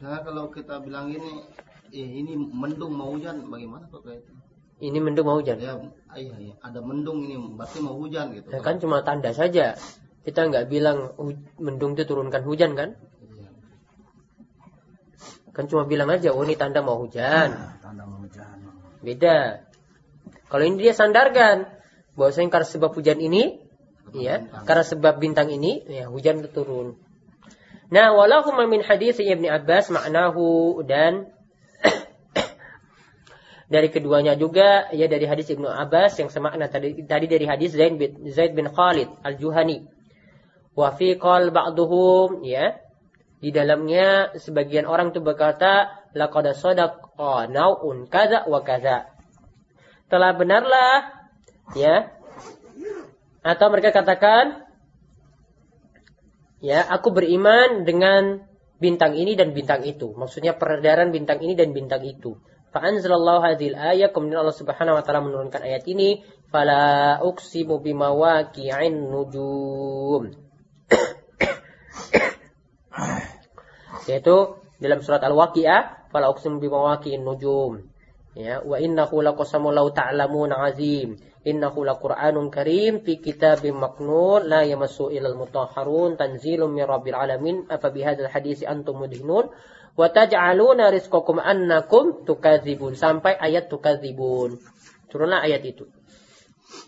Nah 0.00 0.20
kalau 0.20 0.52
kita 0.52 0.76
bilang 0.84 1.08
ini, 1.08 1.40
eh, 1.88 2.10
ini 2.20 2.36
mendung 2.36 2.92
mau 2.92 3.16
hujan, 3.16 3.48
bagaimana 3.48 3.88
kok 3.88 4.04
kayak 4.04 4.24
itu? 4.24 4.35
Ini 4.76 4.98
mendung 5.00 5.24
mau 5.24 5.40
hujan. 5.40 5.56
Ya, 5.56 5.72
iya, 6.20 6.36
iya, 6.36 6.54
ada 6.60 6.84
mendung 6.84 7.24
ini, 7.24 7.40
berarti 7.56 7.80
mau 7.80 7.96
hujan 7.96 8.36
gitu. 8.36 8.52
Ya 8.52 8.60
kan 8.60 8.76
cuma 8.76 9.00
tanda 9.00 9.32
saja. 9.32 9.72
Kita 10.20 10.44
nggak 10.52 10.68
bilang 10.68 11.16
mendung 11.56 11.96
itu 11.96 12.04
turunkan 12.04 12.44
hujan 12.44 12.76
kan? 12.76 12.92
Iya. 13.24 13.48
Kan 15.56 15.72
cuma 15.72 15.88
bilang 15.88 16.12
aja, 16.12 16.36
oh 16.36 16.44
ini 16.44 16.60
tanda 16.60 16.84
mau 16.84 17.00
hujan. 17.00 17.56
Nah, 17.56 17.80
tanda 17.80 18.04
mau 18.04 18.20
hujan. 18.20 18.68
Beda. 19.00 19.64
Kalau 20.52 20.64
ini 20.68 20.76
dia 20.76 20.92
sandarkan 20.92 21.72
bahwasanya 22.12 22.52
karena 22.52 22.68
sebab 22.68 22.90
hujan 22.92 23.16
ini, 23.16 23.64
ya, 24.12 24.44
karena 24.68 24.84
sebab 24.84 25.16
bintang 25.16 25.48
ini, 25.48 25.88
ya 25.88 26.12
hujan 26.12 26.44
itu 26.44 26.52
turun. 26.52 27.00
Nah, 27.88 28.12
walahuma 28.12 28.68
min 28.68 28.84
hadis 28.84 29.16
Ibnu 29.16 29.48
Abbas 29.48 29.88
maknahu 29.88 30.82
dan 30.84 31.32
dari 33.66 33.90
keduanya 33.90 34.38
juga 34.38 34.86
ya 34.94 35.10
dari 35.10 35.26
hadis 35.26 35.50
Ibnu 35.50 35.66
Abbas 35.66 36.14
yang 36.22 36.30
semakna 36.30 36.70
tadi 36.70 37.02
tadi 37.02 37.26
dari 37.26 37.46
hadis 37.50 37.74
Zaid 37.74 37.98
bin 37.98 38.30
Zaid 38.30 38.54
bin 38.54 38.70
Khalid 38.70 39.10
Al-Juhani. 39.26 39.82
Wa 40.78 40.94
fi 40.94 41.18
qal 41.18 41.50
ba'duhum 41.50 42.46
ya 42.46 42.78
di 43.42 43.50
dalamnya 43.50 44.38
sebagian 44.38 44.86
orang 44.86 45.10
itu 45.10 45.18
berkata 45.18 46.02
laqad 46.14 46.54
sadaqa 46.54 47.50
nau'un 47.50 48.06
kaza 48.06 48.46
wa 48.46 48.62
kaza. 48.62 49.10
Telah 50.06 50.30
benarlah 50.38 51.26
ya 51.74 52.14
atau 53.42 53.66
mereka 53.74 53.90
katakan 53.90 54.62
ya 56.62 56.86
aku 56.86 57.10
beriman 57.10 57.82
dengan 57.82 58.46
bintang 58.78 59.18
ini 59.18 59.34
dan 59.34 59.50
bintang 59.50 59.82
itu. 59.82 60.14
Maksudnya 60.14 60.54
peredaran 60.54 61.10
bintang 61.10 61.42
ini 61.42 61.58
dan 61.58 61.74
bintang 61.74 62.06
itu. 62.06 62.38
Fa'anzalallahu 62.74 63.46
hadhil 63.46 63.78
ayat 63.78 64.12
kemudian 64.12 64.40
Allah 64.42 64.56
Subhanahu 64.56 64.98
wa 64.98 65.02
taala 65.06 65.20
menurunkan 65.22 65.62
ayat 65.62 65.86
ini 65.86 66.24
fala 66.50 67.22
uqsimu 67.22 67.78
bimawaqi'in 67.80 69.10
nujum. 69.12 70.34
Yaitu 74.10 74.36
dalam 74.82 75.00
surat 75.00 75.24
Al-Waqi'ah 75.24 76.10
fala 76.10 76.30
uqsimu 76.30 76.60
bimawaqi'in 76.60 77.22
nujum. 77.22 77.86
Ya, 78.36 78.60
wa 78.60 78.76
innahu 78.76 79.24
laqasamu 79.24 79.72
law 79.72 79.88
ta'lamuna 79.88 80.68
azim. 80.68 81.16
Innahu 81.46 81.88
laqur'anun 81.88 82.52
karim 82.52 83.00
fi 83.00 83.16
kitabim 83.16 83.80
maknun 83.80 84.44
la 84.44 84.60
yamassu 84.66 85.08
ilal 85.08 85.38
mutahharun 85.38 86.20
tanzilun 86.20 86.74
min 86.74 86.84
rabbil 86.84 87.16
alamin 87.16 87.64
afa 87.70 87.88
bihadzal 87.88 88.28
hadisi 88.28 88.68
antum 88.68 89.00
mudhinun 89.00 89.48
wa 89.96 90.06
taj'aluna 90.12 90.92
rizqakum 90.92 91.40
annakum 91.40 92.28
tukadzibun. 92.28 92.94
Sampai 92.94 93.34
ayat 93.34 93.72
tukadzibun. 93.72 94.60
Turunlah 95.08 95.42
ayat 95.42 95.64
itu. 95.64 95.88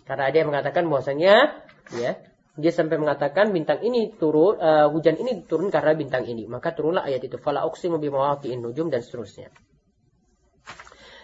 Karena 0.05 0.29
ada 0.29 0.37
yang 0.37 0.49
mengatakan 0.53 0.85
bahwasanya 0.85 1.65
ya 1.97 2.21
dia 2.59 2.71
sampai 2.75 2.99
mengatakan 2.99 3.55
bintang 3.55 3.81
ini 3.81 4.13
turun 4.19 4.59
uh, 4.59 4.91
hujan 4.91 5.17
ini 5.17 5.47
turun 5.49 5.73
karena 5.73 5.97
bintang 5.97 6.29
ini. 6.29 6.45
Maka 6.45 6.77
turunlah 6.77 7.03
ayat 7.09 7.25
itu. 7.25 7.41
Fala 7.41 7.65
uqsimu 7.65 7.97
bimawaqi'in 7.97 8.61
nujum 8.61 8.93
dan 8.93 9.01
seterusnya. 9.01 9.49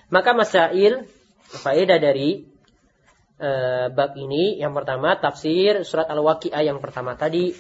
Maka 0.10 0.34
masail 0.34 1.06
faedah 1.50 2.02
dari 2.02 2.46
uh, 3.38 3.94
bab 3.94 4.18
ini 4.18 4.58
yang 4.58 4.74
pertama 4.74 5.18
tafsir 5.22 5.86
surat 5.86 6.10
al-waqi'ah 6.10 6.62
yang 6.66 6.82
pertama 6.82 7.14
tadi. 7.14 7.54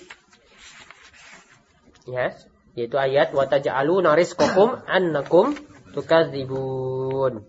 Ya 2.05 2.37
yaitu 2.75 2.99
ayat 2.99 3.31
wa 3.31 3.47
taj'aluna 3.47 4.13
rizqakum 4.13 4.83
annakum 4.85 5.55
tukadzibun 5.95 7.47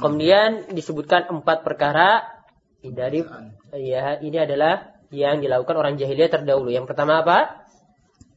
kemudian 0.00 0.70
disebutkan 0.70 1.28
empat 1.30 1.66
perkara 1.66 2.36
dari 2.80 3.26
ya 3.74 4.22
ini 4.22 4.38
adalah 4.38 4.96
yang 5.10 5.38
dilakukan 5.38 5.76
orang 5.78 5.94
jahiliyah 5.98 6.30
terdahulu. 6.30 6.70
Yang 6.74 6.90
pertama 6.90 7.22
apa? 7.22 7.66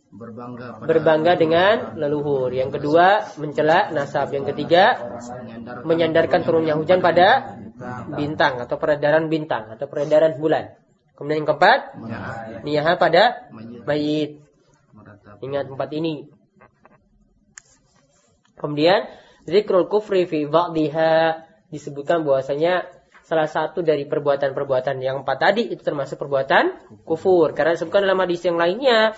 Berbangga 0.10 0.82
pada 0.82 0.86
Berbangga 0.90 1.34
dengan 1.38 1.76
leluhur. 1.98 2.50
Yang 2.50 2.82
kedua 2.82 3.30
mencela 3.38 3.94
nasab. 3.94 4.34
Yang 4.34 4.54
ketiga 4.54 4.98
menyandarkan 5.86 6.42
turunnya 6.42 6.74
hujan 6.74 7.02
pada 7.02 7.58
bintang 8.18 8.58
atau 8.62 8.76
peredaran 8.82 9.30
bintang 9.30 9.70
atau 9.70 9.86
peredaran 9.86 10.38
bulan. 10.38 10.74
Kemudian 11.14 11.44
yang 11.44 11.50
keempat 11.52 11.80
niyaha 12.66 12.94
pada 12.98 13.24
mayit. 13.86 14.49
Ingat 15.40 15.72
empat 15.72 15.90
ini. 15.96 16.28
Kemudian 18.60 19.08
zikrul 19.48 19.88
kufri 19.88 20.28
fi 20.28 20.44
ba'diha 20.44 21.48
disebutkan 21.72 22.28
bahwasanya 22.28 22.92
salah 23.24 23.46
satu 23.46 23.86
dari 23.86 24.10
perbuatan-perbuatan 24.10 25.00
yang 25.06 25.22
empat 25.22 25.38
tadi 25.38 25.64
itu 25.70 25.80
termasuk 25.86 26.20
perbuatan 26.20 26.76
kufur. 27.06 27.54
Karena 27.54 27.78
disebutkan 27.78 28.04
dalam 28.04 28.20
hadis 28.20 28.42
yang 28.44 28.58
lainnya, 28.58 29.14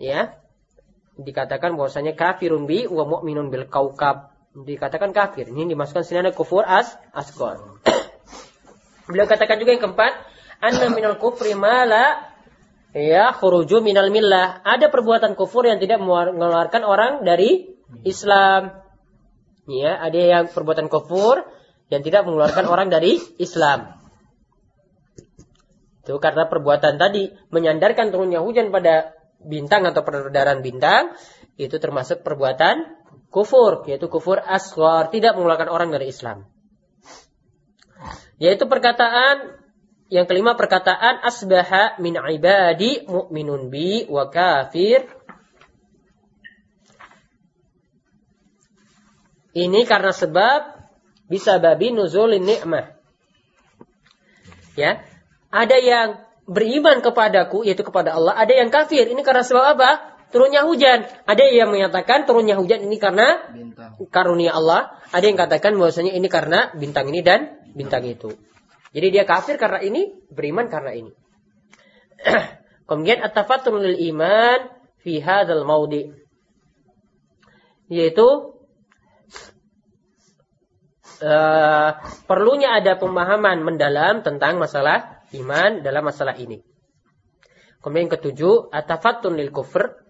ya, 0.00 0.34
dikatakan 1.20 1.76
bahwasanya 1.76 2.16
kafirun 2.16 2.64
bi 2.64 2.88
wa 2.88 3.04
mu'minun 3.04 3.52
bil 3.52 3.68
kaukab. 3.68 4.32
Dikatakan 4.50 5.14
kafir. 5.14 5.46
Ini 5.46 5.70
dimasukkan 5.70 6.02
sini 6.02 6.26
ada 6.26 6.32
kufur 6.34 6.66
as 6.66 6.98
asgor. 7.14 7.78
Beliau 9.06 9.30
katakan 9.30 9.62
juga 9.62 9.76
yang 9.76 9.82
keempat, 9.86 10.12
anna 10.58 10.90
minal 10.90 11.20
kufri 11.22 11.54
mala 11.54 12.29
ya 12.94 13.34
khuruju 13.34 13.82
minal 13.82 14.10
millah. 14.10 14.62
Ada 14.62 14.90
perbuatan 14.90 15.38
kufur 15.38 15.66
yang 15.66 15.78
tidak 15.78 16.02
mengeluarkan 16.02 16.82
orang 16.82 17.22
dari 17.22 17.76
Islam. 18.02 18.74
Ya, 19.70 19.98
ada 20.02 20.18
yang 20.18 20.44
perbuatan 20.50 20.90
kufur 20.90 21.46
yang 21.90 22.02
tidak 22.02 22.26
mengeluarkan 22.26 22.66
orang 22.66 22.88
dari 22.90 23.18
Islam. 23.38 23.98
Itu 26.02 26.18
karena 26.18 26.50
perbuatan 26.50 26.98
tadi 26.98 27.30
menyandarkan 27.54 28.10
turunnya 28.10 28.42
hujan 28.42 28.74
pada 28.74 29.14
bintang 29.40 29.86
atau 29.86 30.02
peredaran 30.02 30.60
bintang 30.60 31.14
itu 31.60 31.76
termasuk 31.76 32.24
perbuatan 32.24 32.98
kufur, 33.28 33.84
yaitu 33.86 34.08
kufur 34.08 34.40
asghar, 34.40 35.12
tidak 35.12 35.36
mengeluarkan 35.36 35.70
orang 35.70 35.92
dari 35.92 36.08
Islam. 36.10 36.48
Yaitu 38.40 38.64
perkataan 38.64 39.59
yang 40.10 40.26
kelima 40.26 40.58
perkataan 40.58 41.22
asbaha 41.22 41.96
min 42.02 42.18
ibadi 42.18 43.06
mu'minun 43.06 43.70
bi 43.70 44.04
wa 44.10 44.26
kafir 44.26 45.06
Ini 49.50 49.82
karena 49.82 50.14
sebab 50.14 50.78
bisa 51.26 51.58
babi 51.58 51.90
nuzulin 51.90 52.42
ni'mah. 52.42 52.94
Ya. 54.78 55.02
Ada 55.50 55.76
yang 55.82 56.08
beriman 56.46 57.02
kepadaku 57.02 57.66
yaitu 57.66 57.82
kepada 57.82 58.14
Allah, 58.14 58.38
ada 58.38 58.54
yang 58.54 58.70
kafir. 58.70 59.10
Ini 59.10 59.18
karena 59.26 59.42
sebab 59.42 59.74
apa? 59.74 59.90
Turunnya 60.30 60.62
hujan. 60.62 61.02
Ada 61.26 61.50
yang 61.50 61.74
menyatakan 61.74 62.22
turunnya 62.22 62.54
hujan 62.54 62.86
ini 62.86 63.02
karena 63.02 63.50
Bintang. 63.50 63.98
karunia 64.14 64.54
Allah. 64.54 64.94
Ada 65.10 65.26
yang 65.26 65.34
katakan 65.34 65.74
bahwasanya 65.74 66.14
ini 66.14 66.30
karena 66.30 66.70
bintang 66.78 67.10
ini 67.10 67.18
dan 67.18 67.58
bintang 67.74 68.06
itu. 68.06 68.38
Jadi 68.90 69.06
dia 69.14 69.22
kafir 69.22 69.54
karena 69.54 69.78
ini, 69.82 70.18
beriman 70.30 70.66
karena 70.66 70.90
ini. 70.94 71.12
Kemudian 72.90 73.22
at-tafattur 73.22 73.78
lil 73.78 73.98
iman 74.10 74.66
fi 74.98 75.22
hadzal 75.22 75.62
maudi. 75.62 76.10
Yaitu 77.86 78.26
eh, 81.22 81.90
perlunya 82.26 82.74
ada 82.74 82.98
pemahaman 82.98 83.62
mendalam 83.62 84.26
tentang 84.26 84.58
masalah 84.58 85.22
iman 85.38 85.86
dalam 85.86 86.02
masalah 86.02 86.34
ini. 86.34 86.66
Kemudian 87.80 88.10
yang 88.10 88.14
ketujuh, 88.18 88.74
atafatun 88.74 89.38
lil 89.38 89.54
kufr. 89.54 90.02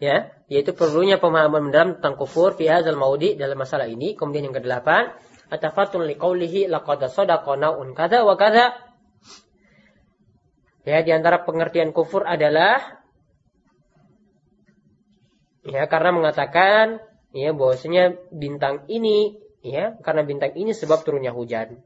Ya, 0.00 0.32
yaitu 0.48 0.72
perlunya 0.72 1.20
pemahaman 1.20 1.68
mendalam 1.68 1.90
tentang 2.00 2.16
kufur 2.16 2.56
fi 2.56 2.66
hadzal 2.66 2.98
maudi 2.98 3.38
dalam 3.38 3.54
masalah 3.54 3.86
ini. 3.86 4.18
Kemudian 4.18 4.50
yang 4.50 4.56
kedelapan, 4.56 5.14
atafatun 5.50 6.06
li 6.06 6.14
qaulihi 6.14 6.70
laqad 6.70 7.10
sadaqa 7.10 7.58
naun 7.58 7.92
kadza 7.92 8.22
wa 8.22 8.38
kadza. 8.38 8.72
Ya, 10.86 11.04
di 11.04 11.12
antara 11.12 11.44
pengertian 11.44 11.92
kufur 11.92 12.24
adalah 12.24 13.02
ya 15.60 15.84
karena 15.92 16.10
mengatakan 16.16 17.04
ya 17.36 17.52
bahwasanya 17.52 18.16
bintang 18.32 18.88
ini 18.88 19.36
ya 19.60 20.00
karena 20.00 20.24
bintang 20.24 20.56
ini 20.56 20.72
sebab 20.72 21.04
turunnya 21.04 21.36
hujan. 21.36 21.84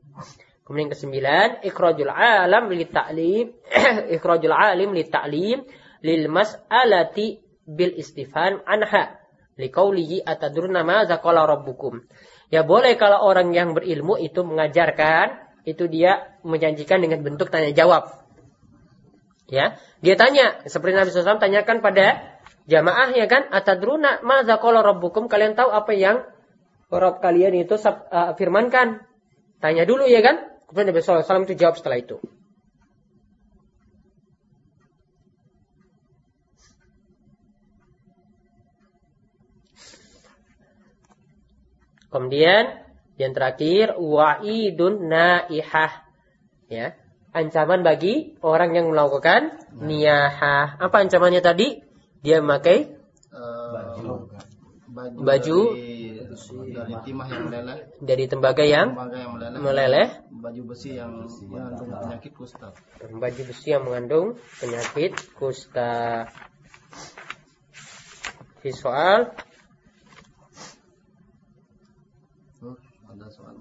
Kemudian 0.65 0.89
kesembilan, 0.89 1.61
ikhrajul 1.61 2.09
alam 2.09 2.73
li 2.73 2.89
ta'lim, 2.89 3.53
ikhrajul 4.17 4.55
alim 4.57 4.97
li 4.97 5.05
ta'lim 5.05 5.61
lil 6.01 6.25
mas'alati 6.33 7.37
bil 7.69 7.93
istifham 7.93 8.65
anha. 8.65 9.21
Liqaulihi 9.61 10.25
atadruna 10.25 10.81
ma 10.81 11.05
qala 11.05 11.45
rabbukum. 11.45 12.01
Ya 12.53 12.63
boleh 12.63 12.97
kalau 13.01 13.25
orang 13.25 13.53
yang 13.57 13.73
berilmu 13.73 14.21
itu 14.21 14.45
mengajarkan, 14.45 15.41
itu 15.65 15.89
dia 15.89 16.37
menjanjikan 16.45 17.01
dengan 17.01 17.25
bentuk 17.25 17.49
tanya 17.49 17.73
jawab. 17.73 18.21
Ya, 19.49 19.77
dia 20.01 20.17
tanya 20.17 20.65
seperti 20.65 20.97
Nabi 20.97 21.13
SAW 21.13 21.41
tanyakan 21.41 21.85
pada 21.85 22.37
jamaah 22.65 23.13
ya 23.13 23.29
kan, 23.29 23.49
atadruna 23.53 24.25
ma 24.25 24.45
qala 24.45 24.81
rabbukum? 24.81 25.29
Kalian 25.29 25.57
tahu 25.57 25.69
apa 25.73 25.93
yang 25.93 26.25
Rabb 26.93 27.21
kalian 27.21 27.59
itu 27.59 27.75
uh, 27.75 28.33
firmankan? 28.39 29.03
Tanya 29.59 29.89
dulu 29.89 30.05
ya 30.05 30.21
kan? 30.21 30.53
Kemudian 30.69 30.93
Nabi 30.93 31.01
SAW 31.01 31.49
itu 31.49 31.55
jawab 31.57 31.81
setelah 31.81 31.99
itu. 31.99 32.21
Kemudian 42.15 42.79
yang 43.19 43.35
terakhir 43.35 43.99
wa'idun 43.99 45.11
naihah. 45.11 46.07
Ya, 46.71 46.95
ancaman 47.35 47.83
bagi 47.83 48.39
orang 48.39 48.79
yang 48.79 48.95
melakukan 48.95 49.59
niyahah. 49.75 50.79
Apa 50.79 51.03
ancamannya 51.03 51.43
tadi? 51.43 51.83
Dia 52.23 52.39
memakai 52.39 52.95
Eh, 53.35 53.71
Baju. 53.75 54.31
baju, 54.95 55.17
Baju. 55.27 55.59
dari, 55.75 56.71
dari 56.71 56.95
timah 57.03 57.27
yang 57.27 57.51
meleleh, 57.51 57.79
dari 57.99 58.25
tembaga 58.31 58.63
yang 58.63 58.95
tembaga 58.95 59.19
yang 59.19 59.33
meleleh, 59.35 59.59
meleleh, 59.59 60.09
baju 60.31 60.63
besi 60.71 60.95
yang 60.95 61.27
mengandung 61.51 61.91
penyakit 61.99 62.31
kusta. 62.31 62.71
baju 63.03 63.43
besi 63.43 63.75
yang 63.75 63.83
mengandung 63.83 64.39
penyakit 64.63 65.19
kusta. 65.35 66.31
Di 68.63 68.71
soal 68.71 69.35
Oh, 72.63 72.79
ada 73.11 73.27
soal. 73.35 73.55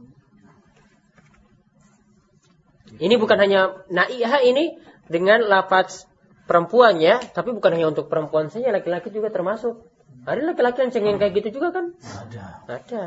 Ini 2.99 3.15
bukan 3.17 3.37
hanya 3.41 3.85
naihah 3.89 4.41
ini 4.45 4.77
dengan 5.09 5.41
lafaz 5.45 6.05
perempuan 6.45 6.99
ya, 6.99 7.17
tapi 7.21 7.55
bukan 7.55 7.73
hanya 7.73 7.89
untuk 7.89 8.11
perempuan 8.11 8.51
saja, 8.51 8.69
laki-laki 8.69 9.09
juga 9.09 9.31
termasuk. 9.31 9.87
Ada 10.23 10.55
laki-laki 10.55 10.87
yang 10.87 10.91
cengeng 10.93 11.17
kayak 11.19 11.33
gitu 11.41 11.59
juga 11.59 11.73
kan? 11.75 11.85
Ada. 11.99 12.45
Ada. 12.69 13.01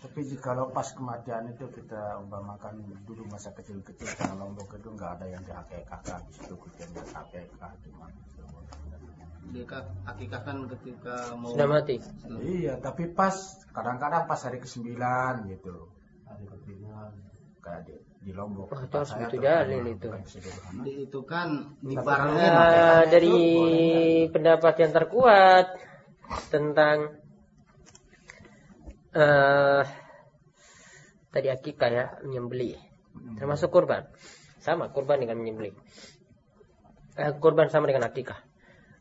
Tapi 0.00 0.26
kalau 0.42 0.74
pas 0.74 0.90
kematian 0.90 1.54
itu 1.54 1.70
kita 1.70 2.18
umpamakan 2.18 2.82
dulu 3.06 3.30
masa 3.30 3.54
kecil-kecil 3.54 4.10
karena 4.18 4.42
lombok 4.42 4.74
itu 4.74 4.90
nggak 4.90 5.10
ada 5.16 5.26
yang 5.30 5.42
dihakekahkan 5.46 6.18
di 6.26 6.32
situ 6.34 6.54
kita 6.58 7.02
hakekah 7.14 7.72
cuma 7.86 8.10
Dia 9.54 9.64
akikahkan 10.10 10.66
ketika 10.76 11.38
mau 11.38 11.54
Sudah 11.54 11.68
mati. 11.70 12.02
Iya, 12.42 12.82
tapi 12.82 13.06
pas 13.10 13.34
kadang-kadang 13.70 14.26
pas 14.26 14.40
hari 14.42 14.58
ke-9 14.58 14.98
gitu. 15.46 15.90
Kayak 17.60 17.80
di, 17.84 17.94
di 18.24 18.32
Lombok. 18.32 18.72
Wah, 18.72 18.80
itu 18.82 18.96
harus 18.96 19.12
butuh 19.12 19.38
dalil 19.38 19.84
itu. 19.86 20.08
itu 20.84 21.20
kan 21.28 21.48
Tapi 21.76 21.92
dibarengin 21.92 22.50
kalau- 22.50 22.64
Ah, 22.64 23.02
dari 23.04 23.36
pendapat 24.32 24.74
yang 24.80 24.92
terkuat 24.92 25.66
tentang 26.48 26.96
eh 29.10 29.82
tadi 31.30 31.48
akikah 31.50 31.90
ya 31.90 32.04
menyembelih 32.22 32.78
termasuk 33.36 33.68
kurban. 33.70 34.06
Sama 34.60 34.92
kurban 34.92 35.18
dengan 35.20 35.40
menyembelih 35.40 35.72
Eh, 37.18 37.32
kurban 37.42 37.68
sama 37.68 37.90
dengan 37.90 38.06
akikah 38.06 38.38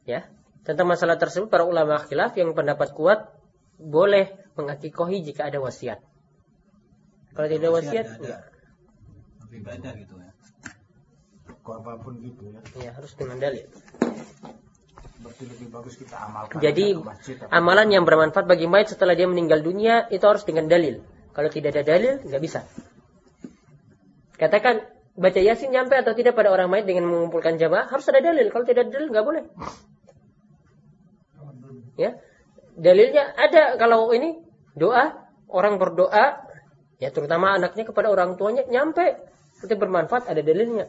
ya 0.04 0.26
tentang 0.66 0.90
masalah 0.90 1.16
tersebut 1.16 1.48
para 1.48 1.64
ulama 1.64 2.02
khilaf 2.02 2.34
yang 2.36 2.52
pendapat 2.52 2.92
kuat 2.92 3.32
boleh 3.80 4.34
mengakikohi 4.58 5.22
jika 5.24 5.48
ada 5.48 5.62
wasiat 5.62 6.02
kalau 7.40 7.48
tidak 7.48 7.72
wasiat 7.72 8.08
enggak 8.20 8.42
Tapi 9.40 9.58
beda 9.64 9.90
gitu 9.96 10.14
ya. 10.20 10.32
Korban 11.64 11.96
pun 12.04 12.20
gitu 12.20 12.52
ya. 12.52 12.60
ya 12.84 12.92
harus 12.92 13.16
dengan 13.16 13.40
dalil 13.40 13.64
Berarti 15.20 15.44
lebih 15.52 15.68
bagus 15.68 16.00
kita 16.00 16.16
amalkan. 16.16 16.64
Jadi 16.64 16.96
masjid, 16.96 17.36
amalan 17.52 17.92
yang 17.92 18.08
bermanfaat 18.08 18.48
bagi 18.48 18.72
mayat 18.72 18.96
setelah 18.96 19.20
dia 19.20 19.28
meninggal 19.28 19.60
dunia 19.60 20.08
itu 20.08 20.24
harus 20.24 20.48
dengan 20.48 20.72
dalil. 20.72 21.04
Kalau 21.36 21.52
tidak 21.52 21.76
ada 21.76 21.84
dalil 21.84 22.24
nggak 22.24 22.40
bisa. 22.40 22.64
Katakan 24.40 24.88
baca 25.20 25.40
yasin 25.44 25.76
nyampe 25.76 26.00
atau 26.00 26.16
tidak 26.16 26.40
pada 26.40 26.56
orang 26.56 26.72
mayat 26.72 26.88
dengan 26.88 27.12
mengumpulkan 27.12 27.60
jamaah 27.60 27.92
harus 27.92 28.08
ada 28.08 28.24
dalil. 28.24 28.48
Kalau 28.48 28.64
tidak 28.64 28.88
ada 28.88 28.92
dalil 28.96 29.08
nggak 29.12 29.26
boleh. 29.28 29.44
Ya, 32.00 32.16
dalilnya 32.80 33.36
ada 33.36 33.76
kalau 33.76 34.16
ini 34.16 34.40
doa 34.80 35.20
orang 35.52 35.76
berdoa 35.84 36.49
ya 37.00 37.10
terutama 37.10 37.56
anaknya 37.56 37.88
kepada 37.88 38.12
orang 38.12 38.36
tuanya 38.36 38.68
nyampe 38.68 39.18
itu 39.60 39.76
bermanfaat 39.76 40.28
ada 40.32 40.40
dalilnya. 40.40 40.88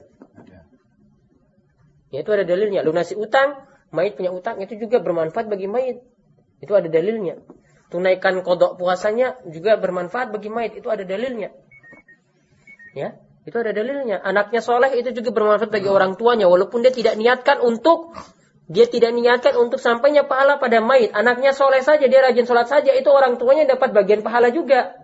Ya, 2.11 2.26
itu 2.26 2.30
ada 2.34 2.42
dalilnya. 2.42 2.82
Lunasi 2.82 3.14
utang, 3.14 3.66
mayit 3.94 4.18
punya 4.18 4.34
utang 4.34 4.58
itu 4.58 4.74
juga 4.78 4.98
bermanfaat 4.98 5.46
bagi 5.46 5.70
mayit. 5.70 6.02
Itu 6.58 6.74
ada 6.74 6.90
dalilnya. 6.90 7.38
Tunaikan 7.90 8.42
kodok 8.46 8.78
puasanya 8.78 9.38
juga 9.46 9.78
bermanfaat 9.78 10.30
bagi 10.34 10.50
mayit. 10.50 10.78
Itu 10.78 10.90
ada 10.90 11.02
dalilnya. 11.06 11.54
Ya, 12.94 13.18
itu 13.46 13.56
ada 13.58 13.70
dalilnya. 13.70 14.18
Anaknya 14.22 14.62
soleh 14.62 14.90
itu 14.98 15.14
juga 15.14 15.30
bermanfaat 15.34 15.70
bagi 15.70 15.90
orang 15.90 16.18
tuanya. 16.18 16.50
Walaupun 16.50 16.82
dia 16.82 16.94
tidak 16.94 17.14
niatkan 17.18 17.62
untuk 17.62 18.14
dia 18.70 18.86
tidak 18.86 19.11
niatkan 19.11 19.58
untuk 19.58 19.82
sampainya 19.82 20.26
pahala 20.26 20.62
pada 20.62 20.78
mayit. 20.78 21.11
Anaknya 21.11 21.50
soleh 21.50 21.82
saja, 21.82 22.06
dia 22.06 22.22
rajin 22.22 22.46
sholat 22.46 22.70
saja. 22.70 22.94
Itu 22.94 23.11
orang 23.11 23.38
tuanya 23.38 23.66
dapat 23.66 23.90
bagian 23.90 24.22
pahala 24.22 24.54
juga. 24.54 24.94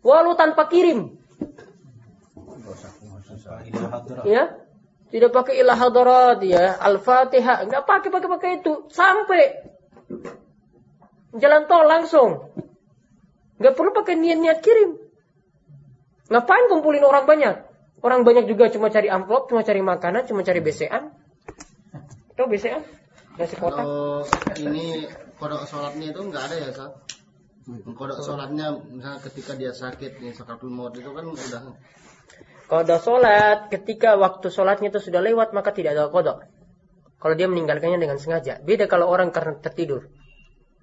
Walau 0.00 0.34
tanpa 0.36 0.68
kirim. 0.70 1.20
Ya? 4.24 4.56
Tidak 5.10 5.30
pakai 5.34 5.58
ilah 5.58 5.76
hadarat 5.76 6.38
ya. 6.46 6.78
Al-fatihah. 6.78 7.66
Nggak 7.66 7.84
pakai 7.84 8.08
pakai 8.08 8.28
pakai 8.30 8.50
itu. 8.62 8.72
Sampai 8.94 9.42
jalan 11.36 11.66
tol 11.66 11.84
langsung. 11.84 12.30
Nggak 13.60 13.74
perlu 13.76 13.90
pakai 13.92 14.14
niat-niat 14.16 14.58
kirim. 14.64 14.96
Ngapain 16.30 16.70
kumpulin 16.70 17.04
orang 17.04 17.26
banyak? 17.26 17.54
Orang 18.00 18.24
banyak 18.24 18.48
juga 18.48 18.72
cuma 18.72 18.88
cari 18.88 19.12
amplop 19.12 19.52
cuma 19.52 19.60
cari 19.60 19.84
makanan 19.84 20.24
cuma 20.24 20.40
cari 20.40 20.64
besean 20.64 21.12
nasi 23.40 23.56
kotak? 23.56 23.84
Kalau 23.84 24.24
ini 24.60 25.08
kodok 25.40 25.64
sholatnya 25.64 26.12
itu 26.12 26.20
nggak 26.20 26.42
ada 26.48 26.56
ya 26.60 26.68
Sat? 26.76 26.92
Kodok 27.68 28.18
sholatnya 28.24 28.72
misalnya 28.88 29.20
ketika 29.20 29.52
dia 29.54 29.70
sakit 29.70 30.18
nih 30.18 30.32
sakaratul 30.32 30.72
maut 30.72 30.96
itu 30.96 31.12
kan 31.12 31.24
udah 31.28 31.76
ada 32.70 32.96
sholat, 33.02 33.66
ketika 33.66 34.14
waktu 34.14 34.46
sholatnya 34.46 34.94
itu 34.94 35.02
sudah 35.02 35.18
lewat, 35.18 35.50
maka 35.50 35.74
tidak 35.74 35.98
ada 35.98 36.06
kodok. 36.06 36.46
Kalau 37.18 37.34
dia 37.34 37.50
meninggalkannya 37.50 37.98
dengan 37.98 38.16
sengaja. 38.16 38.62
Beda 38.62 38.86
kalau 38.86 39.10
orang 39.10 39.34
karena 39.34 39.58
tertidur. 39.58 40.06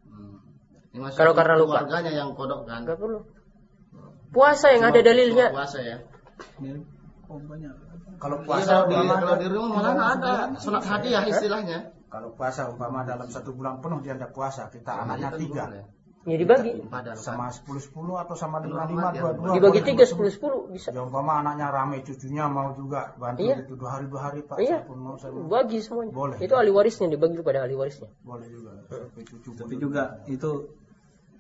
hmm, 0.05 1.07
Kalau 1.15 1.31
karena 1.31 1.55
lupa. 1.55 1.87
Keluarganya 1.87 2.11
yang 2.11 2.35
kodok 2.35 2.67
kan. 2.67 2.83
Enggak 2.83 2.99
perlu. 2.99 3.23
Puasa 4.35 4.75
yang 4.75 4.83
Cuma- 4.83 4.93
ada 4.93 4.99
dalilnya. 5.01 5.47
Puasa 5.49 5.79
ya. 5.79 5.97
Ini 6.59 6.69
banyak. 7.27 7.73
Kalau 8.19 8.37
Iya, 8.41 8.45
puasa 8.45 8.67
kalau 8.67 8.85
di, 8.91 8.95
kalau 9.07 9.35
di 9.39 9.47
rumah 9.47 9.69
malah 9.79 10.07
ada 10.19 10.31
sholat 10.59 10.83
hadiah 10.83 11.23
istilahnya. 11.23 11.79
kalau 12.07 12.31
puasa 12.35 12.67
umpama 12.71 13.03
dalam 13.03 13.27
satu 13.27 13.51
bulan 13.55 13.79
penuh 13.83 13.99
dia 13.99 14.15
ada 14.15 14.27
puasa, 14.31 14.67
kita 14.71 14.91
anaknya 15.07 15.35
tiga. 15.39 15.63
Ya 16.27 16.35
dibagi. 16.35 16.83
Sama 17.15 17.47
10-10 17.47 17.87
atau 18.19 18.35
sama 18.35 18.59
Belum 18.59 18.75
5-5 18.75 18.99
amat 18.99 19.13
ya. 19.15 19.21
dua-dua. 19.23 19.53
Dibagi 19.55 19.79
boleh. 19.79 19.87
tiga 19.87 20.03
sepuluh 20.03 20.27
sepuluh 20.27 20.59
bisa. 20.67 20.91
Ya 20.91 20.99
umpama 20.99 21.39
anaknya 21.39 21.71
rame, 21.71 22.03
cucunya 22.03 22.45
mau 22.45 22.75
juga 22.75 23.15
bantu 23.15 23.47
Iya. 23.47 23.63
gitu 23.63 23.73
dua 23.73 23.89
hari 23.95 24.05
dua 24.05 24.21
hari 24.21 24.39
Pak. 24.43 24.57
Iya. 24.59 24.83
Pun 24.83 24.99
mau 24.99 25.15
saya 25.15 25.31
mau. 25.31 25.47
Bagi 25.47 25.79
semuanya. 25.79 26.11
Boleh. 26.11 26.37
Itu 26.37 26.53
ahli 26.53 26.67
warisnya 26.69 27.07
dibagi 27.07 27.39
kepada 27.39 27.63
ahli 27.63 27.73
warisnya. 27.73 28.11
Boleh 28.21 28.43
juga. 28.45 28.75
Cucu 29.15 29.55
Tapi 29.55 29.73
pun. 29.73 29.81
juga 29.81 30.03
itu 30.27 30.51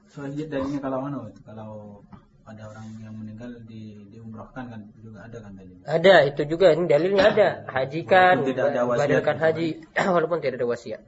soalnya 0.07 0.47
dalilnya 0.47 0.79
kalau 0.79 0.97
mana 1.03 1.17
itu 1.27 1.41
kalau 1.43 1.99
ada 2.47 2.63
orang 2.71 2.87
yang 3.03 3.11
meninggal 3.11 3.51
di 3.67 4.07
diumrahkan 4.07 4.63
kan 4.71 4.81
juga 5.03 5.27
ada 5.27 5.37
kan 5.43 5.51
dalilnya. 5.59 5.83
Ada 5.83 6.15
itu 6.31 6.41
juga 6.47 6.71
ini 6.71 6.87
dalilnya 6.87 7.25
ada. 7.27 7.47
Hajikan, 7.67 8.39
Walaupun 8.39 8.49
tidak 8.49 8.65
ada 8.71 8.81
wasiat 8.87 9.01
badalkan 9.03 9.35
gitu. 9.35 9.43
haji 9.43 9.67
walaupun 10.15 10.37
tidak 10.39 10.55
ada 10.55 10.67
wasiat. 10.71 11.01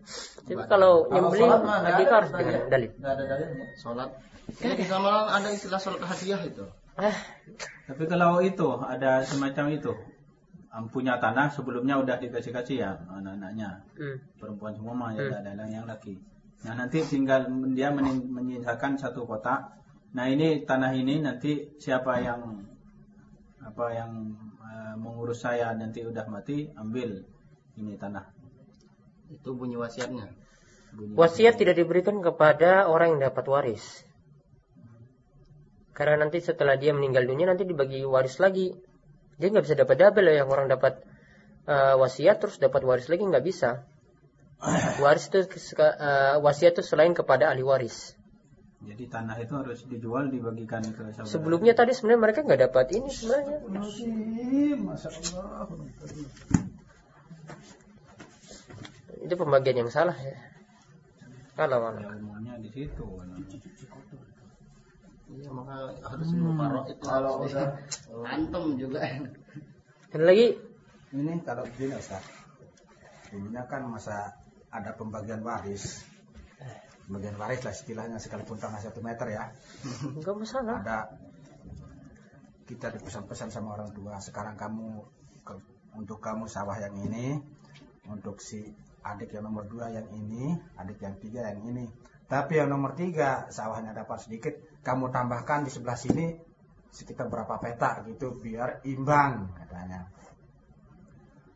Tapi 0.44 0.64
kalau 0.68 0.92
nyembelih 1.08 1.48
haji 1.64 2.04
ada, 2.04 2.14
harus 2.20 2.32
dengan 2.36 2.62
dalil. 2.68 2.92
Nggak 3.00 3.14
ada 3.16 3.24
dalilnya. 3.24 3.66
Sholat. 3.80 4.10
Ini 4.50 4.74
di 4.76 4.86
Samaran 4.86 5.26
ada 5.30 5.48
istilah 5.54 5.80
sholat 5.80 6.02
hadiah 6.04 6.42
itu. 6.44 6.66
Ah, 7.00 7.16
Tapi 7.88 8.04
kalau 8.12 8.44
itu 8.44 8.68
ada 8.84 9.24
semacam 9.24 9.72
itu 9.72 9.96
punya 10.92 11.18
tanah 11.18 11.50
sebelumnya 11.50 11.98
udah 11.98 12.22
dikasih-kasih 12.22 12.78
ya 12.78 12.92
anak-anaknya 13.10 13.82
hmm. 13.98 14.38
perempuan 14.38 14.78
semua 14.78 14.94
mah 14.94 15.10
Hmm. 15.16 15.32
ya 15.32 15.40
ada 15.42 15.66
yang 15.66 15.88
laki. 15.88 16.20
Nah 16.68 16.76
nanti 16.76 17.00
tinggal 17.08 17.48
dia 17.72 17.90
menyisakan 17.96 19.00
satu 19.00 19.24
kotak. 19.24 19.80
Nah 20.10 20.26
ini 20.26 20.66
tanah 20.66 20.92
ini 20.98 21.22
nanti 21.22 21.78
siapa 21.78 22.18
yang 22.22 22.66
apa 23.62 23.86
yang 23.94 24.12
eh, 24.66 24.94
mengurus 24.98 25.46
saya 25.46 25.70
nanti 25.78 26.02
udah 26.02 26.26
mati 26.26 26.66
ambil 26.74 27.22
ini 27.78 27.94
tanah. 27.96 28.26
Itu 29.30 29.54
bunyi 29.54 29.78
wasiatnya. 29.78 30.34
Bunyi- 30.90 31.14
Wasiat 31.14 31.62
tidak 31.62 31.78
diberikan 31.78 32.18
kepada 32.26 32.90
orang 32.90 33.18
yang 33.18 33.30
dapat 33.30 33.46
waris. 33.46 33.86
Karena 35.94 36.26
nanti 36.26 36.42
setelah 36.42 36.80
dia 36.80 36.96
meninggal 36.96 37.28
dunia 37.30 37.46
nanti 37.46 37.68
dibagi 37.68 38.02
waris 38.08 38.42
lagi. 38.42 38.74
Dia 39.38 39.48
nggak 39.54 39.66
bisa 39.68 39.78
dapat 39.78 39.96
double 40.00 40.26
ya 40.32 40.42
yang 40.42 40.50
orang 40.50 40.66
dapat 40.72 41.06
eh, 41.70 41.96
wasiat 41.96 42.42
terus 42.42 42.58
dapat 42.58 42.82
waris 42.82 43.06
lagi 43.12 43.22
nggak 43.22 43.46
bisa. 43.46 43.86
Waris 45.00 45.32
itu 45.32 45.40
eh, 45.80 46.36
wasiat 46.44 46.76
itu 46.76 46.84
selain 46.84 47.16
kepada 47.16 47.48
ahli 47.48 47.64
waris. 47.64 48.19
Jadi 48.80 49.04
tanah 49.12 49.36
itu 49.44 49.54
harus 49.60 49.80
dijual 49.92 50.32
dibagikan 50.32 50.80
ke 50.80 51.12
saudara. 51.12 51.28
Sebelumnya 51.28 51.76
tadi 51.76 51.92
sebenarnya 51.92 52.22
mereka 52.24 52.40
nggak 52.48 52.62
dapat 52.72 52.86
ini 52.96 53.10
sebenarnya. 53.12 53.60
Itu 59.20 59.36
pembagian 59.36 59.84
yang 59.84 59.92
salah 59.92 60.16
ya. 60.16 60.36
Kalau 61.60 61.92
Ya, 61.92 62.08
umumnya 62.16 62.56
di 62.64 62.72
situ. 62.72 63.04
kan. 63.04 63.28
Iya 65.30 65.50
maka 65.54 65.94
harus 66.02 66.30
mufarok 66.34 66.86
itu 66.90 67.04
kalau 67.06 67.46
udah 67.46 67.68
antem 68.26 68.64
juga. 68.80 69.04
Dan 70.10 70.22
lagi 70.26 70.58
Ini 71.10 71.42
kalau 71.44 71.66
begini 71.68 71.94
Ustaz. 72.00 72.22
Ininya 73.30 73.66
kan 73.70 73.86
masa 73.92 74.40
ada 74.74 74.94
pembagian 74.98 75.42
waris. 75.46 76.02
Pembagian 77.10 77.42
waris 77.42 77.66
lah 77.66 77.74
istilahnya 77.74 78.22
sekalipun 78.22 78.62
tanah 78.62 78.78
satu 78.86 79.02
meter 79.02 79.34
ya. 79.34 79.50
nggak 80.22 80.36
masalah. 80.38 80.78
Ada 80.86 81.00
kita 82.70 82.94
dipesan-pesan 82.94 83.50
sama 83.50 83.74
orang 83.74 83.90
tua. 83.98 84.22
Sekarang 84.22 84.54
kamu 84.54 85.02
ke- 85.42 85.66
untuk 85.98 86.22
kamu 86.22 86.46
sawah 86.46 86.78
yang 86.78 86.94
ini, 87.02 87.34
untuk 88.06 88.38
si 88.38 88.62
adik 89.02 89.34
yang 89.34 89.50
nomor 89.50 89.66
dua 89.66 89.90
yang 89.90 90.06
ini, 90.14 90.54
adik 90.78 91.02
yang 91.02 91.18
tiga 91.18 91.50
yang 91.50 91.66
ini. 91.66 91.90
Tapi 92.30 92.62
yang 92.62 92.70
nomor 92.70 92.94
tiga 92.94 93.50
sawahnya 93.50 93.98
dapat 93.98 94.30
sedikit, 94.30 94.54
kamu 94.86 95.10
tambahkan 95.10 95.66
di 95.66 95.74
sebelah 95.74 95.98
sini 95.98 96.30
sekitar 96.94 97.26
berapa 97.26 97.58
petak 97.58 98.06
gitu 98.06 98.38
biar 98.38 98.86
imbang 98.86 99.50
katanya. 99.58 100.06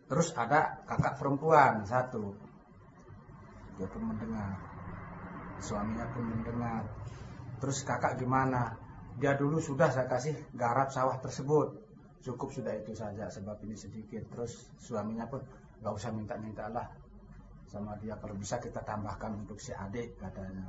Terus 0.10 0.34
ada 0.34 0.82
kakak 0.90 1.22
perempuan 1.22 1.86
satu, 1.86 2.34
dia 3.78 3.86
pun 3.86 4.02
mendengar, 4.02 4.73
suaminya 5.64 6.06
pun 6.12 6.24
mendengar. 6.28 6.84
Terus 7.64 7.88
kakak 7.88 8.20
gimana? 8.20 8.76
Dia 9.16 9.40
dulu 9.40 9.64
sudah 9.64 9.88
saya 9.88 10.10
kasih 10.10 10.36
garap 10.52 10.92
sawah 10.92 11.16
tersebut, 11.24 11.72
cukup 12.20 12.50
sudah 12.52 12.74
itu 12.76 12.92
saja 12.92 13.32
sebab 13.32 13.56
ini 13.64 13.78
sedikit. 13.80 14.28
Terus 14.28 14.68
suaminya 14.84 15.24
pun 15.32 15.40
nggak 15.80 15.94
usah 15.96 16.12
minta-minta 16.12 16.68
lah 16.68 16.92
sama 17.70 17.96
dia 17.98 18.14
kalau 18.20 18.36
bisa 18.36 18.60
kita 18.60 18.84
tambahkan 18.84 19.34
untuk 19.40 19.58
si 19.58 19.72
adik 19.72 20.20
katanya. 20.20 20.68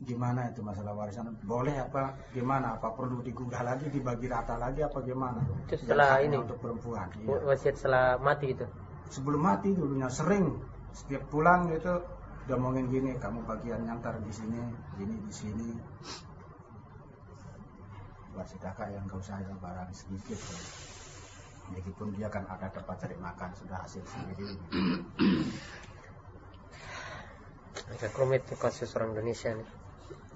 Gimana 0.00 0.48
itu 0.48 0.64
masalah 0.64 0.96
warisan? 0.96 1.36
Boleh 1.44 1.76
apa 1.76 2.16
gimana? 2.32 2.80
Apa 2.80 2.96
perlu 2.96 3.20
digugah 3.20 3.60
lagi, 3.60 3.92
dibagi 3.92 4.32
rata 4.32 4.56
lagi 4.56 4.80
apa 4.80 4.96
gimana? 5.04 5.44
Itu 5.68 5.76
setelah 5.76 6.24
ini. 6.24 6.40
untuk 6.40 6.56
perempuan. 6.56 7.04
Iya 7.20 7.28
Wa- 7.28 7.52
Wasiat 7.52 7.76
setelah 7.76 8.16
mati 8.16 8.56
itu. 8.56 8.64
sebelum 9.10 9.42
mati 9.42 9.74
dulunya 9.74 10.06
sering 10.08 10.54
setiap 10.94 11.26
pulang 11.28 11.66
gitu 11.68 11.98
dia 12.46 12.54
ngomongin 12.56 12.86
gini 12.88 13.10
kamu 13.20 13.44
bagian 13.44 13.84
nyantar 13.84 14.16
di 14.22 14.32
sini 14.32 14.60
gini 14.96 15.16
di 15.26 15.32
sini 15.32 15.68
buat 18.30 18.46
si 18.46 18.56
kakak 18.62 18.94
yang 18.94 19.04
gak 19.10 19.20
usah 19.20 19.42
ada 19.42 19.54
barang 19.58 19.90
sedikit 19.90 20.38
ya. 20.38 20.60
meskipun 21.76 22.08
dia 22.14 22.28
kan 22.30 22.46
ada 22.46 22.70
tempat 22.70 22.96
cari 23.00 23.16
makan 23.18 23.50
sudah 23.58 23.78
hasil 23.82 24.02
sendiri 24.06 24.54
Agak 27.90 28.14
rumit 28.14 28.46
tuh 28.46 28.54
kasus 28.54 28.94
orang 28.94 29.18
Indonesia 29.18 29.50
nih. 29.50 29.66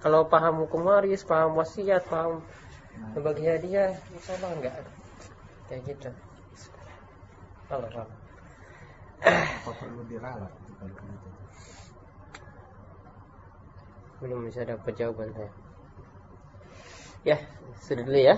Kalau 0.02 0.26
paham 0.26 0.66
hukum 0.66 0.90
waris, 0.90 1.22
paham 1.22 1.54
wasiat, 1.54 2.02
paham 2.10 2.42
bagi 3.14 3.46
hadiah, 3.46 3.94
insya 4.10 4.34
Allah 4.42 4.50
enggak 4.58 4.74
ada. 4.74 4.90
Kayak 5.70 5.80
gitu. 5.86 6.10
Allah 7.70 7.90
Allah. 7.94 8.24
apa 9.24 9.70
perlu 9.80 10.04
diralat 10.04 10.52
kalau 10.52 10.92
gitu 10.92 11.28
Belum 14.22 14.44
bisa 14.46 14.62
dapat 14.62 14.92
jawaban 14.94 15.30
saya. 15.34 15.50
Ya, 17.24 17.38
sudah 17.80 18.04
dulu 18.04 18.20
ya. 18.20 18.36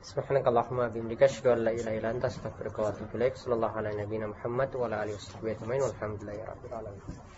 Subhanakallahumma 0.00 0.92
bihamdika 0.92 1.28
asyhadu 1.28 1.56
an 1.56 1.60
la 1.68 1.72
ilaha 1.72 1.96
illa 1.96 2.08
anta 2.12 2.28
astaghfiruka 2.28 2.78
wa 2.84 2.88
atubu 2.92 3.16
ilaik. 3.16 3.36
Sallallahu 3.36 3.74
ala 3.80 3.90
nabiyyina 3.96 4.28
Muhammad 4.32 4.70
wa 4.76 4.84
ala 4.88 5.04
alihi 5.04 5.16
ajmain. 5.16 5.80
Walhamdulillahi 5.80 6.40
rabbil 6.44 6.74
alamin. 6.76 7.30